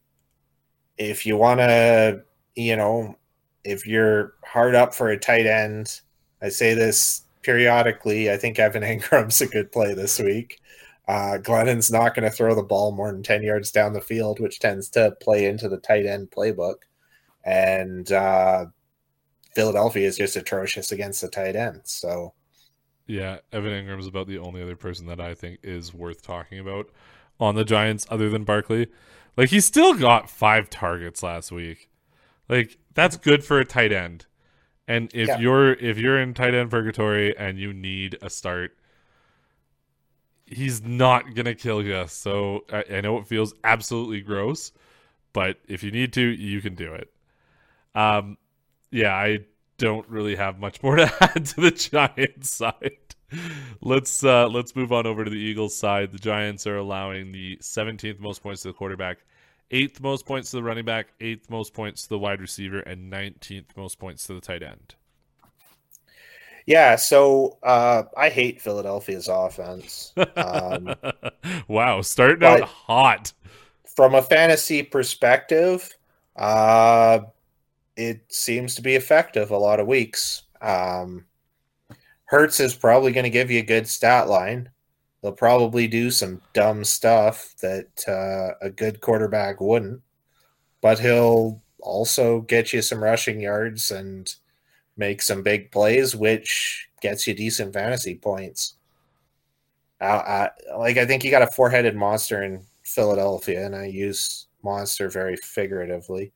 if 0.97 1.27
you 1.27 1.37
want 1.37 1.61
to, 1.61 2.23
you 2.55 2.77
know, 2.77 3.17
if 3.63 3.87
you're 3.87 4.35
hard 4.43 4.75
up 4.75 4.95
for 4.95 5.11
a 5.11 5.19
tight 5.19 5.45
end, 5.45 6.01
I 6.41 6.49
say 6.49 6.73
this 6.73 7.25
periodically. 7.43 8.31
I 8.31 8.39
think 8.39 8.59
Evan 8.59 8.83
Engram's 8.83 9.43
a 9.43 9.47
good 9.47 9.71
play 9.71 9.93
this 9.93 10.19
week. 10.19 10.63
Uh, 11.07 11.37
Glennon's 11.39 11.91
not 11.91 12.15
going 12.15 12.29
to 12.29 12.35
throw 12.35 12.55
the 12.55 12.63
ball 12.63 12.93
more 12.93 13.13
than 13.13 13.23
10 13.23 13.43
yards 13.43 13.71
down 13.71 13.93
the 13.93 14.01
field, 14.01 14.41
which 14.41 14.59
tends 14.59 14.89
to 14.91 15.15
play 15.21 15.47
into 15.47 15.69
the 15.69 15.77
tight 15.77 16.07
end 16.07 16.31
playbook. 16.31 16.77
And 17.45 18.11
uh, 18.11 18.67
Philadelphia 19.55 20.07
is 20.07 20.17
just 20.17 20.37
atrocious 20.37 20.93
against 20.93 21.21
the 21.21 21.29
tight 21.29 21.57
end. 21.57 21.83
So, 21.85 22.33
yeah, 23.07 23.39
Evan 23.53 23.73
Engram 23.73 24.01
is 24.01 24.07
about 24.07 24.29
the 24.29 24.39
only 24.39 24.63
other 24.63 24.77
person 24.77 25.07
that 25.07 25.21
I 25.21 25.35
think 25.35 25.59
is 25.63 25.93
worth 25.93 26.23
talking 26.23 26.59
about 26.59 26.89
on 27.39 27.55
the 27.55 27.65
Giants 27.65 28.07
other 28.09 28.31
than 28.31 28.45
Barkley. 28.45 28.89
Like, 29.37 29.51
he 29.51 29.61
still 29.61 29.95
got 29.95 30.31
five 30.31 30.71
targets 30.71 31.23
last 31.23 31.53
week. 31.53 31.91
Like, 32.49 32.79
that's 32.95 33.19
good 33.19 33.45
for 33.45 33.59
a 33.59 33.65
tight 33.65 33.93
end. 33.93 34.25
And 34.87 35.11
if 35.15 35.29
yeah. 35.29 35.39
you're 35.39 35.73
if 35.75 35.99
you're 35.99 36.21
in 36.21 36.35
tight 36.35 36.55
end 36.55 36.71
purgatory 36.71 37.37
and 37.37 37.59
you 37.59 37.73
need 37.73 38.19
a 38.21 38.29
start, 38.29 38.77
he's 40.47 40.83
not 40.83 41.35
gonna 41.35 41.55
kill 41.55 41.83
you. 41.83 42.05
So 42.09 42.65
I, 42.73 42.85
I, 42.97 43.01
know 43.01 43.19
it 43.19 43.27
feels 43.27 43.55
absolutely 43.65 44.21
gross, 44.21 44.73
but 45.33 45.59
if 45.69 45.83
you 45.83 45.91
need 45.91 46.13
to, 46.15 46.23
you 46.23 46.61
can 46.61 46.75
do 46.75 46.95
it. 46.95 47.13
Um, 47.95 48.39
yeah, 48.91 49.15
I 49.15 49.41
don't 49.79 50.09
really 50.09 50.37
have 50.37 50.59
much 50.59 50.83
more 50.83 50.97
to 50.97 51.13
add 51.21 51.47
to 51.47 51.61
the 51.61 51.71
Giants 51.71 52.51
side. 52.51 52.99
let's 53.81 54.23
uh, 54.23 54.49
let's 54.49 54.77
move 54.77 54.93
on 54.93 55.07
over 55.07 55.25
to 55.25 55.31
the 55.31 55.37
Eagles 55.37 55.77
side. 55.77 56.13
The 56.13 56.19
Giants 56.19 56.67
are 56.67 56.77
allowing 56.77 57.33
the 57.33 57.57
17th 57.57 58.21
most 58.21 58.43
points 58.43 58.63
to 58.63 58.69
the 58.69 58.75
quarterback, 58.75 59.19
eighth 59.71 60.01
most 60.01 60.27
points 60.27 60.51
to 60.51 60.57
the 60.57 60.63
running 60.63 60.85
back, 60.85 61.09
eighth 61.21 61.51
most 61.51 61.75
points 61.75 62.03
to 62.03 62.09
the 62.11 62.19
wide 62.19 62.41
receiver, 62.41 62.81
and 62.81 63.13
19th 63.13 63.77
most 63.77 63.99
points 63.99 64.27
to 64.27 64.35
the 64.35 64.41
tight 64.41 64.63
end. 64.63 64.95
Yeah, 66.67 66.97
so 66.97 67.59
uh, 67.63 68.05
I 68.17 68.31
hate 68.31 68.61
Philadelphia's 68.61 69.29
offense. 69.29 70.15
Um, 70.37 70.95
wow, 71.69 72.01
starting 72.01 72.47
out 72.47 72.63
hot. 72.63 73.33
From 73.95 74.15
a 74.15 74.23
fantasy 74.23 74.83
perspective, 74.83 75.89
uh, 76.37 77.21
it 77.97 78.25
seems 78.29 78.75
to 78.77 78.83
be 78.83 78.95
effective 78.95 79.51
a 79.51 79.59
lot 79.59 79.79
of 79.79 79.87
weeks. 79.87 80.43
Um, 80.61 81.27
Hurts 82.25 82.61
is 82.61 82.75
probably 82.75 83.13
going 83.13 83.25
to 83.25 83.31
give 83.31 83.51
you 83.51 83.61
a 83.61 83.65
good 83.65 83.87
stat 83.87 84.29
line. 84.29 84.71
They'll 85.23 85.33
probably 85.33 85.87
do 85.87 86.11
some 86.11 86.41
dumb 86.53 86.85
stuff 86.85 87.55
that 87.61 87.89
uh, 88.09 88.57
a 88.61 88.71
good 88.71 89.01
quarterback 89.01 89.61
wouldn't, 89.61 90.03
but 90.81 90.99
he'll 90.99 91.63
also 91.81 92.41
get 92.41 92.73
you 92.73 92.83
some 92.83 93.03
rushing 93.03 93.41
yards 93.41 93.91
and 93.91 94.35
make 94.97 95.23
some 95.23 95.43
big 95.43 95.71
plays, 95.71 96.15
which 96.15 96.89
gets 97.01 97.27
you 97.27 97.35
decent 97.35 97.73
fantasy 97.73 98.15
points. 98.15 98.75
Uh, 100.01 100.05
uh, 100.05 100.49
like 100.79 100.97
I 100.97 101.07
think 101.07 101.25
you 101.25 101.31
got 101.31 101.43
a 101.43 101.47
four-headed 101.49 101.97
monster 101.97 102.43
in 102.43 102.65
Philadelphia, 102.83 103.65
and 103.65 103.75
I 103.75 103.87
use 103.87 104.47
monster 104.63 105.09
very 105.09 105.37
figuratively. 105.37 106.33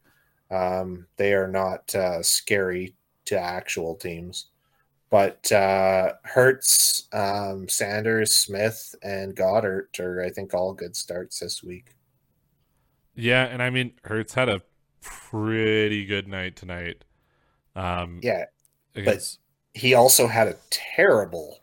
Um, 0.50 1.06
they 1.16 1.34
are 1.34 1.48
not 1.48 1.94
uh, 1.94 2.22
scary 2.22 2.94
to 3.26 3.38
actual 3.38 3.94
teams, 3.94 4.46
but 5.10 5.50
uh, 5.52 6.14
Hurts, 6.22 7.08
um, 7.12 7.68
Sanders, 7.68 8.32
Smith, 8.32 8.94
and 9.02 9.36
Goedert 9.36 10.00
are 10.00 10.22
I 10.22 10.30
think 10.30 10.54
all 10.54 10.72
good 10.72 10.96
starts 10.96 11.40
this 11.40 11.62
week. 11.62 11.94
Yeah, 13.14 13.44
and 13.44 13.62
I 13.62 13.70
mean 13.70 13.92
Hurts 14.04 14.34
had 14.34 14.48
a 14.48 14.62
pretty 15.00 16.06
good 16.06 16.28
night 16.28 16.56
tonight. 16.56 17.04
Um, 17.78 18.20
yeah, 18.22 18.46
against... 18.94 19.38
but 19.74 19.80
he 19.80 19.94
also 19.94 20.26
had 20.26 20.48
a 20.48 20.56
terrible 20.70 21.60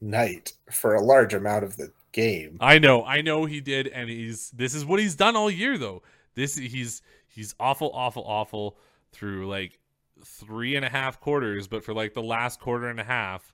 night 0.00 0.52
for 0.70 0.94
a 0.94 1.02
large 1.02 1.34
amount 1.34 1.64
of 1.64 1.76
the 1.76 1.92
game. 2.12 2.58
I 2.60 2.78
know, 2.78 3.04
I 3.04 3.22
know 3.22 3.44
he 3.44 3.60
did, 3.60 3.88
and 3.88 4.08
he's 4.08 4.50
this 4.50 4.74
is 4.74 4.84
what 4.84 5.00
he's 5.00 5.16
done 5.16 5.34
all 5.34 5.50
year 5.50 5.76
though. 5.78 6.02
This 6.34 6.56
he's 6.56 7.02
he's 7.28 7.54
awful, 7.58 7.90
awful, 7.92 8.22
awful 8.24 8.78
through 9.12 9.48
like 9.48 9.78
three 10.24 10.76
and 10.76 10.84
a 10.84 10.88
half 10.88 11.20
quarters, 11.20 11.66
but 11.66 11.84
for 11.84 11.92
like 11.92 12.14
the 12.14 12.22
last 12.22 12.60
quarter 12.60 12.88
and 12.88 13.00
a 13.00 13.04
half, 13.04 13.52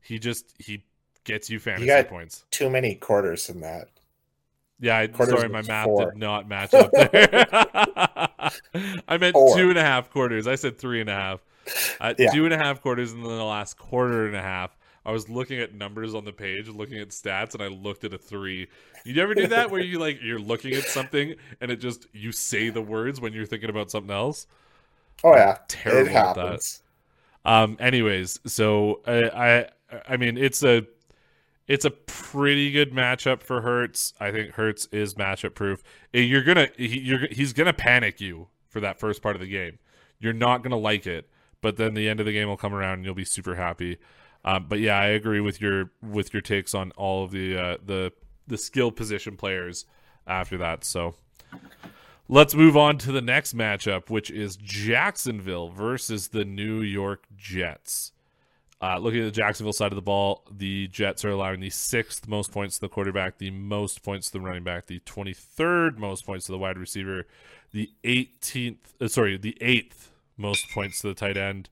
he 0.00 0.18
just 0.18 0.52
he 0.58 0.82
gets 1.24 1.48
you 1.48 1.60
fantasy 1.60 2.08
points. 2.08 2.44
Too 2.50 2.68
many 2.68 2.96
quarters 2.96 3.48
in 3.48 3.60
that. 3.60 3.88
Yeah, 4.80 4.96
I, 4.96 5.24
sorry, 5.24 5.48
my 5.48 5.62
math 5.62 5.86
four. 5.86 6.06
did 6.06 6.18
not 6.18 6.48
match 6.48 6.72
up 6.74 6.90
there. 6.92 7.46
I 9.08 9.18
meant 9.18 9.34
four. 9.34 9.56
two 9.56 9.70
and 9.70 9.78
a 9.78 9.82
half 9.82 10.10
quarters. 10.10 10.46
I 10.46 10.54
said 10.54 10.78
three 10.78 11.00
and 11.00 11.10
a 11.10 11.14
half. 11.14 11.40
Uh, 12.00 12.14
yeah. 12.18 12.30
Two 12.30 12.44
and 12.44 12.54
a 12.54 12.58
half 12.58 12.80
quarters, 12.80 13.12
and 13.12 13.22
then 13.24 13.36
the 13.36 13.44
last 13.44 13.76
quarter 13.76 14.26
and 14.26 14.36
a 14.36 14.42
half. 14.42 14.76
I 15.04 15.10
was 15.10 15.28
looking 15.28 15.58
at 15.58 15.74
numbers 15.74 16.14
on 16.14 16.24
the 16.24 16.32
page, 16.32 16.68
looking 16.68 16.98
at 16.98 17.08
stats, 17.08 17.54
and 17.54 17.62
I 17.62 17.68
looked 17.68 18.04
at 18.04 18.12
a 18.12 18.18
three. 18.18 18.68
You 19.04 19.22
ever 19.22 19.34
do 19.34 19.46
that 19.46 19.70
where 19.70 19.80
you 19.80 19.98
like 19.98 20.20
you're 20.22 20.38
looking 20.38 20.74
at 20.74 20.84
something 20.84 21.34
and 21.60 21.70
it 21.70 21.76
just 21.76 22.06
you 22.12 22.30
say 22.30 22.68
the 22.68 22.82
words 22.82 23.20
when 23.20 23.32
you're 23.32 23.46
thinking 23.46 23.70
about 23.70 23.90
something 23.90 24.14
else? 24.14 24.46
Oh 25.24 25.34
yeah, 25.34 25.50
I'm 25.50 25.56
terrible 25.66 26.08
it 26.08 26.12
happens. 26.12 26.82
That. 27.44 27.50
Um. 27.50 27.76
Anyways, 27.80 28.40
so 28.44 29.00
I, 29.06 29.22
I 29.28 30.02
I 30.10 30.16
mean 30.18 30.36
it's 30.36 30.62
a 30.62 30.86
it's 31.68 31.84
a 31.84 31.90
pretty 31.90 32.70
good 32.70 32.92
matchup 32.92 33.42
for 33.42 33.60
Hurts. 33.60 34.14
I 34.18 34.32
think 34.32 34.54
Hurts 34.54 34.88
is 34.90 35.14
matchup 35.14 35.54
proof. 35.54 35.82
Eh, 36.14 36.20
you're 36.20 36.42
gonna 36.42 36.68
he, 36.76 36.98
you're 36.98 37.28
he's 37.30 37.52
gonna 37.52 37.74
panic 37.74 38.20
you 38.20 38.48
for 38.68 38.80
that 38.80 38.98
first 38.98 39.22
part 39.22 39.36
of 39.36 39.40
the 39.40 39.48
game. 39.48 39.78
You're 40.18 40.32
not 40.32 40.62
gonna 40.62 40.78
like 40.78 41.06
it, 41.06 41.28
but 41.60 41.76
then 41.76 41.94
the 41.94 42.08
end 42.08 42.20
of 42.20 42.26
the 42.26 42.32
game 42.32 42.48
will 42.48 42.56
come 42.56 42.74
around 42.74 42.94
and 42.94 43.04
you'll 43.04 43.14
be 43.14 43.24
super 43.24 43.54
happy. 43.54 43.98
Um, 44.44 44.66
but 44.68 44.80
yeah, 44.80 44.98
I 44.98 45.06
agree 45.06 45.40
with 45.40 45.60
your 45.60 45.92
with 46.02 46.32
your 46.32 46.40
takes 46.40 46.74
on 46.74 46.90
all 46.92 47.24
of 47.24 47.30
the 47.30 47.56
uh, 47.56 47.76
the 47.84 48.12
the 48.46 48.56
skill 48.58 48.90
position 48.90 49.36
players 49.36 49.84
after 50.26 50.56
that. 50.58 50.84
So 50.84 51.16
let's 52.28 52.54
move 52.54 52.78
on 52.78 52.96
to 52.98 53.12
the 53.12 53.20
next 53.20 53.54
matchup, 53.54 54.08
which 54.08 54.30
is 54.30 54.56
Jacksonville 54.56 55.68
versus 55.68 56.28
the 56.28 56.46
New 56.46 56.80
York 56.80 57.24
Jets. 57.36 58.12
Uh, 58.80 58.96
looking 58.98 59.20
at 59.20 59.24
the 59.24 59.30
Jacksonville 59.32 59.72
side 59.72 59.90
of 59.90 59.96
the 59.96 60.02
ball, 60.02 60.44
the 60.50 60.86
Jets 60.88 61.24
are 61.24 61.30
allowing 61.30 61.58
the 61.58 61.70
sixth 61.70 62.28
most 62.28 62.52
points 62.52 62.76
to 62.76 62.82
the 62.82 62.88
quarterback, 62.88 63.38
the 63.38 63.50
most 63.50 64.04
points 64.04 64.26
to 64.26 64.34
the 64.34 64.40
running 64.40 64.62
back, 64.62 64.86
the 64.86 65.00
23rd 65.00 65.98
most 65.98 66.24
points 66.24 66.46
to 66.46 66.52
the 66.52 66.58
wide 66.58 66.78
receiver, 66.78 67.26
the 67.72 67.90
18th, 68.04 68.76
uh, 69.00 69.08
sorry, 69.08 69.36
the 69.36 69.58
eighth 69.60 70.12
most 70.36 70.70
points 70.70 71.00
to 71.00 71.08
the 71.08 71.14
tight 71.14 71.36
end, 71.36 71.68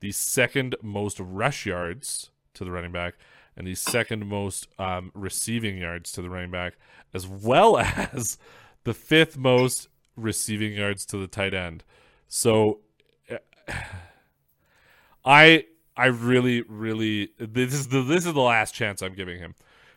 the 0.00 0.12
second 0.12 0.74
most 0.82 1.20
rush 1.20 1.66
yards 1.66 2.30
to 2.54 2.64
the 2.64 2.70
running 2.70 2.92
back, 2.92 3.14
and 3.54 3.66
the 3.66 3.74
second 3.74 4.26
most 4.26 4.66
um, 4.78 5.10
receiving 5.14 5.76
yards 5.76 6.10
to 6.12 6.22
the 6.22 6.30
running 6.30 6.50
back, 6.50 6.78
as 7.12 7.26
well 7.26 7.76
as 7.78 8.38
the 8.84 8.94
fifth 8.94 9.36
most 9.36 9.88
receiving 10.16 10.72
yards 10.72 11.04
to 11.04 11.18
the 11.18 11.26
tight 11.26 11.52
end. 11.52 11.84
So, 12.28 12.80
I 15.24 15.66
I 15.96 16.06
really, 16.06 16.62
really 16.62 17.30
this 17.38 17.72
is 17.72 17.88
the 17.88 18.02
this 18.02 18.26
is 18.26 18.34
the 18.34 18.40
last 18.40 18.74
chance 18.74 19.02
I'm 19.02 19.14
giving 19.14 19.38
him. 19.38 19.54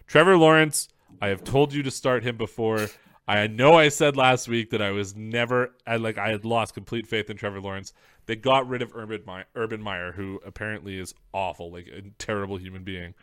Trevor 0.08 0.38
Lawrence, 0.38 0.88
I 1.22 1.28
have 1.28 1.44
told 1.44 1.74
you 1.74 1.84
to 1.84 1.92
start 1.92 2.24
him 2.24 2.38
before. 2.38 2.88
I 3.28 3.46
know 3.46 3.74
I 3.76 3.90
said 3.90 4.18
last 4.18 4.48
week 4.48 4.72
that 4.72 4.82
I 4.82 4.92
was 4.92 5.16
never 5.16 5.76
I 5.86 5.98
like 5.98 6.18
I 6.18 6.30
had 6.30 6.46
lost 6.46 6.74
complete 6.74 7.06
faith 7.06 7.30
in 7.30 7.38
Trevor 7.38 7.62
Lawrence. 7.62 7.94
They 8.26 8.36
got 8.36 8.68
rid 8.68 8.82
of 8.82 8.96
Urban 8.96 9.22
Meyer, 9.26 9.46
Urban 9.56 9.82
Meyer 9.82 10.14
who 10.14 10.40
apparently 10.46 10.98
is 10.98 11.14
awful, 11.34 11.72
like 11.72 11.88
a 11.88 12.02
terrible 12.18 12.58
human 12.58 12.84
being. 12.84 13.14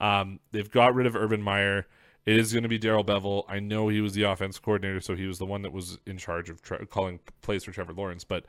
Um, 0.00 0.40
they've 0.52 0.70
got 0.70 0.94
rid 0.94 1.06
of 1.06 1.16
Urban 1.16 1.42
Meyer. 1.42 1.86
It 2.26 2.36
is 2.36 2.52
going 2.52 2.62
to 2.62 2.68
be 2.68 2.78
Darrell 2.78 3.04
Bevell. 3.04 3.44
I 3.48 3.58
know 3.58 3.88
he 3.88 4.00
was 4.00 4.12
the 4.12 4.24
offense 4.24 4.58
coordinator, 4.58 5.00
so 5.00 5.16
he 5.16 5.26
was 5.26 5.38
the 5.38 5.46
one 5.46 5.62
that 5.62 5.72
was 5.72 5.98
in 6.06 6.18
charge 6.18 6.50
of 6.50 6.60
tre- 6.60 6.84
calling 6.86 7.20
plays 7.40 7.64
for 7.64 7.72
Trevor 7.72 7.94
Lawrence. 7.94 8.22
But 8.22 8.44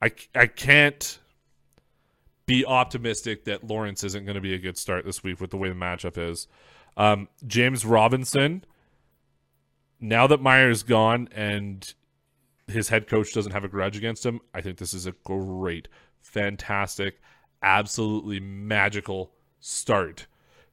I, 0.00 0.12
I 0.34 0.46
can't 0.46 1.18
be 2.46 2.64
optimistic 2.64 3.44
that 3.44 3.64
Lawrence 3.64 4.04
isn't 4.04 4.24
going 4.24 4.34
to 4.34 4.40
be 4.40 4.54
a 4.54 4.58
good 4.58 4.76
start 4.76 5.04
this 5.04 5.22
week 5.22 5.40
with 5.40 5.50
the 5.50 5.56
way 5.56 5.68
the 5.68 5.74
matchup 5.74 6.18
is. 6.18 6.46
Um, 6.96 7.28
James 7.46 7.84
Robinson, 7.84 8.64
now 10.00 10.26
that 10.26 10.40
Meyer's 10.40 10.82
gone 10.82 11.28
and 11.32 11.94
his 12.66 12.88
head 12.88 13.06
coach 13.06 13.32
doesn't 13.32 13.52
have 13.52 13.64
a 13.64 13.68
grudge 13.68 13.96
against 13.96 14.24
him, 14.24 14.40
I 14.52 14.60
think 14.60 14.78
this 14.78 14.94
is 14.94 15.06
a 15.06 15.14
great, 15.24 15.88
fantastic, 16.20 17.20
absolutely 17.62 18.40
magical 18.40 19.32
start 19.60 20.26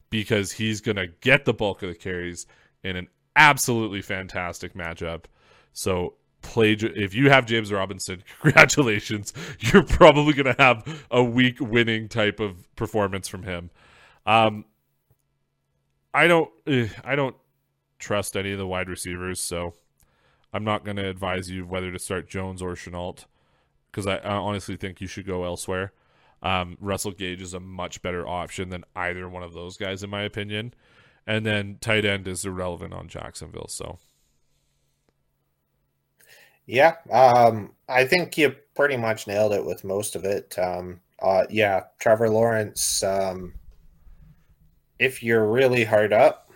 because 0.09 0.51
he's 0.51 0.81
going 0.81 0.97
to 0.97 1.07
get 1.21 1.45
the 1.45 1.53
bulk 1.53 1.81
of 1.83 1.89
the 1.89 1.95
carries 1.95 2.45
in 2.83 2.95
an 2.97 3.07
absolutely 3.35 4.01
fantastic 4.01 4.73
matchup. 4.73 5.25
So 5.73 6.15
play 6.41 6.73
if 6.73 7.13
you 7.13 7.29
have 7.29 7.45
James 7.45 7.71
Robinson, 7.71 8.23
congratulations. 8.41 9.33
You're 9.59 9.83
probably 9.83 10.33
going 10.33 10.55
to 10.55 10.61
have 10.61 11.05
a 11.11 11.23
week 11.23 11.59
winning 11.59 12.07
type 12.07 12.39
of 12.39 12.75
performance 12.75 13.27
from 13.27 13.43
him. 13.43 13.69
Um 14.25 14.65
I 16.13 16.27
don't 16.27 16.49
eh, 16.67 16.89
I 17.03 17.15
don't 17.15 17.35
trust 17.99 18.35
any 18.35 18.51
of 18.51 18.57
the 18.57 18.67
wide 18.67 18.89
receivers, 18.89 19.39
so 19.39 19.73
I'm 20.53 20.63
not 20.63 20.83
going 20.83 20.97
to 20.97 21.07
advise 21.07 21.49
you 21.49 21.65
whether 21.65 21.91
to 21.91 21.99
start 21.99 22.29
Jones 22.29 22.61
or 22.61 22.73
Shenault 22.73 23.25
because 23.91 24.07
I, 24.07 24.17
I, 24.17 24.35
honestly 24.35 24.75
think 24.75 25.01
you 25.01 25.07
should 25.07 25.25
go 25.25 25.43
elsewhere. 25.43 25.93
Um, 26.41 26.77
Russell 26.79 27.11
Gage 27.11 27.41
is 27.41 27.53
a 27.53 27.59
much 27.59 28.01
better 28.01 28.27
option 28.27 28.69
than 28.69 28.83
either 28.95 29.29
one 29.29 29.43
of 29.43 29.53
those 29.53 29.77
guys, 29.77 30.01
in 30.01 30.09
my 30.09 30.23
opinion. 30.23 30.73
And 31.27 31.45
then 31.45 31.77
tight 31.81 32.03
end 32.03 32.27
is 32.27 32.45
irrelevant 32.45 32.93
on 32.93 33.07
Jacksonville. 33.07 33.67
So, 33.67 33.99
yeah, 36.71 36.95
um, 37.11 37.71
I 37.89 38.05
think 38.05 38.37
you 38.37 38.55
pretty 38.75 38.95
much 38.95 39.27
nailed 39.27 39.51
it 39.51 39.65
with 39.65 39.83
most 39.83 40.15
of 40.15 40.23
it. 40.23 40.57
Um, 40.57 41.01
uh, 41.21 41.43
yeah, 41.49 41.83
Trevor 41.99 42.29
Lawrence. 42.29 43.03
Um, 43.03 43.55
if 44.97 45.21
you're 45.21 45.45
really 45.45 45.83
hard 45.83 46.13
up, 46.13 46.49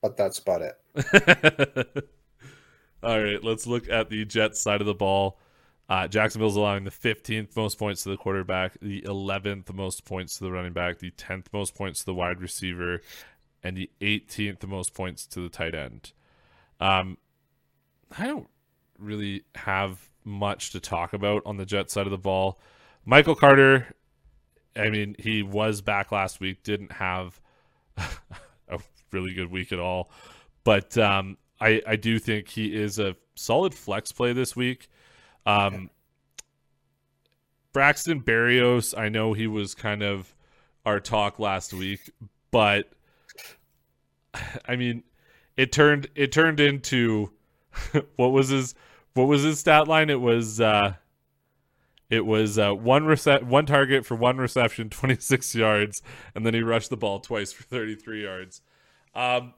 but 0.00 0.16
that's 0.16 0.38
about 0.38 0.62
it. 0.62 2.08
All 3.02 3.22
right, 3.22 3.44
let's 3.44 3.66
look 3.66 3.90
at 3.90 4.08
the 4.08 4.24
Jets 4.24 4.62
side 4.62 4.80
of 4.80 4.86
the 4.86 4.94
ball. 4.94 5.38
Uh, 5.86 6.08
Jacksonville's 6.08 6.56
allowing 6.56 6.84
the 6.84 6.90
15th 6.90 7.54
most 7.54 7.78
points 7.78 8.04
to 8.04 8.08
the 8.08 8.16
quarterback, 8.16 8.80
the 8.80 9.02
11th 9.02 9.74
most 9.74 10.06
points 10.06 10.38
to 10.38 10.44
the 10.44 10.50
running 10.50 10.72
back, 10.72 11.00
the 11.00 11.10
10th 11.10 11.48
most 11.52 11.74
points 11.74 12.00
to 12.00 12.06
the 12.06 12.14
wide 12.14 12.40
receiver, 12.40 13.02
and 13.62 13.76
the 13.76 13.90
18th 14.00 14.66
most 14.66 14.94
points 14.94 15.26
to 15.26 15.40
the 15.40 15.50
tight 15.50 15.74
end. 15.74 16.12
Um, 16.80 17.18
I 18.18 18.26
don't 18.26 18.48
really 18.98 19.44
have 19.54 20.08
much 20.24 20.70
to 20.70 20.80
talk 20.80 21.12
about 21.12 21.42
on 21.46 21.56
the 21.56 21.66
Jet 21.66 21.90
side 21.90 22.06
of 22.06 22.10
the 22.10 22.18
ball. 22.18 22.58
Michael 23.04 23.34
Carter, 23.34 23.94
I 24.76 24.90
mean, 24.90 25.16
he 25.18 25.42
was 25.42 25.80
back 25.80 26.12
last 26.12 26.40
week, 26.40 26.62
didn't 26.62 26.92
have 26.92 27.40
a 27.96 28.78
really 29.12 29.34
good 29.34 29.50
week 29.50 29.72
at 29.72 29.78
all. 29.78 30.10
But 30.64 30.96
um, 30.96 31.36
I 31.60 31.82
I 31.86 31.96
do 31.96 32.18
think 32.18 32.48
he 32.48 32.74
is 32.74 32.98
a 32.98 33.16
solid 33.34 33.74
flex 33.74 34.12
play 34.12 34.32
this 34.32 34.56
week. 34.56 34.88
Um, 35.46 35.90
Braxton 37.72 38.22
Berrios, 38.22 38.96
I 38.96 39.08
know 39.08 39.32
he 39.32 39.46
was 39.46 39.74
kind 39.74 40.02
of 40.02 40.34
our 40.86 41.00
talk 41.00 41.38
last 41.38 41.74
week, 41.74 42.10
but 42.50 42.90
I 44.68 44.76
mean, 44.76 45.02
it 45.56 45.72
turned 45.72 46.08
it 46.14 46.32
turned 46.32 46.60
into 46.60 47.30
what 48.16 48.32
was 48.32 48.48
his 48.48 48.74
what 49.14 49.24
was 49.28 49.42
his 49.42 49.60
stat 49.60 49.88
line? 49.88 50.10
It 50.10 50.20
was 50.20 50.60
uh, 50.60 50.94
it 52.10 52.26
was 52.26 52.58
uh, 52.58 52.72
one 52.72 53.04
rece- 53.04 53.42
one 53.42 53.66
target 53.66 54.04
for 54.04 54.14
one 54.14 54.38
reception, 54.38 54.90
26 54.90 55.54
yards, 55.54 56.02
and 56.34 56.44
then 56.44 56.54
he 56.54 56.62
rushed 56.62 56.90
the 56.90 56.96
ball 56.96 57.20
twice 57.20 57.52
for 57.52 57.62
33 57.64 58.22
yards. 58.22 58.60
Um, 59.14 59.54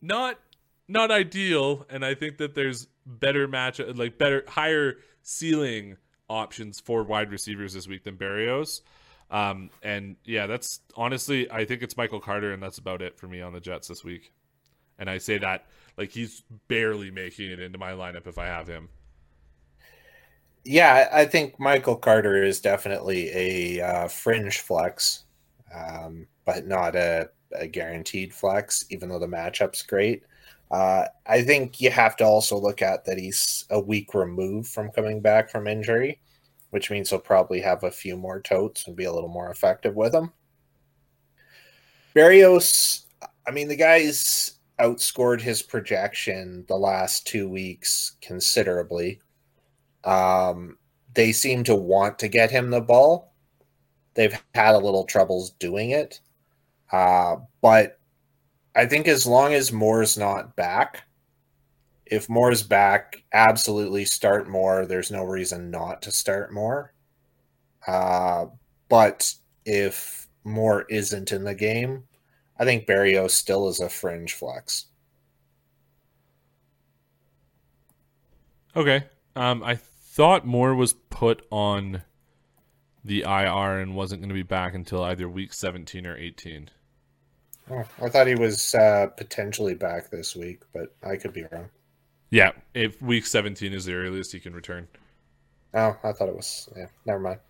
not 0.00 0.38
not 0.86 1.10
ideal, 1.10 1.86
and 1.90 2.04
I 2.04 2.14
think 2.14 2.38
that 2.38 2.54
there's 2.54 2.86
better 3.04 3.48
match 3.48 3.80
like 3.80 4.18
better 4.18 4.44
higher 4.48 4.96
ceiling 5.22 5.96
options 6.28 6.80
for 6.80 7.02
wide 7.02 7.30
receivers 7.30 7.74
this 7.74 7.86
week 7.86 8.04
than 8.04 8.16
Berrios. 8.16 8.80
Um, 9.30 9.70
and 9.82 10.16
yeah, 10.24 10.46
that's 10.46 10.80
honestly, 10.96 11.50
I 11.50 11.64
think 11.64 11.82
it's 11.82 11.96
Michael 11.96 12.20
Carter, 12.20 12.52
and 12.52 12.62
that's 12.62 12.78
about 12.78 13.02
it 13.02 13.18
for 13.18 13.26
me 13.26 13.42
on 13.42 13.52
the 13.52 13.60
Jets 13.60 13.88
this 13.88 14.02
week. 14.02 14.32
And 14.98 15.10
I 15.10 15.18
say 15.18 15.38
that 15.38 15.66
like 15.98 16.12
he's 16.12 16.44
barely 16.68 17.10
making 17.10 17.50
it 17.50 17.60
into 17.60 17.76
my 17.76 17.92
lineup 17.92 18.26
if 18.26 18.38
I 18.38 18.46
have 18.46 18.68
him. 18.68 18.88
Yeah, 20.64 21.08
I 21.12 21.24
think 21.24 21.58
Michael 21.58 21.96
Carter 21.96 22.42
is 22.42 22.60
definitely 22.60 23.30
a 23.34 23.80
uh, 23.80 24.08
fringe 24.08 24.60
flex, 24.60 25.24
um, 25.74 26.26
but 26.44 26.66
not 26.66 26.94
a 26.94 27.30
a 27.58 27.66
guaranteed 27.66 28.32
flex, 28.32 28.84
even 28.90 29.08
though 29.08 29.18
the 29.18 29.26
matchup's 29.26 29.82
great. 29.82 30.22
Uh, 30.70 31.06
I 31.26 31.42
think 31.42 31.80
you 31.80 31.90
have 31.90 32.14
to 32.16 32.24
also 32.24 32.58
look 32.58 32.82
at 32.82 33.04
that 33.06 33.18
he's 33.18 33.64
a 33.70 33.80
week 33.80 34.12
removed 34.12 34.68
from 34.70 34.90
coming 34.90 35.20
back 35.20 35.50
from 35.50 35.66
injury, 35.66 36.20
which 36.70 36.90
means 36.90 37.08
he'll 37.08 37.20
probably 37.20 37.60
have 37.62 37.84
a 37.84 37.90
few 37.90 38.16
more 38.16 38.40
totes 38.40 38.86
and 38.86 38.94
be 38.94 39.04
a 39.04 39.12
little 39.12 39.30
more 39.30 39.50
effective 39.50 39.94
with 39.94 40.12
them. 40.12 40.32
Berrios, 42.14 43.06
I 43.46 43.50
mean, 43.50 43.68
the 43.68 43.76
guy's 43.76 44.57
outscored 44.80 45.40
his 45.40 45.62
projection 45.62 46.64
the 46.68 46.76
last 46.76 47.26
two 47.26 47.48
weeks 47.48 48.12
considerably. 48.20 49.20
Um, 50.04 50.78
they 51.14 51.32
seem 51.32 51.64
to 51.64 51.74
want 51.74 52.18
to 52.20 52.28
get 52.28 52.50
him 52.50 52.70
the 52.70 52.80
ball. 52.80 53.34
They've 54.14 54.38
had 54.54 54.74
a 54.74 54.78
little 54.78 55.04
troubles 55.04 55.50
doing 55.50 55.90
it. 55.90 56.20
Uh, 56.92 57.36
but 57.60 57.98
I 58.74 58.86
think 58.86 59.08
as 59.08 59.26
long 59.26 59.52
as 59.52 59.72
Moore's 59.72 60.16
not 60.16 60.56
back, 60.56 61.02
if 62.06 62.28
Moore's 62.28 62.62
back, 62.62 63.22
absolutely 63.32 64.04
start 64.04 64.48
Moore. 64.48 64.86
There's 64.86 65.10
no 65.10 65.24
reason 65.24 65.70
not 65.70 66.02
to 66.02 66.10
start 66.10 66.52
Moore. 66.52 66.94
Uh, 67.86 68.46
but 68.88 69.34
if 69.64 70.28
Moore 70.44 70.86
isn't 70.88 71.32
in 71.32 71.44
the 71.44 71.54
game, 71.54 72.04
I 72.58 72.64
think 72.64 72.86
Berrios 72.86 73.30
still 73.30 73.68
is 73.68 73.80
a 73.80 73.88
fringe 73.88 74.32
flex. 74.32 74.86
Okay. 78.74 79.04
Um, 79.36 79.62
I 79.62 79.76
thought 79.76 80.46
Moore 80.46 80.74
was 80.74 80.92
put 80.92 81.46
on 81.50 82.02
the 83.04 83.22
IR 83.22 83.78
and 83.78 83.94
wasn't 83.94 84.20
going 84.20 84.28
to 84.28 84.34
be 84.34 84.42
back 84.42 84.74
until 84.74 85.02
either 85.04 85.28
week 85.28 85.52
17 85.52 86.06
or 86.06 86.16
18. 86.16 86.70
Oh, 87.70 87.84
I 88.02 88.08
thought 88.08 88.26
he 88.26 88.34
was 88.34 88.74
uh, 88.74 89.08
potentially 89.16 89.74
back 89.74 90.10
this 90.10 90.34
week, 90.34 90.62
but 90.72 90.94
I 91.02 91.16
could 91.16 91.32
be 91.32 91.44
wrong. 91.52 91.68
Yeah, 92.30 92.52
if 92.74 93.00
week 93.00 93.26
17 93.26 93.72
is 93.72 93.84
the 93.84 93.94
earliest 93.94 94.32
he 94.32 94.40
can 94.40 94.54
return. 94.54 94.88
Oh, 95.74 95.96
I 96.02 96.12
thought 96.12 96.28
it 96.28 96.36
was. 96.36 96.68
Yeah, 96.76 96.86
never 97.04 97.20
mind. 97.20 97.40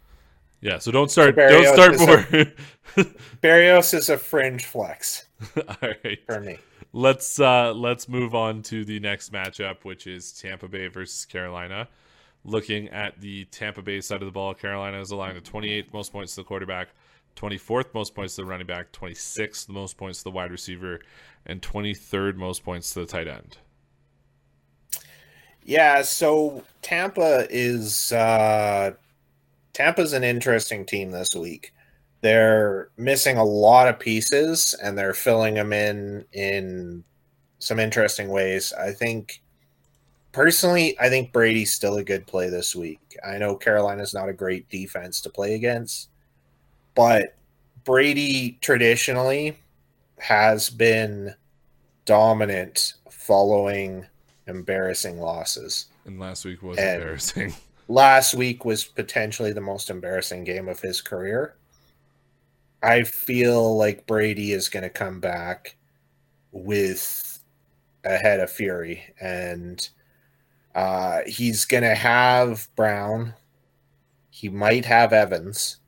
Yeah, 0.61 0.79
so 0.79 0.91
don't 0.91 1.11
start. 1.11 1.37
Don't 1.37 1.67
start 1.67 1.99
Moore. 1.99 2.53
Berrios 3.43 3.95
is 3.95 4.09
a 4.09 4.19
fringe 4.19 4.65
flex. 4.65 5.27
All 5.57 5.77
right, 5.83 6.19
for 6.27 6.41
me. 6.41 6.59
Let's 6.93 7.39
uh 7.39 7.73
let's 7.75 8.09
move 8.09 8.35
on 8.35 8.63
to 8.63 8.85
the 8.85 8.99
next 8.99 9.33
matchup, 9.33 9.85
which 9.85 10.07
is 10.07 10.33
Tampa 10.33 10.69
Bay 10.69 10.89
versus 10.89 11.25
Carolina. 11.25 11.89
Looking 12.45 12.89
at 12.89 13.21
the 13.21 13.45
Tampa 13.47 13.83
Bay 13.83 14.01
side 14.01 14.23
of 14.23 14.27
the 14.27 14.33
ball, 14.33 14.55
Carolina 14.55 15.01
is 15.01 15.11
aligned 15.11 15.43
to 15.43 15.53
28th 15.53 15.93
most 15.93 16.13
points 16.13 16.35
to 16.35 16.41
the 16.41 16.45
quarterback, 16.45 16.89
24th 17.37 17.93
most 17.95 18.15
points 18.15 18.37
to 18.37 18.43
the 18.43 18.47
running 18.47 18.67
back, 18.67 18.91
26th 18.93 19.69
most 19.69 19.97
points 19.97 20.19
to 20.19 20.25
the 20.25 20.31
wide 20.31 20.51
receiver, 20.51 21.01
and 21.47 21.61
23rd 21.61 22.37
most 22.37 22.65
points 22.65 22.95
to 22.95 23.01
the 23.01 23.07
tight 23.07 23.29
end. 23.29 23.59
Yeah, 25.63 26.03
so 26.03 26.65
Tampa 26.81 27.47
is 27.51 28.13
uh 28.13 28.93
Tampa's 29.73 30.13
an 30.13 30.25
interesting 30.25 30.85
team 30.85 31.11
this 31.11 31.35
week. 31.35 31.73
They're 32.21 32.91
missing 32.97 33.37
a 33.37 33.45
lot 33.45 33.89
of 33.89 33.99
pieces 33.99 34.75
and 34.83 34.99
they're 34.99 35.15
filling 35.15 35.55
them 35.55 35.73
in 35.73 36.25
in 36.33 37.05
some 37.59 37.79
interesting 37.79 38.29
ways. 38.29 38.73
I 38.73 38.93
think 38.93 39.41
personally, 40.33 40.99
I 41.01 41.09
think 41.09 41.33
Brady's 41.33 41.73
still 41.73 41.97
a 41.97 42.05
good 42.05 42.27
play 42.27 42.49
this 42.49 42.75
week. 42.75 43.17
I 43.27 43.39
know 43.39 43.57
Carolina's 43.57 44.15
not 44.15 44.29
a 44.29 44.33
great 44.33 44.69
defense 44.69 45.21
to 45.23 45.31
play 45.31 45.55
against, 45.55 46.09
but 46.95 47.37
Brady 47.85 48.59
traditionally 48.61 49.59
has 50.19 50.71
been 50.71 51.35
dominant 52.05 52.95
following 53.11 54.07
embarrassing 54.47 55.21
losses. 55.21 55.87
And 56.05 56.19
last 56.19 56.45
week 56.45 56.63
was 56.63 56.79
and 56.79 57.01
embarrassing. 57.01 57.55
Last 57.89 58.35
week 58.35 58.65
was 58.65 58.85
potentially 58.85 59.53
the 59.53 59.61
most 59.61 59.91
embarrassing 59.91 60.45
game 60.45 60.69
of 60.69 60.81
his 60.81 61.01
career. 61.01 61.57
I 62.83 63.03
feel 63.05 63.77
like 63.77 64.07
Brady 64.07 64.53
is 64.53 64.69
going 64.69 64.83
to 64.85 64.91
come 64.91 65.21
back 65.21 65.77
with 66.53 67.41
a 68.05 68.17
head 68.19 68.41
of 68.41 68.51
fury 68.51 69.15
and 69.21 69.89
uh, 70.75 71.21
he's 71.27 71.65
going 71.67 71.85
to 71.85 71.95
have 71.95 72.69
Brown. 72.77 73.35
He 74.31 74.49
might 74.49 74.85
have 74.87 75.13
Evans. 75.13 75.79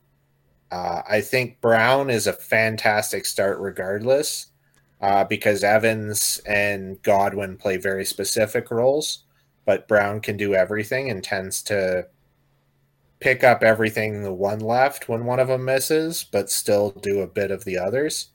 Uh, 0.71 1.03
I 1.09 1.21
think 1.23 1.61
Brown 1.61 2.11
is 2.11 2.27
a 2.27 2.33
fantastic 2.35 3.27
start 3.27 3.59
regardless. 3.61 4.49
uh, 5.01 5.25
because 5.25 5.65
Evans 5.65 6.41
and 6.47 7.03
Godwin 7.03 7.57
play 7.59 7.79
very 7.79 8.05
specific 8.07 8.71
roles, 8.71 9.25
but 9.71 9.87
Brown 9.87 10.19
can 10.21 10.37
do 10.37 10.53
everything 10.53 11.11
and 11.11 11.23
tends 11.23 11.63
to 11.63 12.05
pick 13.21 13.45
up 13.45 13.63
everything 13.63 14.25
the 14.25 14.33
one 14.33 14.59
left 14.59 15.09
when 15.09 15.25
one 15.25 15.39
of 15.39 15.47
them 15.47 15.65
misses, 15.65 16.25
but 16.25 16.51
still 16.51 16.91
do 16.91 17.21
a 17.21 17.27
bit 17.29 17.53
of 17.53 17.65
the 17.65 17.79
others. 17.79 18.31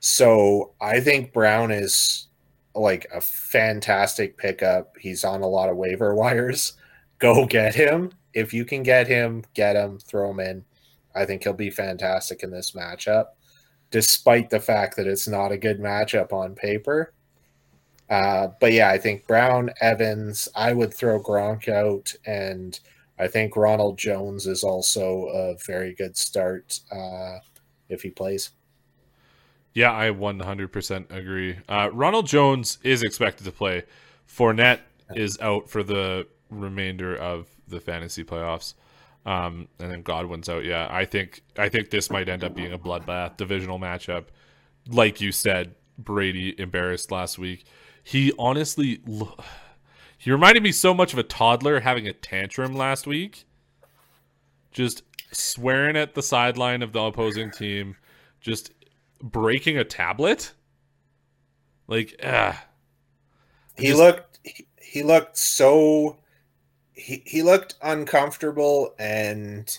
So 0.00 0.72
I 0.80 0.98
think 0.98 1.32
Brown 1.32 1.70
is 1.70 2.26
like 2.74 3.06
a 3.14 3.20
fantastic 3.20 4.36
pickup. 4.36 4.96
He's 4.98 5.22
on 5.22 5.42
a 5.42 5.46
lot 5.46 5.70
of 5.70 5.76
waiver 5.76 6.14
wires. 6.16 6.72
Go 7.20 7.46
get 7.46 7.76
him. 7.76 8.10
If 8.34 8.52
you 8.52 8.64
can 8.64 8.82
get 8.82 9.06
him, 9.06 9.44
get 9.54 9.76
him, 9.76 10.00
throw 10.00 10.32
him 10.32 10.40
in. 10.40 10.64
I 11.14 11.26
think 11.26 11.44
he'll 11.44 11.52
be 11.52 11.70
fantastic 11.70 12.42
in 12.42 12.50
this 12.50 12.72
matchup, 12.72 13.26
despite 13.92 14.50
the 14.50 14.58
fact 14.58 14.96
that 14.96 15.06
it's 15.06 15.28
not 15.28 15.52
a 15.52 15.58
good 15.58 15.78
matchup 15.78 16.32
on 16.32 16.56
paper. 16.56 17.14
Uh, 18.12 18.48
but 18.60 18.74
yeah, 18.74 18.90
I 18.90 18.98
think 18.98 19.26
Brown, 19.26 19.70
Evans, 19.80 20.46
I 20.54 20.74
would 20.74 20.92
throw 20.92 21.18
Gronk 21.18 21.66
out, 21.66 22.12
and 22.26 22.78
I 23.18 23.26
think 23.26 23.56
Ronald 23.56 23.96
Jones 23.96 24.46
is 24.46 24.62
also 24.62 25.28
a 25.28 25.56
very 25.66 25.94
good 25.94 26.18
start 26.18 26.80
uh, 26.94 27.38
if 27.88 28.02
he 28.02 28.10
plays. 28.10 28.50
Yeah, 29.72 29.96
I 29.96 30.10
100% 30.10 31.10
agree. 31.10 31.56
Uh, 31.66 31.88
Ronald 31.90 32.26
Jones 32.26 32.76
is 32.82 33.02
expected 33.02 33.44
to 33.44 33.50
play. 33.50 33.84
Fournette 34.28 34.80
is 35.14 35.40
out 35.40 35.70
for 35.70 35.82
the 35.82 36.26
remainder 36.50 37.16
of 37.16 37.46
the 37.66 37.80
fantasy 37.80 38.24
playoffs, 38.24 38.74
um, 39.24 39.68
and 39.78 39.90
then 39.90 40.02
Godwin's 40.02 40.50
out. 40.50 40.66
Yeah, 40.66 40.86
I 40.90 41.06
think 41.06 41.42
I 41.56 41.70
think 41.70 41.88
this 41.88 42.10
might 42.10 42.28
end 42.28 42.44
up 42.44 42.54
being 42.54 42.74
a 42.74 42.78
bloodbath 42.78 43.38
divisional 43.38 43.78
matchup. 43.78 44.24
Like 44.86 45.22
you 45.22 45.32
said, 45.32 45.76
Brady 45.96 46.54
embarrassed 46.60 47.10
last 47.10 47.38
week. 47.38 47.64
He 48.02 48.32
honestly, 48.38 49.00
he 50.18 50.30
reminded 50.30 50.62
me 50.62 50.72
so 50.72 50.92
much 50.92 51.12
of 51.12 51.18
a 51.18 51.22
toddler 51.22 51.80
having 51.80 52.08
a 52.08 52.12
tantrum 52.12 52.74
last 52.74 53.06
week, 53.06 53.44
just 54.70 55.02
swearing 55.32 55.96
at 55.96 56.14
the 56.14 56.22
sideline 56.22 56.82
of 56.82 56.92
the 56.92 57.00
opposing 57.00 57.50
team, 57.50 57.96
just 58.40 58.72
breaking 59.22 59.78
a 59.78 59.84
tablet. 59.84 60.52
Like, 61.86 62.20
ah. 62.24 62.64
He 63.76 63.88
just... 63.88 63.98
looked 63.98 64.38
he, 64.44 64.66
he 64.80 65.02
looked 65.02 65.36
so 65.36 66.18
he 66.92 67.22
he 67.24 67.42
looked 67.42 67.76
uncomfortable 67.82 68.94
and 68.98 69.78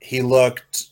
he 0.00 0.22
looked 0.22 0.88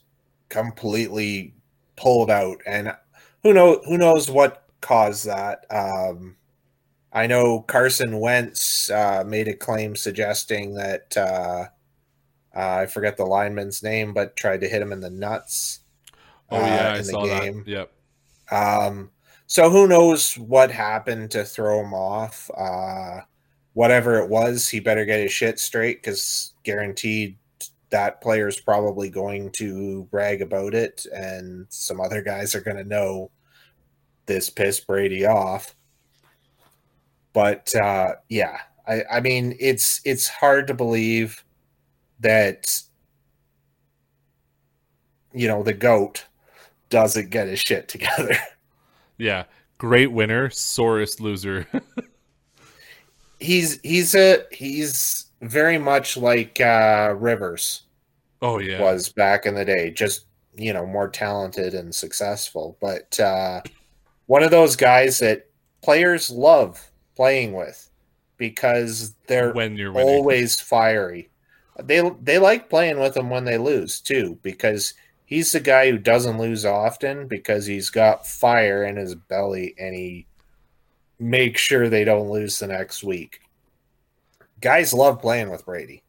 completely 0.48 1.54
pulled 1.96 2.30
out 2.30 2.60
and 2.66 2.94
who 3.42 3.52
know 3.52 3.80
who 3.86 3.98
knows 3.98 4.30
what 4.30 4.68
caused 4.80 5.26
that 5.26 5.64
um 5.70 6.36
I 7.12 7.26
know 7.26 7.60
Carson 7.62 8.20
Wentz 8.20 8.90
uh, 8.90 9.24
made 9.26 9.48
a 9.48 9.54
claim 9.54 9.96
suggesting 9.96 10.74
that 10.74 11.16
uh, 11.16 11.66
uh, 12.54 12.76
I 12.82 12.86
forget 12.86 13.16
the 13.16 13.24
lineman's 13.24 13.82
name, 13.82 14.12
but 14.12 14.36
tried 14.36 14.60
to 14.60 14.68
hit 14.68 14.82
him 14.82 14.92
in 14.92 15.00
the 15.00 15.10
nuts. 15.10 15.80
Oh 16.50 16.58
yeah, 16.58 16.88
uh, 16.88 16.98
I 16.98 17.02
saw 17.02 17.24
game. 17.24 17.64
that. 17.64 17.70
Yep. 17.70 17.92
Um, 18.50 19.10
so 19.46 19.70
who 19.70 19.86
knows 19.86 20.34
what 20.34 20.70
happened 20.70 21.30
to 21.30 21.44
throw 21.44 21.80
him 21.80 21.94
off? 21.94 22.50
Uh, 22.56 23.20
whatever 23.72 24.18
it 24.18 24.28
was, 24.28 24.68
he 24.68 24.80
better 24.80 25.04
get 25.04 25.20
his 25.20 25.32
shit 25.32 25.58
straight 25.58 26.02
because 26.02 26.52
guaranteed 26.64 27.38
that 27.90 28.20
player's 28.20 28.60
probably 28.60 29.08
going 29.08 29.50
to 29.52 30.04
brag 30.10 30.42
about 30.42 30.74
it, 30.74 31.06
and 31.14 31.66
some 31.70 32.00
other 32.00 32.22
guys 32.22 32.54
are 32.54 32.60
going 32.60 32.76
to 32.76 32.84
know 32.84 33.30
this 34.26 34.50
piss 34.50 34.80
Brady 34.80 35.24
off. 35.24 35.74
But 37.32 37.74
uh, 37.74 38.14
yeah, 38.28 38.58
I, 38.86 39.02
I 39.12 39.20
mean, 39.20 39.56
it's 39.60 40.00
it's 40.04 40.28
hard 40.28 40.66
to 40.68 40.74
believe 40.74 41.44
that 42.20 42.82
you 45.32 45.46
know 45.46 45.62
the 45.62 45.74
goat 45.74 46.26
doesn't 46.88 47.30
get 47.30 47.48
his 47.48 47.60
shit 47.60 47.88
together. 47.88 48.36
Yeah, 49.20 49.46
great 49.78 50.12
winner, 50.12 50.48
sorest 50.48 51.20
loser. 51.20 51.66
he's 53.40 53.80
he's 53.80 54.14
a 54.14 54.44
he's 54.52 55.26
very 55.42 55.76
much 55.76 56.16
like 56.16 56.60
uh, 56.60 57.16
Rivers. 57.18 57.82
Oh 58.40 58.60
yeah, 58.60 58.80
was 58.80 59.08
back 59.08 59.44
in 59.44 59.56
the 59.56 59.64
day, 59.64 59.90
just 59.90 60.26
you 60.54 60.72
know 60.72 60.86
more 60.86 61.08
talented 61.08 61.74
and 61.74 61.92
successful, 61.92 62.78
but 62.80 63.18
uh, 63.18 63.60
one 64.26 64.44
of 64.44 64.52
those 64.52 64.76
guys 64.76 65.18
that 65.18 65.48
players 65.82 66.30
love 66.30 66.87
playing 67.18 67.52
with 67.52 67.90
because 68.36 69.16
they're 69.26 69.52
when 69.52 69.76
you're 69.76 69.92
always 70.00 70.60
fiery. 70.60 71.28
They 71.82 72.08
they 72.22 72.38
like 72.38 72.70
playing 72.70 73.00
with 73.00 73.16
him 73.16 73.28
when 73.28 73.44
they 73.44 73.58
lose 73.58 74.00
too 74.00 74.38
because 74.42 74.94
he's 75.24 75.50
the 75.50 75.58
guy 75.58 75.90
who 75.90 75.98
doesn't 75.98 76.38
lose 76.38 76.64
often 76.64 77.26
because 77.26 77.66
he's 77.66 77.90
got 77.90 78.24
fire 78.24 78.84
in 78.84 78.94
his 78.94 79.16
belly 79.16 79.74
and 79.80 79.96
he 79.96 80.26
makes 81.18 81.60
sure 81.60 81.88
they 81.88 82.04
don't 82.04 82.30
lose 82.30 82.60
the 82.60 82.68
next 82.68 83.02
week. 83.02 83.40
Guys 84.60 84.94
love 84.94 85.20
playing 85.20 85.50
with 85.50 85.66
Brady. 85.66 86.04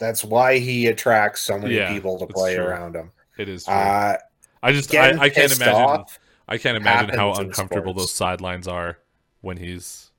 That's 0.00 0.24
why 0.24 0.58
he 0.58 0.88
attracts 0.88 1.42
so 1.42 1.58
many 1.58 1.76
yeah, 1.76 1.92
people 1.92 2.18
to 2.18 2.26
play 2.26 2.56
true. 2.56 2.64
around 2.64 2.96
him. 2.96 3.12
It 3.38 3.48
is. 3.48 3.68
Uh, 3.68 4.16
I 4.64 4.72
just 4.72 4.92
I, 4.96 5.10
I, 5.10 5.30
can't 5.30 5.52
imagine. 5.52 6.04
I 6.48 6.58
can't 6.58 6.76
imagine 6.76 7.16
how 7.16 7.34
uncomfortable 7.34 7.94
those 7.94 8.12
sidelines 8.12 8.66
are 8.66 8.98
when 9.46 9.56
he's 9.56 10.10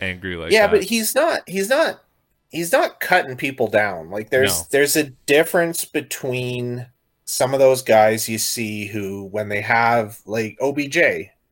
angry 0.00 0.36
like 0.36 0.52
yeah, 0.52 0.68
that. 0.68 0.72
but 0.72 0.84
he's 0.84 1.14
not. 1.14 1.40
He's 1.48 1.68
not. 1.68 2.00
He's 2.48 2.70
not 2.70 3.00
cutting 3.00 3.36
people 3.36 3.66
down. 3.66 4.08
Like 4.10 4.30
there's 4.30 4.60
no. 4.60 4.66
there's 4.70 4.96
a 4.96 5.10
difference 5.26 5.84
between 5.84 6.86
some 7.24 7.54
of 7.54 7.60
those 7.60 7.82
guys 7.82 8.28
you 8.28 8.38
see 8.38 8.86
who, 8.86 9.24
when 9.24 9.48
they 9.48 9.60
have 9.60 10.20
like 10.26 10.56
OBJ 10.60 10.98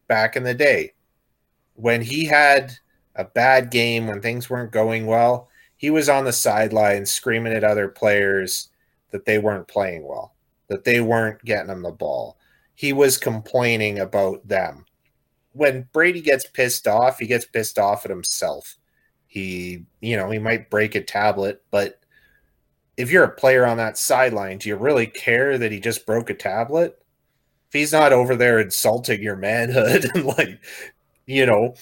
back 0.07 0.37
in 0.37 0.45
the 0.45 0.55
day, 0.55 0.93
when 1.75 2.01
he 2.01 2.25
had 2.25 2.73
a 3.17 3.25
bad 3.25 3.71
game, 3.71 4.07
when 4.07 4.23
things 4.23 4.49
weren't 4.49 4.73
going 4.73 5.07
well, 5.07 5.49
he 5.77 5.91
was 5.91 6.09
on 6.09 6.25
the 6.25 6.33
sideline 6.33 7.05
screaming 7.05 7.55
at 7.55 7.65
other 7.65 7.89
players 7.89 8.69
that 9.11 9.25
they 9.25 9.39
weren't 9.39 9.67
playing 9.67 10.07
well, 10.07 10.35
that 10.69 10.85
they 10.85 11.01
weren't 11.01 11.45
getting 11.45 11.71
him 11.71 11.83
the 11.83 11.91
ball. 11.91 12.37
He 12.77 12.93
was 12.93 13.19
complaining 13.19 13.99
about 13.99 14.47
them. 14.47 14.87
When 15.53 15.89
Brady 15.93 16.21
gets 16.21 16.47
pissed 16.47 16.87
off, 16.87 17.19
he 17.19 17.27
gets 17.27 17.45
pissed 17.45 17.79
off 17.79 18.05
at 18.05 18.11
himself. 18.11 18.77
He, 19.27 19.85
you 20.01 20.17
know, 20.17 20.31
he 20.31 20.39
might 20.39 20.71
break 20.71 20.95
a 20.95 21.03
tablet, 21.03 21.63
but 21.71 22.01
if 22.97 23.11
you're 23.11 23.25
a 23.25 23.31
player 23.31 23.65
on 23.65 23.77
that 23.79 23.97
sideline, 23.97 24.59
do 24.59 24.69
you 24.69 24.77
really 24.77 25.07
care 25.07 25.57
that 25.57 25.73
he 25.73 25.81
just 25.81 26.07
broke 26.07 26.31
a 26.31 26.35
tablet? 26.35 27.01
If 27.69 27.73
he's 27.73 27.93
not 27.93 28.13
over 28.13 28.37
there 28.37 28.59
insulting 28.59 29.23
your 29.23 29.37
manhood 29.37 30.07
and 30.15 30.25
like, 30.25 30.61
you 31.27 31.47
know, 31.47 31.75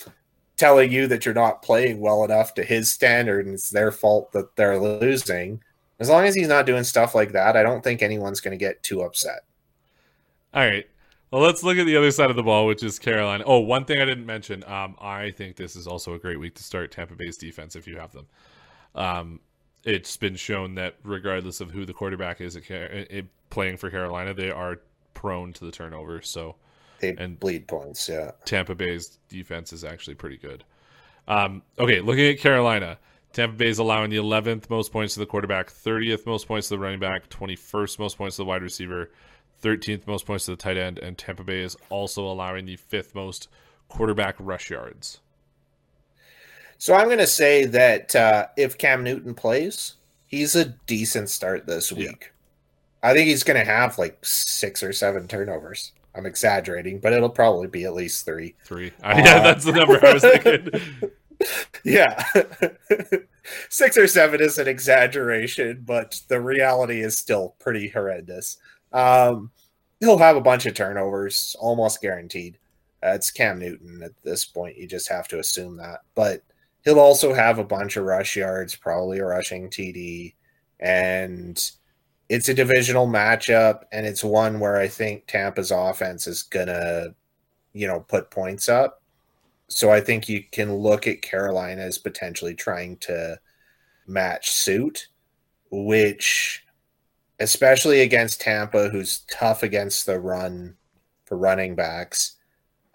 telling 0.56 0.92
you 0.92 1.06
that 1.06 1.24
you're 1.24 1.34
not 1.34 1.62
playing 1.62 2.00
well 2.00 2.24
enough 2.24 2.54
to 2.54 2.64
his 2.64 2.90
standard 2.90 3.46
and 3.46 3.54
it's 3.54 3.70
their 3.70 3.90
fault 3.90 4.32
that 4.32 4.54
they're 4.56 4.78
losing, 4.78 5.62
as 5.98 6.08
long 6.08 6.24
as 6.24 6.34
he's 6.34 6.48
not 6.48 6.66
doing 6.66 6.84
stuff 6.84 7.14
like 7.14 7.32
that, 7.32 7.56
I 7.56 7.62
don't 7.62 7.82
think 7.82 8.02
anyone's 8.02 8.40
going 8.40 8.56
to 8.56 8.64
get 8.64 8.82
too 8.82 9.02
upset. 9.02 9.40
All 10.54 10.64
right. 10.64 10.86
Well, 11.30 11.42
let's 11.42 11.62
look 11.62 11.76
at 11.76 11.84
the 11.84 11.96
other 11.96 12.10
side 12.10 12.30
of 12.30 12.36
the 12.36 12.42
ball, 12.42 12.66
which 12.66 12.82
is 12.82 12.98
Carolina. 12.98 13.44
Oh, 13.46 13.58
one 13.58 13.84
thing 13.84 14.00
I 14.00 14.06
didn't 14.06 14.24
mention. 14.24 14.64
Um, 14.64 14.96
I 14.98 15.30
think 15.30 15.56
this 15.56 15.76
is 15.76 15.86
also 15.86 16.14
a 16.14 16.18
great 16.18 16.40
week 16.40 16.54
to 16.54 16.62
start 16.62 16.90
Tampa 16.90 17.14
Bay's 17.14 17.36
defense 17.36 17.76
if 17.76 17.86
you 17.86 17.98
have 17.98 18.12
them. 18.12 18.26
Um, 18.94 19.40
it's 19.84 20.16
been 20.16 20.36
shown 20.36 20.74
that 20.76 20.96
regardless 21.02 21.60
of 21.60 21.70
who 21.70 21.84
the 21.84 21.92
quarterback 21.92 22.40
is 22.40 22.56
at, 22.56 23.24
playing 23.50 23.76
for 23.76 23.90
Carolina, 23.90 24.32
they 24.32 24.50
are 24.50 24.80
prone 25.12 25.52
to 25.54 25.66
the 25.66 25.70
turnover. 25.70 26.22
So 26.22 26.56
they 27.00 27.14
and 27.16 27.38
bleed 27.38 27.68
points. 27.68 28.08
Yeah, 28.08 28.32
Tampa 28.44 28.74
Bay's 28.74 29.18
defense 29.28 29.72
is 29.72 29.84
actually 29.84 30.14
pretty 30.14 30.38
good. 30.38 30.64
Um, 31.26 31.62
okay, 31.78 32.00
looking 32.00 32.26
at 32.26 32.38
Carolina, 32.38 32.98
Tampa 33.32 33.54
Bay 33.54 33.68
is 33.68 33.78
allowing 33.78 34.10
the 34.10 34.16
11th 34.16 34.70
most 34.70 34.92
points 34.92 35.14
to 35.14 35.20
the 35.20 35.26
quarterback, 35.26 35.70
30th 35.70 36.24
most 36.24 36.48
points 36.48 36.68
to 36.68 36.74
the 36.74 36.78
running 36.78 37.00
back, 37.00 37.28
21st 37.28 37.98
most 37.98 38.16
points 38.16 38.36
to 38.36 38.42
the 38.42 38.46
wide 38.46 38.62
receiver, 38.62 39.10
13th 39.62 40.06
most 40.06 40.26
points 40.26 40.44
to 40.44 40.52
the 40.52 40.56
tight 40.56 40.76
end, 40.76 40.98
and 40.98 41.16
Tampa 41.16 41.44
Bay 41.44 41.60
is 41.60 41.76
also 41.90 42.24
allowing 42.24 42.66
the 42.66 42.76
fifth 42.76 43.14
most 43.14 43.48
quarterback 43.88 44.36
rush 44.38 44.70
yards. 44.70 45.20
So 46.78 46.94
I'm 46.94 47.06
going 47.06 47.18
to 47.18 47.26
say 47.26 47.64
that 47.64 48.14
uh, 48.14 48.46
if 48.56 48.78
Cam 48.78 49.02
Newton 49.02 49.34
plays, 49.34 49.94
he's 50.28 50.54
a 50.54 50.66
decent 50.86 51.28
start 51.28 51.66
this 51.66 51.90
week. 51.90 52.30
Yeah. 53.02 53.10
I 53.10 53.14
think 53.14 53.28
he's 53.28 53.44
going 53.44 53.58
to 53.58 53.70
have 53.70 53.98
like 53.98 54.24
six 54.24 54.82
or 54.82 54.92
seven 54.92 55.26
turnovers. 55.26 55.92
I'm 56.14 56.26
exaggerating, 56.26 56.98
but 56.98 57.12
it'll 57.12 57.28
probably 57.28 57.68
be 57.68 57.84
at 57.84 57.94
least 57.94 58.24
three. 58.24 58.54
Three. 58.64 58.92
Uh, 59.02 59.14
yeah, 59.24 59.40
that's 59.40 59.64
the 59.64 59.72
number 59.72 60.04
I 60.04 60.12
was 60.14 60.22
thinking. 60.22 60.70
yeah. 61.84 62.24
six 63.68 63.96
or 63.96 64.06
seven 64.06 64.40
is 64.40 64.58
an 64.58 64.68
exaggeration, 64.68 65.82
but 65.84 66.20
the 66.28 66.40
reality 66.40 67.00
is 67.00 67.16
still 67.16 67.54
pretty 67.58 67.88
horrendous. 67.88 68.58
Um, 68.92 69.50
he'll 70.00 70.18
have 70.18 70.36
a 70.36 70.40
bunch 70.40 70.66
of 70.66 70.74
turnovers, 70.74 71.56
almost 71.60 72.00
guaranteed. 72.00 72.58
Uh, 73.04 73.10
it's 73.10 73.30
Cam 73.30 73.58
Newton 73.58 74.02
at 74.02 74.12
this 74.22 74.44
point. 74.44 74.76
You 74.76 74.86
just 74.86 75.08
have 75.08 75.28
to 75.28 75.38
assume 75.38 75.76
that. 75.76 76.00
But 76.14 76.42
he'll 76.84 76.98
also 76.98 77.32
have 77.32 77.58
a 77.58 77.64
bunch 77.64 77.96
of 77.96 78.04
rush 78.04 78.36
yards, 78.36 78.74
probably 78.74 79.18
a 79.18 79.24
rushing 79.24 79.68
TD. 79.68 80.34
And 80.80 81.70
it's 82.28 82.48
a 82.48 82.54
divisional 82.54 83.06
matchup, 83.06 83.84
and 83.92 84.06
it's 84.06 84.22
one 84.22 84.60
where 84.60 84.76
I 84.76 84.88
think 84.88 85.26
Tampa's 85.26 85.70
offense 85.70 86.26
is 86.26 86.42
going 86.42 86.66
to, 86.66 87.14
you 87.72 87.86
know, 87.86 88.00
put 88.00 88.30
points 88.30 88.68
up. 88.68 89.02
So 89.68 89.90
I 89.90 90.00
think 90.00 90.28
you 90.28 90.42
can 90.50 90.74
look 90.74 91.06
at 91.06 91.22
Carolina 91.22 91.82
as 91.82 91.98
potentially 91.98 92.54
trying 92.54 92.96
to 92.98 93.38
match 94.06 94.50
suit, 94.50 95.08
which, 95.70 96.64
especially 97.40 98.00
against 98.00 98.40
Tampa, 98.40 98.88
who's 98.88 99.20
tough 99.30 99.62
against 99.62 100.06
the 100.06 100.18
run 100.18 100.76
for 101.24 101.36
running 101.36 101.74
backs, 101.74 102.36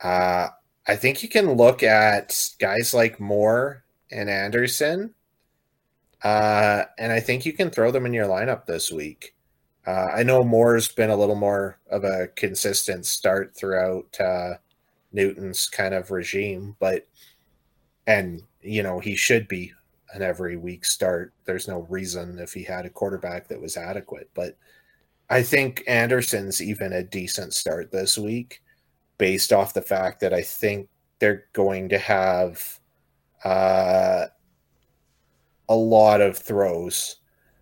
uh, 0.01 0.47
I 0.87 0.95
think 0.95 1.23
you 1.23 1.29
can 1.29 1.53
look 1.53 1.81
at 1.81 2.49
guys 2.59 2.93
like 2.93 3.19
Moore 3.19 3.85
and 4.11 4.29
Anderson, 4.29 5.13
uh, 6.23 6.83
and 6.97 7.11
I 7.11 7.19
think 7.19 7.45
you 7.45 7.53
can 7.53 7.69
throw 7.69 7.91
them 7.91 8.05
in 8.05 8.13
your 8.13 8.27
lineup 8.27 8.65
this 8.65 8.91
week. 8.91 9.35
Uh, 9.85 10.09
I 10.13 10.23
know 10.23 10.43
Moore's 10.43 10.89
been 10.89 11.09
a 11.09 11.15
little 11.15 11.35
more 11.35 11.79
of 11.89 12.03
a 12.03 12.27
consistent 12.35 13.05
start 13.05 13.55
throughout 13.55 14.19
uh, 14.19 14.53
Newton's 15.11 15.67
kind 15.67 15.93
of 15.93 16.11
regime, 16.11 16.75
but 16.79 17.07
and 18.07 18.43
you 18.61 18.83
know 18.83 18.99
he 18.99 19.15
should 19.15 19.47
be 19.47 19.73
an 20.13 20.21
every 20.21 20.55
week 20.55 20.85
start. 20.85 21.33
There's 21.45 21.67
no 21.67 21.81
reason 21.89 22.39
if 22.39 22.53
he 22.53 22.63
had 22.63 22.85
a 22.85 22.89
quarterback 22.89 23.47
that 23.49 23.61
was 23.61 23.75
adequate, 23.75 24.29
but 24.33 24.57
I 25.29 25.41
think 25.43 25.83
Anderson's 25.87 26.61
even 26.61 26.93
a 26.93 27.03
decent 27.03 27.53
start 27.53 27.91
this 27.91 28.17
week 28.17 28.61
based 29.17 29.51
off 29.51 29.73
the 29.73 29.81
fact 29.81 30.19
that 30.19 30.33
I 30.33 30.41
think 30.41 30.89
they're 31.19 31.45
going 31.53 31.89
to 31.89 31.97
have 31.97 32.79
uh, 33.43 34.25
a 35.69 35.75
lot 35.75 36.21
of 36.21 36.37
throws, 36.37 37.17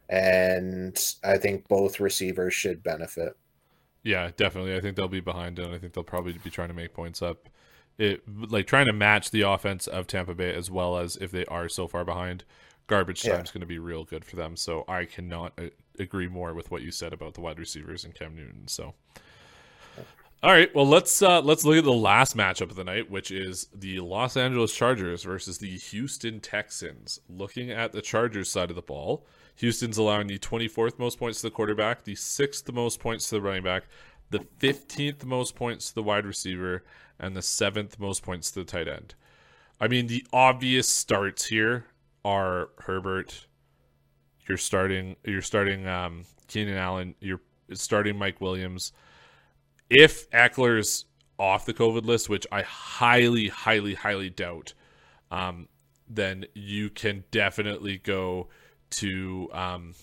and 0.10 0.98
I 1.24 1.38
think 1.38 1.68
both 1.68 2.00
receivers 2.00 2.54
should 2.54 2.84
benefit. 2.84 3.38
Yeah, 4.04 4.32
definitely. 4.36 4.76
I 4.76 4.82
think 4.82 4.96
they'll 4.96 5.08
be 5.08 5.20
behind, 5.20 5.60
and 5.60 5.74
I 5.74 5.78
think 5.78 5.94
they'll 5.94 6.04
probably 6.04 6.34
be 6.34 6.50
trying 6.50 6.70
to 6.70 6.74
make 6.74 6.94
points 6.94 7.22
up. 7.22 7.48
It 7.98 8.24
like 8.28 8.68
trying 8.68 8.88
to 8.88 8.94
match 8.94 9.32
the 9.32 9.42
offense 9.42 9.88
of 9.88 10.08
Tampa 10.08 10.34
Bay 10.34 10.54
as 10.54 10.72
well 10.72 10.98
as 10.98 11.18
if 11.18 11.32
they 11.32 11.46
are 11.46 11.70
so 11.70 11.88
far 11.88 12.04
behind. 12.04 12.44
Garbage 12.88 13.22
time 13.22 13.42
is 13.42 13.50
yeah. 13.50 13.54
going 13.54 13.62
to 13.62 13.68
be 13.68 13.80
real 13.80 14.04
good 14.04 14.26
for 14.26 14.36
them. 14.36 14.58
So 14.58 14.84
I 14.88 15.06
cannot 15.06 15.54
uh, 15.58 15.68
agree 16.00 16.28
more 16.28 16.54
with 16.54 16.72
what 16.72 16.82
you 16.82 16.92
said 16.92 17.14
about 17.14 17.36
the 17.36 17.42
wide 17.42 17.60
receivers 17.60 18.04
and 18.04 18.14
Cam 18.14 18.36
Newton. 18.36 18.68
So 18.68 18.96
all 20.44 20.52
right, 20.52 20.74
well 20.74 20.88
let's 20.88 21.22
uh, 21.22 21.40
let's 21.42 21.64
look 21.64 21.78
at 21.78 21.84
the 21.84 21.92
last 21.92 22.36
matchup 22.36 22.72
of 22.72 22.76
the 22.76 22.84
night, 22.84 23.12
which 23.12 23.30
is 23.30 23.68
the 23.76 24.00
Los 24.00 24.36
Angeles 24.36 24.74
Chargers 24.74 25.22
versus 25.22 25.60
the 25.60 25.78
Houston 25.78 26.40
Texans. 26.40 27.20
Looking 27.30 27.70
at 27.70 27.92
the 27.92 28.02
Chargers 28.02 28.50
side 28.50 28.72
of 28.72 28.76
the 28.76 28.82
ball, 28.82 29.28
Houston's 29.58 30.00
allowing 30.00 30.26
the 30.26 30.40
24th 30.40 30.98
most 30.98 31.20
points 31.20 31.42
to 31.42 31.48
the 31.48 31.52
quarterback, 31.52 32.06
the 32.06 32.16
sixth 32.16 32.72
most 32.72 33.00
points 33.00 33.30
to 33.30 33.36
the 33.36 33.42
running 33.42 33.62
back, 33.62 33.84
the 34.32 34.40
15th 34.60 35.24
most 35.26 35.56
points 35.56 35.90
to 35.90 35.96
the 35.96 36.02
wide 36.02 36.26
receiver, 36.26 36.84
and 37.22 37.36
the 37.36 37.42
seventh 37.42 37.98
most 37.98 38.24
points 38.24 38.52
to 38.52 38.60
the 38.60 38.66
tight 38.66 38.90
end. 38.90 39.16
I 39.80 39.88
mean, 39.88 40.08
the 40.08 40.26
obvious 40.34 40.90
starts 40.90 41.46
here 41.46 41.86
are 42.26 42.70
Herbert. 42.80 43.48
You're 44.50 44.58
starting. 44.58 45.16
You're 45.24 45.42
starting 45.42 45.88
um, 45.88 46.26
Keenan 46.48 46.76
Allen. 46.76 47.16
You're 47.22 47.40
starting 47.74 48.18
Mike 48.18 48.42
Williams 48.42 48.92
if 49.92 50.30
Ekeler's 50.32 51.06
off 51.38 51.66
the 51.66 51.74
COVID 51.74 52.06
list, 52.06 52.30
which 52.30 52.48
I 52.52 52.62
highly, 52.62 53.50
highly, 53.50 53.94
highly 53.94 54.30
doubt, 54.30 54.74
um, 55.30 55.68
then 56.10 56.46
you 56.56 56.90
can 56.90 57.26
definitely 57.30 57.98
go 57.98 58.48
to 58.92 59.50
um, 59.54 59.94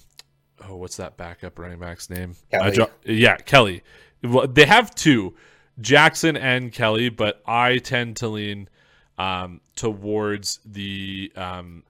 oh, 0.69 0.77
what's 0.77 0.99
that 0.99 1.17
backup 1.17 1.59
running 1.59 1.79
back's 1.79 2.11
name? 2.11 2.37
Uh, 2.53 2.71
jo- 2.71 2.91
yeah, 3.05 3.37
Kelley. 3.37 3.83
Well, 4.23 4.47
they 4.47 4.67
have 4.67 4.95
two, 4.95 5.35
Jackson 5.81 6.37
and 6.37 6.73
Kelley, 6.73 7.09
but 7.09 7.43
I 7.47 7.79
tend 7.79 8.17
to 8.17 8.29
lean 8.29 8.69
um, 9.17 9.61
towards 9.77 10.61
the. 10.65 11.33
Um, 11.37 11.85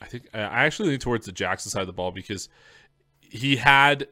I 0.00 0.06
think 0.06 0.28
I 0.34 0.38
actually 0.40 0.90
lean 0.90 0.98
towards 0.98 1.26
the 1.26 1.32
Jackson 1.32 1.70
side 1.70 1.80
of 1.80 1.86
the 1.86 1.92
ball 1.92 2.12
because 2.12 2.48
he 3.20 3.56
had 3.56 4.08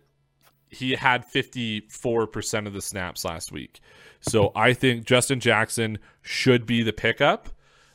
he 0.74 0.92
had 0.92 1.24
54% 1.26 2.66
of 2.66 2.72
the 2.72 2.82
snaps 2.82 3.24
last 3.24 3.52
week. 3.52 3.80
So 4.20 4.50
I 4.56 4.72
think 4.72 5.04
Justin 5.04 5.40
Jackson 5.40 5.98
should 6.22 6.66
be 6.66 6.82
the 6.82 6.92
pickup 6.92 7.48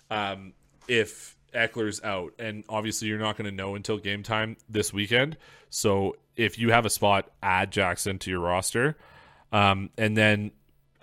um, 0.09 0.53
if 0.87 1.35
Ekeler's 1.53 2.01
out. 2.03 2.33
And 2.39 2.63
obviously, 2.69 3.07
you're 3.07 3.19
not 3.19 3.37
going 3.37 3.49
to 3.49 3.55
know 3.55 3.75
until 3.75 3.97
game 3.97 4.23
time 4.23 4.57
this 4.69 4.93
weekend. 4.93 5.37
So 5.69 6.15
if 6.35 6.57
you 6.57 6.71
have 6.71 6.85
a 6.85 6.89
spot, 6.89 7.29
add 7.43 7.71
Jackson 7.71 8.17
to 8.19 8.31
your 8.31 8.39
roster. 8.39 8.97
Um, 9.51 9.89
and 9.97 10.15
then, 10.15 10.51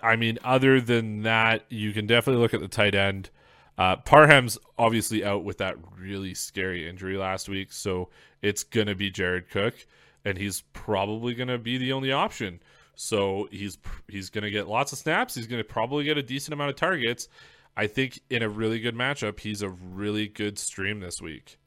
I 0.01 0.15
mean, 0.15 0.37
other 0.43 0.79
than 0.79 1.23
that, 1.23 1.63
you 1.69 1.91
can 1.91 2.05
definitely 2.07 2.41
look 2.41 2.53
at 2.53 2.59
the 2.59 2.67
tight 2.67 2.95
end. 2.95 3.29
Uh, 3.77 3.95
Parham's 3.97 4.57
obviously 4.77 5.23
out 5.23 5.43
with 5.43 5.59
that 5.59 5.75
really 5.97 6.33
scary 6.33 6.87
injury 6.87 7.17
last 7.17 7.47
week. 7.47 7.71
So 7.71 8.09
it's 8.41 8.63
to 8.87 8.95
be 8.95 9.09
Jared 9.09 9.49
Cook 9.49 9.75
and 10.25 10.37
he's 10.37 10.61
probably 10.73 11.33
to 11.47 11.57
be 11.57 11.77
the 11.77 11.93
only 11.93 12.11
option. 12.11 12.59
So 12.95 13.47
he's 13.51 13.77
he's 14.09 14.29
to 14.43 14.51
get 14.51 14.67
lots 14.67 14.91
of 14.91 14.97
snaps. 14.97 15.35
He's 15.35 15.47
to 15.61 15.67
probably 15.67 16.03
get 16.03 16.17
a 16.17 16.23
decent 16.23 16.53
amount 16.53 16.71
of 16.71 16.75
targets. 16.75 17.29
I 17.77 17.87
think 17.87 18.19
in 18.29 18.41
a 18.41 18.49
really 18.49 18.79
good 18.79 18.95
matchup, 18.95 19.39
he's 19.39 19.61
a 19.61 19.69
really 19.69 20.27
good 20.27 20.57
stream 20.57 20.99
this 20.99 21.21
week. 21.21 21.59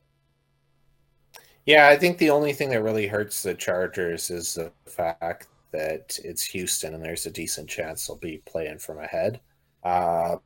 Yeah, 1.65 1.89
I 1.89 1.97
think 1.97 2.19
the 2.19 2.31
only 2.31 2.53
thing 2.53 2.71
that 2.71 2.83
really 2.83 3.07
hurts 3.07 3.43
the 3.43 3.55
Chargers 3.55 4.29
is 4.29 4.55
the 4.55 4.73
fact 4.87 5.47
that 5.73 6.19
it's 6.25 6.45
Houston 6.45 6.95
and 6.95 7.05
there's 7.05 7.27
a 7.27 7.31
decent 7.31 7.69
chance 7.69 8.07
they'll 8.07 8.17
be 8.17 8.43
playing 8.47 8.79
from 8.79 8.99
ahead. 8.99 9.41
Uh, 9.83 10.37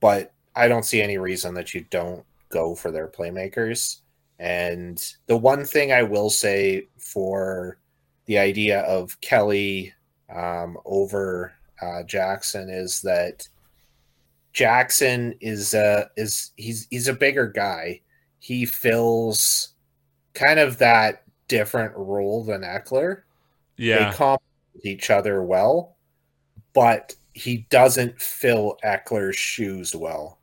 but 0.00 0.32
I 0.54 0.68
don't 0.68 0.84
see 0.84 1.02
any 1.02 1.18
reason 1.18 1.54
that 1.54 1.74
you 1.74 1.84
don't 1.90 2.24
go 2.50 2.74
for 2.74 2.90
their 2.90 3.08
playmakers. 3.08 4.00
And 4.38 5.02
the 5.26 5.36
one 5.36 5.64
thing 5.64 5.92
I 5.92 6.02
will 6.02 6.30
say 6.30 6.88
for 6.98 7.78
the 8.26 8.38
idea 8.38 8.80
of 8.80 9.20
Kelley 9.20 9.92
um, 10.34 10.76
over 10.84 11.52
uh, 11.80 12.02
Jackson 12.04 12.68
is 12.68 13.00
that 13.02 13.48
Jackson 14.52 15.34
is 15.40 15.74
uh, 15.74 16.06
is 16.16 16.52
he's 16.56 16.86
he's 16.90 17.08
a 17.08 17.12
bigger 17.14 17.48
guy. 17.48 18.00
He 18.38 18.64
fills 18.64 19.74
kind 20.32 20.60
of 20.60 20.78
that 20.78 21.24
different 21.48 21.92
role 21.96 22.44
than 22.44 22.62
Ekeler. 22.62 23.22
Yeah, 23.76 24.10
they 24.10 24.16
complement 24.16 24.84
each 24.84 25.10
other 25.10 25.42
well, 25.42 25.96
but 26.72 27.14
he 27.32 27.66
doesn't 27.70 28.20
fill 28.20 28.78
Ekeler's 28.84 29.36
shoes 29.36 29.94
well. 29.94 30.38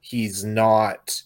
He's 0.00 0.44
not 0.44 1.22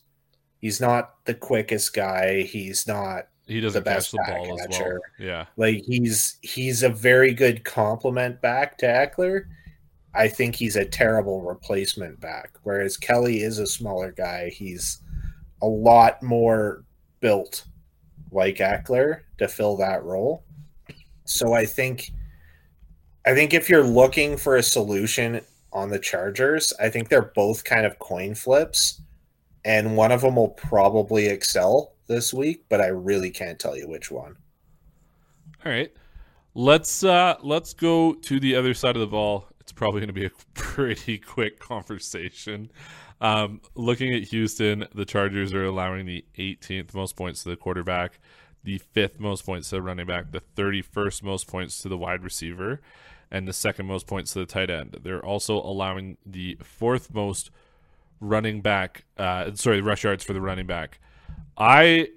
He's 0.66 0.80
not 0.80 1.24
the 1.26 1.34
quickest 1.34 1.94
guy. 1.94 2.42
He's 2.42 2.86
not 2.86 3.28
he 3.46 3.60
doesn't 3.60 3.84
the 3.84 3.88
best 3.88 4.10
catch 4.10 4.26
the 4.26 4.32
ball 4.32 4.56
catcher. 4.58 4.70
as 4.70 4.78
well. 4.78 4.98
Yeah. 5.28 5.46
Like 5.56 5.84
he's 5.84 6.38
he's 6.42 6.82
a 6.82 6.88
very 6.88 7.34
good 7.34 7.62
complement 7.64 8.40
back 8.40 8.78
to 8.78 8.86
Ekeler. 8.86 9.44
I 10.14 10.28
think 10.28 10.56
he's 10.56 10.76
a 10.76 10.84
terrible 10.84 11.42
replacement 11.42 12.20
back. 12.20 12.56
Whereas 12.62 12.96
Kelley 12.96 13.42
is 13.42 13.58
a 13.58 13.66
smaller 13.66 14.12
guy. 14.12 14.48
He's 14.48 15.02
a 15.62 15.66
lot 15.66 16.22
more 16.22 16.84
built 17.20 17.64
like 18.32 18.56
Ekeler 18.56 19.20
to 19.38 19.46
fill 19.46 19.76
that 19.76 20.02
role. 20.02 20.42
So 21.26 21.52
I 21.52 21.66
think 21.66 22.12
I 23.26 23.34
think 23.34 23.52
if 23.52 23.68
you're 23.68 23.84
looking 23.84 24.36
for 24.36 24.56
a 24.56 24.62
solution 24.62 25.40
on 25.72 25.90
the 25.90 25.98
Chargers, 25.98 26.72
I 26.80 26.88
think 26.88 27.08
they're 27.08 27.32
both 27.34 27.64
kind 27.64 27.84
of 27.84 27.98
coin 27.98 28.34
flips 28.34 29.02
and 29.66 29.96
one 29.96 30.12
of 30.12 30.20
them 30.20 30.36
will 30.36 30.50
probably 30.50 31.26
excel 31.26 31.96
this 32.06 32.32
week, 32.32 32.64
but 32.68 32.80
I 32.80 32.86
really 32.86 33.32
can't 33.32 33.58
tell 33.58 33.76
you 33.76 33.88
which 33.88 34.12
one. 34.12 34.36
All 35.64 35.72
right. 35.72 35.92
Let's 36.54 37.02
uh 37.04 37.34
let's 37.42 37.74
go 37.74 38.14
to 38.14 38.40
the 38.40 38.54
other 38.54 38.72
side 38.72 38.94
of 38.94 39.00
the 39.00 39.08
ball. 39.08 39.48
It's 39.60 39.72
probably 39.72 40.00
going 40.00 40.08
to 40.08 40.14
be 40.14 40.26
a 40.26 40.30
pretty 40.54 41.18
quick 41.18 41.58
conversation. 41.58 42.70
Um, 43.20 43.60
looking 43.74 44.14
at 44.14 44.22
Houston, 44.22 44.86
the 44.94 45.04
Chargers 45.04 45.52
are 45.52 45.64
allowing 45.64 46.06
the 46.06 46.24
18th 46.38 46.94
most 46.94 47.16
points 47.16 47.42
to 47.42 47.48
the 47.48 47.56
quarterback, 47.56 48.20
the 48.66 48.78
fifth 48.78 49.20
most 49.20 49.46
points 49.46 49.70
to 49.70 49.76
the 49.76 49.82
running 49.82 50.06
back, 50.06 50.32
the 50.32 50.42
31st 50.56 51.22
most 51.22 51.46
points 51.46 51.80
to 51.82 51.88
the 51.88 51.96
wide 51.96 52.24
receiver, 52.24 52.80
and 53.30 53.46
the 53.46 53.52
second 53.52 53.86
most 53.86 54.08
points 54.08 54.32
to 54.32 54.40
the 54.40 54.46
tight 54.46 54.70
end. 54.70 54.98
They're 55.04 55.24
also 55.24 55.54
allowing 55.54 56.16
the 56.26 56.58
fourth 56.64 57.14
most 57.14 57.52
running 58.20 58.62
back. 58.62 59.04
Uh, 59.16 59.52
sorry, 59.54 59.80
rush 59.80 60.02
yards 60.02 60.24
for 60.24 60.32
the 60.32 60.40
running 60.40 60.66
back. 60.66 60.98
I 61.56 62.08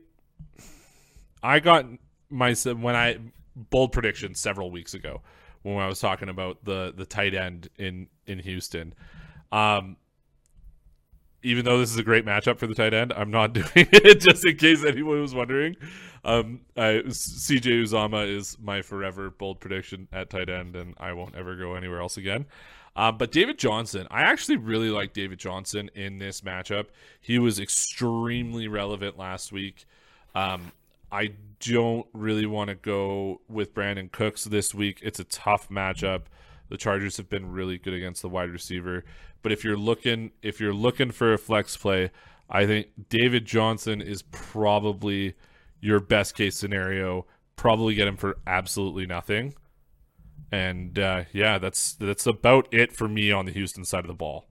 I 1.44 1.60
got 1.60 1.86
my 2.32 2.54
when 2.54 2.96
I 2.96 3.20
bold 3.56 3.92
prediction 3.92 4.34
several 4.34 4.72
weeks 4.72 4.96
ago 4.96 5.22
when 5.62 5.78
I 5.78 5.88
was 5.88 6.00
talking 6.00 6.30
about 6.30 6.66
the 6.66 6.92
the 6.98 7.06
tight 7.06 7.36
end 7.36 7.70
in 7.78 8.08
in 8.26 8.40
Houston. 8.40 8.96
Um, 9.52 9.98
even 11.44 11.66
though 11.66 11.80
this 11.80 11.92
is 11.92 11.98
a 11.98 12.04
great 12.04 12.26
matchup 12.26 12.58
for 12.58 12.68
the 12.68 12.76
tight 12.76 12.94
end, 12.94 13.14
I'm 13.14 13.32
not 13.32 13.54
doing 13.54 13.68
it 13.76 14.20
just 14.22 14.46
in 14.46 14.58
case 14.58 14.84
anyone 14.84 15.22
was 15.22 15.34
wondering. 15.34 15.76
Um, 16.24 16.62
I, 16.76 17.02
CJ 17.08 17.84
Uzomah 17.84 18.28
is 18.28 18.58
my 18.62 18.82
forever 18.82 19.30
bold 19.30 19.60
prediction 19.60 20.08
at 20.12 20.30
tight 20.30 20.50
end, 20.50 20.76
and 20.76 20.96
I 20.98 21.14
won't 21.14 21.36
ever 21.36 21.56
go 21.56 21.76
anywhere 21.76 22.02
else 22.02 22.18
again. 22.18 22.46
Um, 22.96 23.18
but 23.18 23.32
David 23.32 23.58
Johnson, 23.58 24.08
I 24.12 24.24
actually 24.24 24.58
really 24.58 24.90
like 24.90 25.14
David 25.14 25.40
Johnson 25.40 25.90
in 25.96 26.20
this 26.20 26.42
matchup. 26.42 26.88
He 27.22 27.40
was 27.40 27.60
extremely 27.60 28.68
relevant 28.68 29.18
last 29.18 29.52
week. 29.52 29.86
Um, 30.36 30.74
I 31.12 31.34
don't 31.60 32.08
really 32.14 32.46
want 32.46 32.70
to 32.70 32.76
go 32.76 33.42
with 33.48 33.74
Brandin 33.74 34.12
Cooks 34.12 34.44
this 34.44 34.74
week. 34.74 35.00
It's 35.02 35.20
a 35.20 35.24
tough 35.24 35.70
matchup. 35.70 36.24
The 36.70 36.78
Chargers 36.78 37.18
have 37.18 37.30
been 37.30 37.52
really 37.52 37.78
good 37.78 37.94
against 37.94 38.22
the 38.22 38.30
wide 38.30 38.50
receiver. 38.50 39.04
But 39.42 39.52
if 39.52 39.64
you're 39.64 39.78
looking 39.78 40.32
if 40.42 40.60
you're 40.60 40.74
looking 40.74 41.12
for 41.12 41.34
a 41.34 41.38
flex 41.38 41.76
play, 41.78 42.12
I 42.50 42.66
think 42.66 42.88
David 43.10 43.46
Johnson 43.46 44.02
is 44.02 44.22
probably 44.24 45.36
your 45.82 46.00
best 46.00 46.36
case 46.36 46.56
scenario. 46.56 47.26
Probably 47.56 47.96
get 47.96 48.08
him 48.08 48.18
for 48.18 48.38
absolutely 48.48 49.06
nothing. 49.06 49.54
And 50.52 50.98
uh, 50.98 51.26
yeah, 51.32 51.58
that's 51.58 51.94
that's 51.94 52.26
about 52.26 52.68
it 52.72 52.92
for 52.92 53.08
me 53.08 53.32
on 53.32 53.46
the 53.46 53.52
Houston 53.52 53.86
side 53.86 54.02
of 54.02 54.08
the 54.08 54.14
ball. 54.14 54.46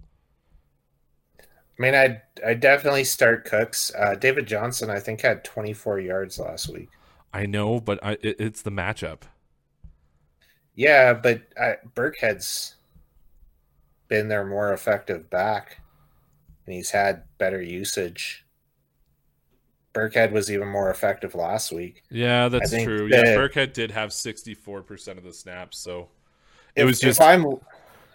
I 1.40 1.82
mean, 1.82 1.94
I 1.94 2.22
I 2.46 2.54
definitely 2.54 3.04
start 3.04 3.44
Cooks. 3.44 3.92
Uh, 3.96 4.14
David 4.14 4.46
Johnson, 4.46 4.90
I 4.90 5.00
think, 5.00 5.20
had 5.20 5.44
24 5.44 6.00
yards 6.00 6.38
last 6.38 6.68
week. 6.68 6.88
I 7.32 7.46
know, 7.46 7.80
but 7.80 8.02
I, 8.02 8.12
it, 8.12 8.36
it's 8.40 8.62
the 8.62 8.70
matchup. 8.70 9.22
Yeah, 10.78 11.12
but 11.12 11.42
I, 11.60 11.74
Burkhead's 11.96 12.76
been 14.06 14.28
their 14.28 14.46
more 14.46 14.72
effective 14.72 15.28
back, 15.28 15.80
and 16.64 16.74
he's 16.76 16.92
had 16.92 17.24
better 17.36 17.60
usage. 17.60 18.46
Burkhead 19.92 20.30
was 20.30 20.52
even 20.52 20.68
more 20.68 20.88
effective 20.88 21.34
last 21.34 21.72
week. 21.72 22.04
Yeah, 22.12 22.48
that's 22.48 22.70
true. 22.70 23.08
That, 23.08 23.26
yeah, 23.26 23.34
Burkhead 23.34 23.72
did 23.72 23.90
have 23.90 24.12
sixty 24.12 24.54
four 24.54 24.82
percent 24.82 25.18
of 25.18 25.24
the 25.24 25.32
snaps, 25.32 25.78
so 25.78 26.10
it 26.76 26.82
if, 26.82 26.86
was 26.86 27.00
just. 27.00 27.20
If 27.20 27.26
I'm 27.26 27.56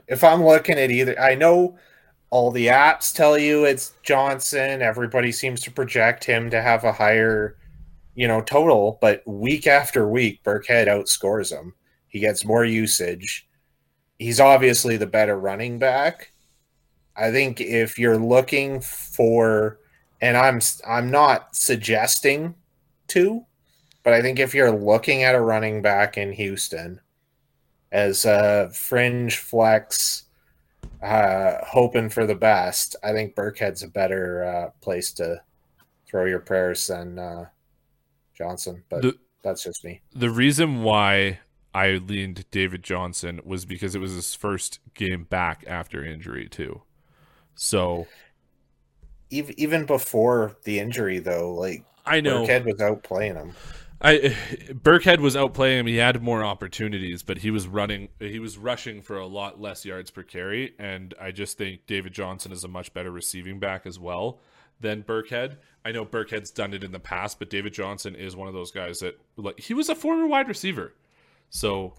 if 0.08 0.24
I'm 0.24 0.46
looking 0.46 0.80
at 0.80 0.90
either, 0.90 1.20
I 1.20 1.36
know 1.36 1.78
all 2.30 2.50
the 2.50 2.68
apps 2.68 3.14
tell 3.14 3.38
you 3.38 3.66
it's 3.66 3.92
Johnson. 4.04 4.82
Everybody 4.82 5.34
seems 5.34 5.60
to 5.64 5.72
project 5.72 6.24
him 6.24 6.50
to 6.52 6.62
have 6.62 6.86
a 6.86 6.94
higher, 6.94 7.58
you 8.16 8.26
know, 8.26 8.40
total, 8.40 9.00
but 9.02 9.22
week 9.28 9.68
after 9.68 10.08
week, 10.08 10.42
Burkhead 10.46 10.88
outscores 10.88 11.52
him. 11.52 11.74
He 12.14 12.20
gets 12.20 12.46
more 12.46 12.64
usage. 12.64 13.48
He's 14.20 14.40
obviously 14.40 14.98
the 14.98 15.08
better 15.08 15.38
running 15.38 15.80
back. 15.80 16.32
I 17.16 17.32
think 17.32 17.60
if 17.60 17.98
you're 17.98 18.20
looking 18.20 18.82
for 18.82 19.80
and 20.22 20.38
I'm 20.38 20.62
I'm 20.88 21.10
not 21.10 21.56
suggesting 21.56 22.54
to, 23.10 23.46
but 24.04 24.14
I 24.14 24.22
think 24.22 24.38
if 24.38 24.54
you're 24.54 24.72
looking 24.72 25.24
at 25.24 25.34
a 25.34 25.42
running 25.42 25.82
back 25.82 26.18
in 26.18 26.32
Houston 26.32 27.02
as 27.92 28.26
a 28.26 28.70
fringe 28.72 29.38
flex, 29.38 30.26
uh, 31.02 31.56
hoping 31.66 32.10
for 32.10 32.28
the 32.28 32.36
best, 32.36 32.96
I 33.04 33.12
think 33.12 33.36
Burkhead's 33.36 33.82
a 33.82 33.88
better 33.88 34.44
uh, 34.44 34.70
place 34.82 35.12
to 35.14 35.42
throw 36.08 36.26
your 36.26 36.40
prayers 36.40 36.86
than 36.86 37.18
uh, 37.18 37.48
Johnson. 38.36 38.84
But 38.88 39.02
the, 39.02 39.18
that's 39.42 39.64
just 39.64 39.84
me. 39.84 40.02
The 40.14 40.30
reason 40.30 40.84
why 40.84 41.40
I 41.74 41.94
leaned 41.94 42.46
David 42.52 42.84
Johnson 42.84 43.42
was 43.44 43.66
because 43.66 43.96
it 43.96 44.00
was 44.00 44.14
his 44.14 44.36
first 44.36 44.80
game 44.94 45.24
back 45.24 45.64
after 45.68 46.04
injury 46.06 46.48
too. 46.48 46.82
So 47.56 48.08
even 49.30 49.86
before 49.86 50.56
the 50.64 50.80
injury, 50.80 51.20
though, 51.20 51.54
like 51.54 51.84
I 52.06 52.22
know 52.22 52.46
Burkhead 52.46 52.66
was 52.66 52.80
out 52.80 53.04
playing 53.04 53.36
him. 53.36 53.54
I 54.02 54.36
Burkhead 54.70 55.20
was 55.20 55.36
out 55.36 55.54
playing 55.54 55.80
him. 55.80 55.88
He 55.88 55.96
had 55.96 56.22
more 56.22 56.44
opportunities, 56.44 57.24
but 57.24 57.40
he 57.40 57.52
was 57.52 57.68
running. 57.68 58.10
He 58.20 58.40
was 58.40 58.58
rushing 58.58 59.02
for 59.02 59.18
a 59.18 59.26
lot 59.26 59.62
less 59.62 59.86
yards 59.86 60.12
per 60.12 60.24
carry, 60.24 60.74
and 60.78 61.14
I 61.20 61.32
just 61.32 61.58
think 61.58 61.88
David 61.88 62.14
Johnson 62.14 62.52
is 62.52 62.64
a 62.64 62.68
much 62.68 62.94
better 62.94 63.12
receiving 63.12 63.60
back 63.60 63.86
as 63.86 63.98
well 63.98 64.40
than 64.80 65.04
Burkhead. 65.04 65.58
I 65.86 65.92
know 65.92 66.06
Burkhead's 66.06 66.52
done 66.52 66.74
it 66.74 66.84
in 66.84 66.92
the 66.92 67.00
past, 67.00 67.40
but 67.40 67.50
David 67.50 67.74
Johnson 67.74 68.16
is 68.16 68.36
one 68.36 68.48
of 68.48 68.54
those 68.54 68.72
guys 68.72 69.00
that 69.00 69.20
like 69.38 69.60
he 69.60 69.74
was 69.74 69.90
a 69.90 69.96
former 69.96 70.28
wide 70.28 70.50
receiver, 70.50 70.94
so 71.54 71.94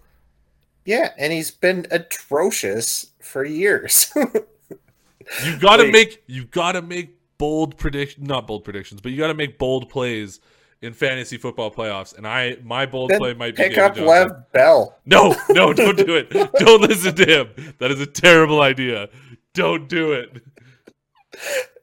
yeah, 0.85 1.11
and 1.17 1.33
he's 1.33 1.49
been 1.49 1.87
atrocious 1.89 3.11
for 3.19 3.43
years. 3.43 4.11
you 4.15 5.57
got 5.57 5.77
to 5.77 5.83
like, 5.83 5.91
make 5.91 6.23
you 6.27 6.45
got 6.45 6.73
to 6.73 6.81
make 6.81 7.17
bold 7.37 7.77
prediction, 7.77 8.25
not 8.25 8.45
bold 8.45 8.63
predictions, 8.63 9.01
but 9.01 9.11
you 9.11 9.17
got 9.17 9.27
to 9.27 9.33
make 9.33 9.57
bold 9.57 9.89
plays 9.89 10.39
in 10.81 10.93
fantasy 10.93 11.37
football 11.37 11.71
playoffs. 11.71 12.15
And 12.15 12.27
I, 12.27 12.57
my 12.63 12.85
bold 12.85 13.11
play 13.17 13.33
might 13.33 13.55
be 13.55 13.63
pick 13.63 13.77
up 13.77 13.95
Johnson. 13.95 14.05
Lev 14.05 14.51
Bell. 14.51 14.99
No, 15.05 15.35
no, 15.49 15.73
don't 15.73 15.97
do 15.97 16.15
it. 16.15 16.29
don't 16.59 16.81
listen 16.81 17.15
to 17.15 17.25
him. 17.25 17.75
That 17.79 17.91
is 17.91 17.99
a 17.99 18.05
terrible 18.05 18.61
idea. 18.61 19.09
Don't 19.53 19.89
do 19.89 20.13
it. 20.13 20.43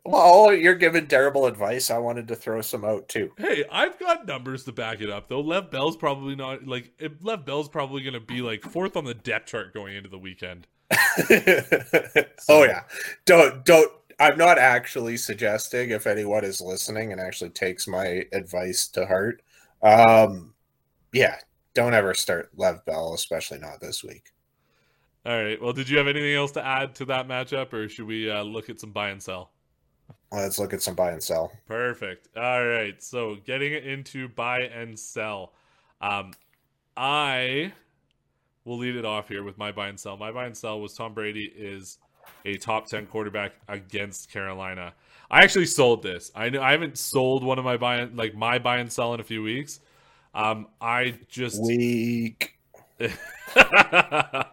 Well, 0.04 0.52
you're 0.52 0.74
giving 0.74 1.06
terrible 1.06 1.46
advice. 1.46 1.90
I 1.90 1.98
wanted 1.98 2.26
to 2.28 2.36
throw 2.36 2.60
some 2.60 2.84
out 2.84 3.08
too. 3.08 3.32
Hey, 3.38 3.64
I've 3.70 3.98
got 4.00 4.26
numbers 4.26 4.64
to 4.64 4.72
back 4.72 5.00
it 5.00 5.08
up 5.10 5.28
though. 5.28 5.40
Lev 5.40 5.70
Bell's 5.70 5.96
probably 5.96 6.34
not 6.34 6.66
like 6.66 6.92
Lev 7.20 7.44
Bell's 7.44 7.68
probably 7.68 8.02
going 8.02 8.14
to 8.14 8.20
be 8.20 8.42
like 8.42 8.62
fourth 8.62 8.96
on 8.96 9.04
the 9.04 9.14
depth 9.14 9.46
chart 9.46 9.72
going 9.72 9.96
into 9.96 10.08
the 10.08 10.18
weekend. 10.18 10.66
Oh 12.48 12.64
yeah, 12.64 12.82
don't 13.24 13.64
don't 13.64 13.90
I'm 14.18 14.36
not 14.36 14.58
actually 14.58 15.16
suggesting 15.16 15.90
if 15.90 16.06
anyone 16.06 16.44
is 16.44 16.60
listening 16.60 17.12
and 17.12 17.20
actually 17.20 17.50
takes 17.50 17.86
my 17.86 18.26
advice 18.32 18.88
to 18.88 19.06
heart. 19.06 19.42
Um, 19.82 20.54
yeah, 21.12 21.38
don't 21.74 21.94
ever 21.94 22.14
start 22.14 22.50
Lev 22.56 22.84
Bell, 22.84 23.14
especially 23.14 23.58
not 23.58 23.80
this 23.80 24.02
week. 24.04 24.30
All 25.24 25.42
right. 25.42 25.60
Well, 25.60 25.72
did 25.72 25.88
you 25.88 25.98
have 25.98 26.08
anything 26.08 26.34
else 26.34 26.52
to 26.52 26.64
add 26.66 26.94
to 26.96 27.04
that 27.06 27.28
matchup, 27.28 27.72
or 27.72 27.88
should 27.88 28.06
we 28.06 28.30
uh, 28.30 28.42
look 28.42 28.68
at 28.68 28.80
some 28.80 28.90
buy 28.90 29.10
and 29.10 29.22
sell? 29.22 29.50
Let's 30.30 30.58
look 30.58 30.72
at 30.72 30.82
some 30.82 30.94
buy 30.94 31.12
and 31.12 31.22
sell. 31.22 31.52
Perfect. 31.66 32.28
All 32.36 32.64
right. 32.64 33.02
So 33.02 33.36
getting 33.44 33.72
it 33.72 33.86
into 33.86 34.28
buy 34.28 34.60
and 34.60 34.98
sell. 34.98 35.52
Um, 36.00 36.32
I 36.96 37.72
will 38.64 38.78
lead 38.78 38.96
it 38.96 39.04
off 39.04 39.28
here 39.28 39.42
with 39.42 39.58
my 39.58 39.72
buy 39.72 39.88
and 39.88 40.00
sell. 40.00 40.16
My 40.16 40.32
buy 40.32 40.46
and 40.46 40.56
sell 40.56 40.80
was 40.80 40.94
Tom 40.94 41.12
Brady 41.12 41.52
is 41.54 41.98
a 42.44 42.56
top 42.56 42.86
10 42.86 43.06
quarterback 43.06 43.52
against 43.68 44.30
Carolina. 44.30 44.94
I 45.30 45.42
actually 45.42 45.66
sold 45.66 46.02
this. 46.02 46.30
I 46.34 46.50
know 46.50 46.62
I 46.62 46.72
haven't 46.72 46.98
sold 46.98 47.44
one 47.44 47.58
of 47.58 47.64
my 47.64 47.76
buy 47.76 47.96
and, 47.96 48.16
like 48.16 48.34
my 48.34 48.58
buy 48.58 48.78
and 48.78 48.92
sell 48.92 49.14
in 49.14 49.20
a 49.20 49.24
few 49.24 49.42
weeks. 49.42 49.80
Um, 50.34 50.68
I 50.80 51.18
just 51.28 51.60
weak. 51.62 52.58
I 53.00 54.46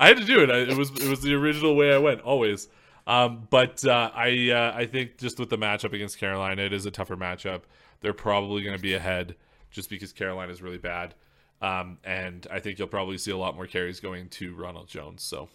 had 0.00 0.16
to 0.16 0.24
do 0.24 0.42
it. 0.42 0.50
I, 0.50 0.58
it 0.58 0.76
was 0.76 0.90
it 0.90 1.08
was 1.08 1.20
the 1.20 1.34
original 1.34 1.76
way 1.76 1.92
I 1.92 1.98
went 1.98 2.20
always. 2.20 2.68
Um, 3.08 3.48
but 3.50 3.84
uh, 3.84 4.10
I 4.14 4.50
uh, 4.50 4.72
I 4.76 4.86
think 4.86 5.18
just 5.18 5.40
with 5.40 5.48
the 5.48 5.58
matchup 5.58 5.92
against 5.94 6.18
Carolina, 6.18 6.62
it 6.62 6.72
is 6.72 6.86
a 6.86 6.90
tougher 6.90 7.16
matchup. 7.16 7.62
They're 8.00 8.12
probably 8.12 8.62
going 8.62 8.76
to 8.76 8.82
be 8.82 8.94
ahead 8.94 9.34
just 9.70 9.90
because 9.90 10.12
Carolina 10.12 10.52
is 10.52 10.62
really 10.62 10.78
bad. 10.78 11.14
Um, 11.60 11.98
and 12.04 12.46
I 12.52 12.60
think 12.60 12.78
you'll 12.78 12.86
probably 12.86 13.18
see 13.18 13.32
a 13.32 13.36
lot 13.36 13.56
more 13.56 13.66
carries 13.66 13.98
going 13.98 14.28
to 14.28 14.54
Ronald 14.54 14.86
Jones. 14.86 15.24
So 15.24 15.48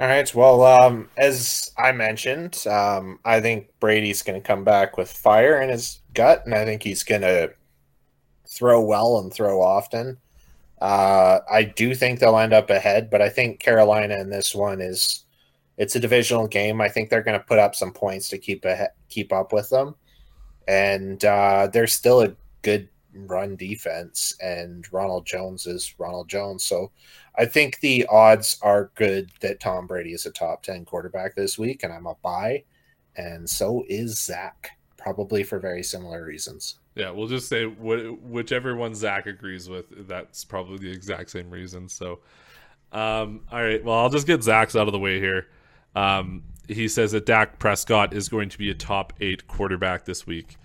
all 0.00 0.06
right. 0.06 0.32
Well, 0.32 0.62
um, 0.62 1.08
as 1.16 1.72
I 1.76 1.90
mentioned, 1.90 2.64
um, 2.68 3.18
I 3.24 3.40
think 3.40 3.68
Brady's 3.80 4.22
going 4.22 4.40
to 4.40 4.46
come 4.46 4.62
back 4.62 4.96
with 4.96 5.10
fire 5.10 5.60
in 5.60 5.70
his 5.70 6.00
gut, 6.14 6.42
and 6.44 6.54
I 6.54 6.64
think 6.64 6.84
he's 6.84 7.02
going 7.02 7.22
to 7.22 7.52
throw 8.48 8.80
well 8.80 9.18
and 9.18 9.32
throw 9.32 9.60
often. 9.60 10.18
Uh, 10.80 11.40
I 11.50 11.64
do 11.64 11.94
think 11.94 12.20
they'll 12.20 12.38
end 12.38 12.52
up 12.52 12.70
ahead, 12.70 13.10
but 13.10 13.20
I 13.20 13.28
think 13.28 13.60
Carolina 13.60 14.16
in 14.16 14.30
this 14.30 14.54
one 14.54 14.80
is 14.80 15.24
it's 15.76 15.96
a 15.96 16.00
divisional 16.00 16.46
game. 16.46 16.80
I 16.80 16.88
think 16.88 17.08
they're 17.08 17.22
going 17.22 17.38
to 17.38 17.44
put 17.44 17.58
up 17.58 17.74
some 17.74 17.92
points 17.92 18.28
to 18.28 18.38
keep 18.38 18.64
ahead, 18.64 18.90
keep 19.08 19.32
up 19.32 19.52
with 19.52 19.68
them, 19.70 19.94
and 20.66 21.24
uh, 21.24 21.68
they're 21.72 21.86
still 21.86 22.22
a 22.22 22.34
good 22.62 22.88
run 23.14 23.56
defense, 23.56 24.34
and 24.40 24.86
Ronald 24.92 25.26
Jones 25.26 25.66
is 25.66 25.94
Ronald 25.98 26.28
Jones. 26.28 26.64
So 26.64 26.92
I 27.36 27.46
think 27.46 27.80
the 27.80 28.06
odds 28.10 28.58
are 28.62 28.90
good 28.94 29.30
that 29.40 29.60
Tom 29.60 29.86
Brady 29.86 30.12
is 30.12 30.26
a 30.26 30.30
top 30.30 30.62
10 30.62 30.84
quarterback 30.84 31.34
this 31.34 31.58
week, 31.58 31.82
and 31.82 31.92
I'm 31.92 32.06
a 32.06 32.14
buy. 32.22 32.64
And 33.16 33.48
so 33.48 33.84
is 33.88 34.18
Zach, 34.20 34.70
probably 35.14 35.42
for 35.42 35.58
very 35.58 35.82
similar 35.82 36.24
reasons. 36.24 36.76
Yeah, 36.94 37.10
we'll 37.10 37.28
just 37.28 37.48
say 37.48 37.64
wh- 37.64 38.22
whichever 38.22 38.74
one 38.76 38.94
Zach 38.94 39.26
agrees 39.26 39.68
with, 39.68 40.06
that's 40.08 40.44
probably 40.44 40.78
the 40.78 40.90
exact 40.90 41.30
same 41.30 41.48
reason. 41.50 41.88
So, 41.88 42.20
um, 42.92 43.40
all 43.50 43.62
right, 43.62 43.82
well, 43.84 43.98
I'll 43.98 44.10
just 44.10 44.26
get 44.26 44.42
Zach's 44.42 44.76
out 44.76 44.86
of 44.88 44.92
the 44.92 44.98
way 44.98 45.18
here. 45.20 45.46
Um, 45.94 46.42
he 46.68 46.88
says 46.88 47.12
that 47.12 47.24
Dak 47.26 47.58
Prescott 47.58 48.12
is 48.12 48.28
going 48.28 48.48
to 48.50 48.58
be 48.58 48.70
a 48.70 48.74
top 48.74 49.12
eight 49.20 49.46
quarterback 49.46 50.04
this 50.04 50.26
week. 50.26 50.56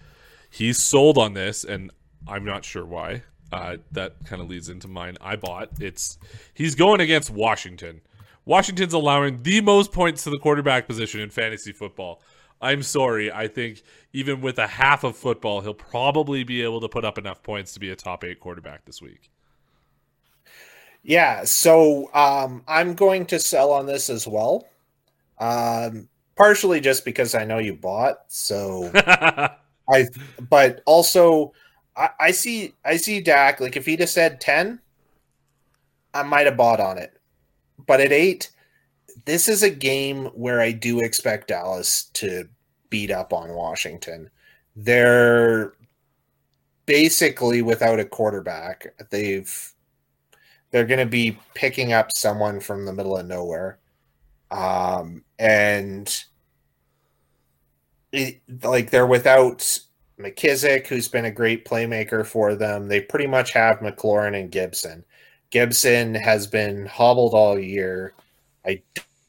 He's 0.50 0.78
sold 0.78 1.18
on 1.18 1.34
this, 1.34 1.64
and 1.64 1.92
I'm 2.28 2.44
not 2.46 2.66
sure 2.66 2.86
why. 2.86 3.24
uh, 3.54 3.78
that 3.92 4.16
kind 4.26 4.42
of 4.42 4.50
leads 4.50 4.68
into 4.70 4.88
mine. 4.88 5.16
I 5.22 5.36
bought 5.36 5.70
it's 5.80 6.18
he's 6.54 6.76
going 6.76 7.00
against 7.02 7.30
Washington. 7.30 8.02
Washington's 8.46 8.94
allowing 8.94 9.44
the 9.44 9.62
most 9.62 9.92
points 9.94 10.24
to 10.24 10.30
the 10.32 10.40
quarterback 10.40 10.88
position 10.88 11.22
in 11.22 11.30
fantasy 11.30 11.72
football. 11.72 12.22
I'm 12.64 12.82
sorry. 12.82 13.32
I 13.32 13.48
think 13.48 13.84
even 14.14 14.40
with 14.40 14.58
a 14.58 14.68
half 14.68 15.04
of 15.04 15.18
football, 15.18 15.62
he'll 15.62 15.74
probably 15.74 16.44
be 16.44 16.64
able 16.64 16.80
to 16.82 16.88
put 16.88 17.04
up 17.04 17.18
enough 17.18 17.44
points 17.44 17.74
to 17.74 17.80
be 17.80 17.90
a 17.92 17.96
top 17.96 18.24
eight 18.24 18.40
quarterback 18.40 18.86
this 18.86 19.02
week. 19.02 19.30
Yeah, 21.04 21.44
so 21.44 22.10
um, 22.14 22.64
I'm 22.66 22.94
going 22.94 23.26
to 23.28 23.40
sell 23.40 23.72
on 23.72 23.86
this 23.86 24.10
as 24.10 24.26
well. 24.26 24.66
Um, 25.40 26.08
partially 26.38 26.80
just 26.80 27.04
because 27.04 27.36
I 27.36 27.44
know 27.44 27.58
you 27.58 27.74
bought, 27.74 28.20
so 28.30 28.90
I. 28.96 30.08
But 30.50 30.82
also, 30.86 31.52
I, 31.98 32.10
I 32.18 32.32
see 32.32 32.74
I 32.86 32.96
see 32.96 33.20
Dak. 33.20 33.60
Like 33.60 33.76
if 33.76 33.86
he'd 33.86 34.00
have 34.00 34.10
said 34.10 34.40
ten, 34.40 34.80
I 36.14 36.24
might 36.24 36.46
have 36.46 36.56
bought 36.56 36.80
on 36.80 36.98
it. 36.98 37.20
But 37.86 38.00
at 38.00 38.14
eight, 38.14 38.52
this 39.26 39.48
is 39.48 39.64
a 39.64 39.70
game 39.70 40.26
where 40.28 40.60
I 40.62 40.72
do 40.72 41.00
expect 41.00 41.48
Dallas 41.48 42.06
to 42.14 42.48
beat 42.90 43.12
up 43.12 43.34
on 43.34 43.54
Washington. 43.54 44.30
They're 44.76 45.74
basically 46.86 47.62
without 47.62 48.00
a 48.00 48.06
quarterback. 48.06 48.94
They've 49.10 49.74
they're 50.72 50.86
going 50.86 51.00
to 51.00 51.06
be 51.06 51.38
picking 51.54 51.94
up 51.94 52.10
someone 52.16 52.60
from 52.60 52.86
the 52.86 52.94
middle 52.94 53.16
of 53.16 53.28
nowhere. 53.28 53.78
Um, 54.50 55.24
and 55.38 56.24
it, 58.12 58.42
like 58.64 58.90
they're 58.90 59.06
without 59.06 59.80
McKissic, 60.20 60.88
who's 60.88 61.08
been 61.08 61.26
a 61.26 61.32
great 61.32 61.66
playmaker 61.66 62.26
for 62.26 62.56
them. 62.56 62.88
They 62.88 63.02
pretty 63.02 63.28
much 63.28 63.52
have 63.52 63.80
McLaurin 63.80 64.40
and 64.40 64.52
Gibson. 64.52 65.06
Gibson 65.52 66.16
has 66.16 66.48
been 66.48 66.88
hobbled 66.88 67.36
all 67.36 67.60
year. 67.60 68.16
I 68.66 68.82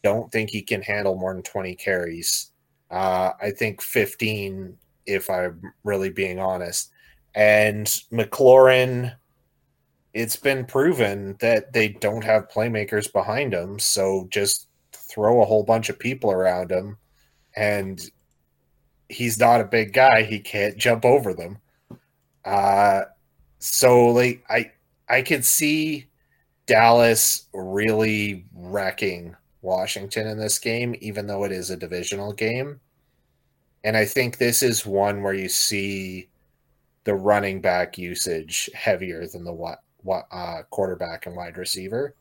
don't 0.05 0.31
think 0.31 0.51
he 0.51 0.63
can 0.63 0.83
handle 0.83 1.17
more 1.17 1.33
than 1.33 1.43
20 1.43 1.75
carries. 1.75 2.53
Uh, 2.91 3.33
I 3.43 3.51
think 3.51 3.83
15, 3.83 4.77
if 5.07 5.29
I'm 5.29 5.61
really 5.83 6.11
being 6.11 6.39
honest. 6.39 6.91
And 7.35 7.87
McLaurin, 8.13 9.17
it's 10.13 10.37
been 10.37 10.67
proven 10.67 11.37
that 11.41 11.73
they 11.73 11.89
don't 11.89 12.23
have 12.23 12.51
playmakers 12.51 13.13
behind 13.13 13.53
him. 13.53 13.79
So 13.81 14.29
just 14.31 14.69
throw 14.93 15.43
a 15.43 15.47
whole 15.47 15.65
bunch 15.65 15.89
of 15.89 15.99
people 15.99 16.31
around 16.31 16.71
him. 16.71 16.99
And 17.57 18.01
he's 19.09 19.39
not 19.41 19.61
a 19.61 19.65
big 19.65 19.93
guy. 19.95 20.23
He 20.23 20.39
can't 20.39 20.77
jump 20.77 21.05
over 21.05 21.33
them. 21.33 21.59
Uh, 22.45 23.03
so 23.59 24.09
like 24.09 24.45
I 24.51 24.73
I 25.09 25.23
could 25.23 25.45
see 25.45 26.07
Dallas 26.67 27.47
really 27.55 28.45
wrecking 28.55 29.35
Washington 29.65 30.29
in 30.29 30.39
this 30.39 30.59
game, 30.59 30.95
even 31.01 31.27
though 31.27 31.45
it 31.45 31.51
is 31.51 31.71
a 31.71 31.77
divisional 31.77 32.33
game. 32.33 32.79
And 33.83 33.97
I 33.97 34.05
think 34.05 34.39
this 34.39 34.62
is 34.62 34.87
one 34.87 35.23
where 35.23 35.35
you 35.35 35.49
see 35.49 36.29
the 37.05 37.15
running 37.15 37.61
back 37.61 37.99
usage 37.99 38.71
heavier 38.75 39.27
than 39.27 39.45
the 39.45 39.53
what, 39.53 39.81
what 40.03 40.27
uh, 40.31 40.62
quarterback 40.71 41.27
and 41.27 41.35
wide 41.35 41.57
receiver. 41.57 42.15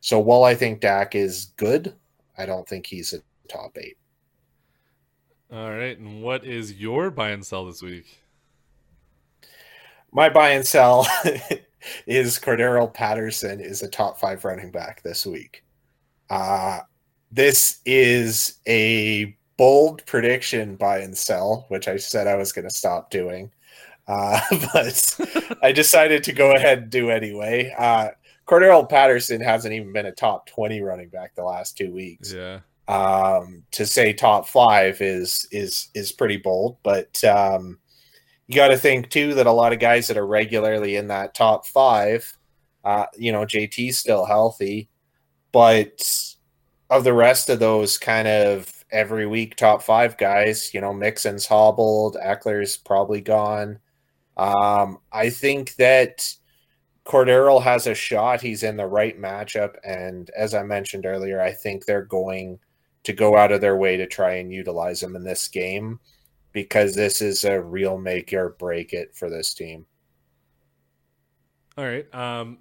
So 0.00 0.18
while 0.18 0.44
I 0.44 0.54
think 0.54 0.80
Dak 0.80 1.14
is 1.14 1.46
good, 1.56 1.94
I 2.36 2.46
don't 2.46 2.68
think 2.68 2.86
he's 2.86 3.12
a 3.12 3.20
top 3.48 3.76
eight. 3.78 3.96
All 5.50 5.70
right. 5.70 5.98
And 5.98 6.22
what 6.22 6.44
is 6.44 6.74
your 6.74 7.10
buy 7.10 7.30
and 7.30 7.44
sell 7.44 7.64
this 7.64 7.82
week? 7.82 8.20
My 10.12 10.28
buy 10.28 10.50
and 10.50 10.66
sell 10.66 11.06
is 12.06 12.38
Cordarrelle 12.38 12.92
Patterson 12.92 13.60
is 13.60 13.82
a 13.82 13.88
top 13.88 14.20
five 14.20 14.44
running 14.44 14.70
back 14.70 15.02
this 15.02 15.26
week. 15.26 15.64
Uh, 16.30 16.80
this 17.30 17.80
is 17.84 18.58
a 18.66 19.36
bold 19.56 20.04
prediction 20.06 20.76
buy 20.76 20.98
and 20.98 21.16
sell, 21.16 21.66
which 21.68 21.88
I 21.88 21.96
said 21.96 22.26
I 22.26 22.36
was 22.36 22.52
going 22.52 22.68
to 22.68 22.74
stop 22.74 23.10
doing. 23.10 23.50
Uh, 24.06 24.40
but 24.72 25.58
I 25.62 25.72
decided 25.72 26.24
to 26.24 26.32
go 26.32 26.54
ahead 26.54 26.78
and 26.78 26.90
do 26.90 27.10
anyway. 27.10 27.74
Uh, 27.78 28.08
Cordarrelle 28.46 28.88
Patterson 28.88 29.42
hasn't 29.42 29.74
even 29.74 29.92
been 29.92 30.06
a 30.06 30.12
top 30.12 30.46
20 30.46 30.80
running 30.80 31.10
back 31.10 31.34
the 31.34 31.44
last 31.44 31.76
two 31.76 31.92
weeks. 31.92 32.32
Yeah. 32.32 32.60
Um, 32.88 33.64
to 33.72 33.84
say 33.84 34.14
top 34.14 34.48
five 34.48 35.02
is 35.02 35.46
is 35.52 35.88
is 35.92 36.10
pretty 36.10 36.38
bold, 36.38 36.78
but 36.82 37.22
um, 37.22 37.78
you 38.46 38.54
got 38.56 38.68
to 38.68 38.78
think 38.78 39.10
too 39.10 39.34
that 39.34 39.46
a 39.46 39.52
lot 39.52 39.74
of 39.74 39.78
guys 39.78 40.06
that 40.06 40.16
are 40.16 40.26
regularly 40.26 40.96
in 40.96 41.08
that 41.08 41.34
top 41.34 41.66
five, 41.66 42.34
uh, 42.84 43.04
you 43.14 43.30
know, 43.30 43.44
JT's 43.44 43.98
still 43.98 44.24
healthy, 44.24 44.88
but 45.52 46.36
of 46.90 47.04
the 47.04 47.12
rest 47.12 47.48
of 47.48 47.58
those 47.58 47.98
kind 47.98 48.28
of 48.28 48.72
every 48.90 49.26
week 49.26 49.56
top 49.56 49.82
five 49.82 50.16
guys, 50.16 50.72
you 50.72 50.80
know, 50.80 50.92
Mixon's 50.92 51.46
hobbled, 51.46 52.16
Ekeler's 52.22 52.76
probably 52.76 53.20
gone. 53.20 53.78
Um, 54.36 54.98
I 55.12 55.30
think 55.30 55.74
that 55.76 56.32
Cordarrelle 57.04 57.62
has 57.62 57.86
a 57.86 57.94
shot. 57.94 58.40
He's 58.40 58.62
in 58.62 58.76
the 58.76 58.86
right 58.86 59.18
matchup, 59.20 59.74
and 59.84 60.30
as 60.36 60.54
I 60.54 60.62
mentioned 60.62 61.06
earlier, 61.06 61.40
I 61.40 61.52
think 61.52 61.84
they're 61.84 62.02
going 62.04 62.58
to 63.04 63.12
go 63.12 63.36
out 63.36 63.52
of 63.52 63.60
their 63.60 63.76
way 63.76 63.96
to 63.96 64.06
try 64.06 64.34
and 64.34 64.52
utilize 64.52 65.02
him 65.02 65.16
in 65.16 65.24
this 65.24 65.48
game 65.48 65.98
because 66.52 66.94
this 66.94 67.22
is 67.22 67.44
a 67.44 67.60
real 67.60 67.98
make 67.98 68.32
or 68.32 68.50
break 68.58 68.92
it 68.92 69.14
for 69.14 69.30
this 69.30 69.54
team. 69.54 69.86
All 71.76 71.84
right. 71.84 72.12
Um, 72.14 72.58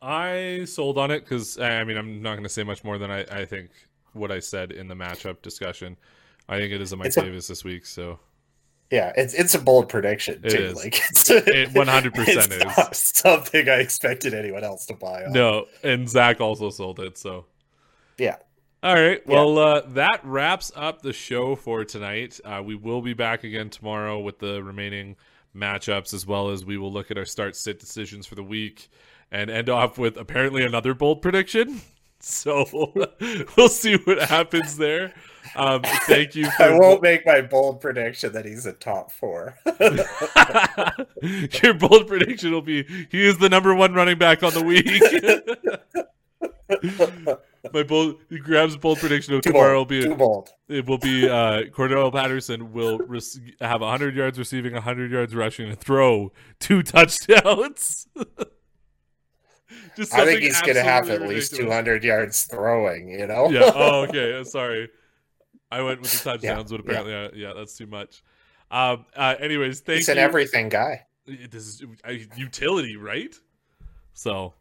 I 0.00 0.64
sold 0.66 0.98
on 0.98 1.10
it 1.10 1.20
because 1.20 1.58
I 1.58 1.84
mean 1.84 1.96
I'm 1.96 2.22
not 2.22 2.32
going 2.32 2.44
to 2.44 2.48
say 2.48 2.62
much 2.62 2.84
more 2.84 2.98
than 2.98 3.10
I, 3.10 3.20
I 3.24 3.44
think 3.44 3.70
what 4.12 4.30
I 4.30 4.40
said 4.40 4.72
in 4.72 4.88
the 4.88 4.94
matchup 4.94 5.42
discussion. 5.42 5.96
I 6.48 6.58
think 6.58 6.72
it 6.72 6.80
is 6.80 6.92
a 6.92 6.96
Mike 6.96 7.12
Davis 7.12 7.48
this 7.48 7.64
week. 7.64 7.84
So 7.84 8.18
yeah, 8.90 9.12
it's 9.16 9.34
it's 9.34 9.54
a 9.54 9.58
bold 9.58 9.88
prediction 9.88 10.40
it 10.42 10.50
too. 10.50 10.64
Is. 10.64 10.76
Like 10.76 10.98
it's 11.10 11.30
it 11.30 11.74
100 11.74 12.14
percent 12.14 12.52
is 12.52 12.98
something 12.98 13.68
I 13.68 13.80
expected 13.80 14.34
anyone 14.34 14.64
else 14.64 14.86
to 14.86 14.94
buy. 14.94 15.24
On. 15.24 15.32
No, 15.32 15.66
and 15.82 16.08
Zach 16.08 16.40
also 16.40 16.70
sold 16.70 17.00
it. 17.00 17.18
So 17.18 17.44
yeah, 18.16 18.36
all 18.82 18.94
right. 18.94 19.26
Well, 19.26 19.54
yeah. 19.54 19.60
uh, 19.60 19.80
that 19.90 20.20
wraps 20.24 20.72
up 20.74 21.02
the 21.02 21.12
show 21.12 21.54
for 21.54 21.84
tonight. 21.84 22.40
Uh, 22.44 22.62
we 22.64 22.76
will 22.76 23.02
be 23.02 23.12
back 23.12 23.44
again 23.44 23.68
tomorrow 23.68 24.20
with 24.20 24.38
the 24.38 24.62
remaining 24.62 25.16
matchups, 25.54 26.14
as 26.14 26.26
well 26.26 26.50
as 26.50 26.64
we 26.64 26.78
will 26.78 26.92
look 26.92 27.10
at 27.10 27.18
our 27.18 27.24
start 27.24 27.56
sit 27.56 27.80
decisions 27.80 28.26
for 28.26 28.36
the 28.36 28.42
week 28.42 28.88
and 29.30 29.50
end 29.50 29.68
off 29.68 29.98
with 29.98 30.16
apparently 30.16 30.64
another 30.64 30.94
bold 30.94 31.22
prediction. 31.22 31.80
So 32.20 32.92
we'll 33.56 33.68
see 33.68 33.96
what 33.96 34.20
happens 34.22 34.76
there. 34.76 35.14
Um, 35.56 35.82
thank 36.06 36.34
you. 36.34 36.50
For... 36.50 36.62
I 36.64 36.78
won't 36.78 37.02
make 37.02 37.24
my 37.24 37.40
bold 37.40 37.80
prediction 37.80 38.32
that 38.32 38.44
he's 38.44 38.66
a 38.66 38.72
top 38.72 39.12
four. 39.12 39.56
Your 41.62 41.74
bold 41.74 42.06
prediction 42.06 42.52
will 42.52 42.62
be 42.62 42.84
he 43.10 43.26
is 43.26 43.38
the 43.38 43.48
number 43.48 43.74
one 43.74 43.94
running 43.94 44.18
back 44.18 44.42
on 44.42 44.52
the 44.52 44.62
week. 44.62 44.86
my 47.72 47.82
bold 47.82 48.16
he 48.28 48.38
grabs 48.38 48.76
bold 48.76 48.98
prediction 48.98 49.34
of 49.34 49.42
too 49.42 49.50
tomorrow 49.52 49.84
bold, 49.84 49.90
will 49.90 50.00
be 50.00 50.02
too 50.02 50.14
bold. 50.16 50.50
It 50.68 50.86
will 50.86 50.98
be 50.98 51.28
uh 51.28 51.62
Cordarrelle 51.70 52.12
Patterson 52.12 52.72
will 52.72 52.98
have 53.60 53.80
100 53.80 54.16
yards 54.16 54.38
receiving, 54.38 54.74
100 54.74 55.10
yards 55.10 55.34
rushing, 55.34 55.68
and 55.70 55.80
throw 55.80 56.32
two 56.58 56.82
touchdowns. 56.82 58.06
Just 59.98 60.14
I 60.14 60.24
think 60.24 60.42
he's 60.42 60.60
going 60.62 60.76
to 60.76 60.84
have 60.84 61.10
at 61.10 61.22
least 61.22 61.56
200 61.56 62.04
yards 62.04 62.44
throwing. 62.44 63.08
You 63.08 63.26
know? 63.26 63.50
yeah. 63.50 63.72
Oh, 63.74 64.02
okay. 64.02 64.44
Sorry, 64.44 64.88
I 65.72 65.82
went 65.82 66.00
with 66.00 66.12
the 66.12 66.30
touchdowns, 66.30 66.70
yeah, 66.70 66.76
but 66.76 66.86
apparently, 66.86 67.12
yeah. 67.12 67.24
Uh, 67.24 67.30
yeah. 67.34 67.52
that's 67.56 67.76
too 67.76 67.88
much. 67.88 68.22
Um. 68.70 69.06
Uh, 69.16 69.34
anyways, 69.40 69.80
thanks. 69.80 70.06
He's 70.06 70.08
an 70.08 70.18
everything 70.18 70.68
guy. 70.68 71.04
This 71.26 71.66
is 71.66 71.82
a 72.04 72.12
utility, 72.36 72.96
right? 72.96 73.34
So. 74.14 74.54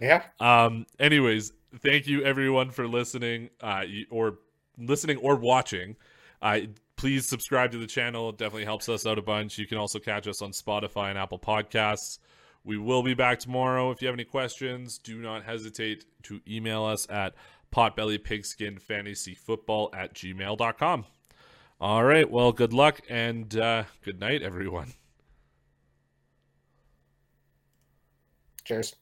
Yeah. 0.00 0.22
Um. 0.38 0.86
Anyways, 1.00 1.52
thank 1.80 2.06
you 2.06 2.22
everyone 2.22 2.70
for 2.70 2.86
listening 2.86 3.50
uh, 3.60 3.82
or 4.10 4.38
listening 4.78 5.16
or 5.16 5.34
watching. 5.34 5.96
Uh, 6.40 6.60
please 6.94 7.26
subscribe 7.26 7.72
to 7.72 7.78
the 7.78 7.86
channel. 7.88 8.28
It 8.28 8.38
definitely 8.38 8.64
helps 8.64 8.88
us 8.88 9.06
out 9.06 9.18
a 9.18 9.22
bunch. 9.22 9.58
You 9.58 9.66
can 9.66 9.78
also 9.78 9.98
catch 9.98 10.28
us 10.28 10.40
on 10.40 10.52
Spotify 10.52 11.10
and 11.10 11.18
Apple 11.18 11.40
Podcasts. 11.40 12.18
We 12.64 12.78
will 12.78 13.02
be 13.02 13.12
back 13.14 13.40
tomorrow. 13.40 13.90
If 13.90 14.00
you 14.00 14.06
have 14.08 14.14
any 14.14 14.24
questions, 14.24 14.96
do 14.98 15.18
not 15.18 15.44
hesitate 15.44 16.06
to 16.24 16.40
email 16.48 16.84
us 16.84 17.06
at 17.10 17.34
potbellypigskinfantasyfootball 17.72 19.94
at 19.94 20.14
gmail.com. 20.14 21.04
All 21.80 22.04
right. 22.04 22.30
Well, 22.30 22.52
good 22.52 22.72
luck 22.72 23.00
and 23.08 23.56
uh, 23.56 23.84
good 24.02 24.18
night, 24.18 24.42
everyone. 24.42 24.94
Cheers. 28.64 28.96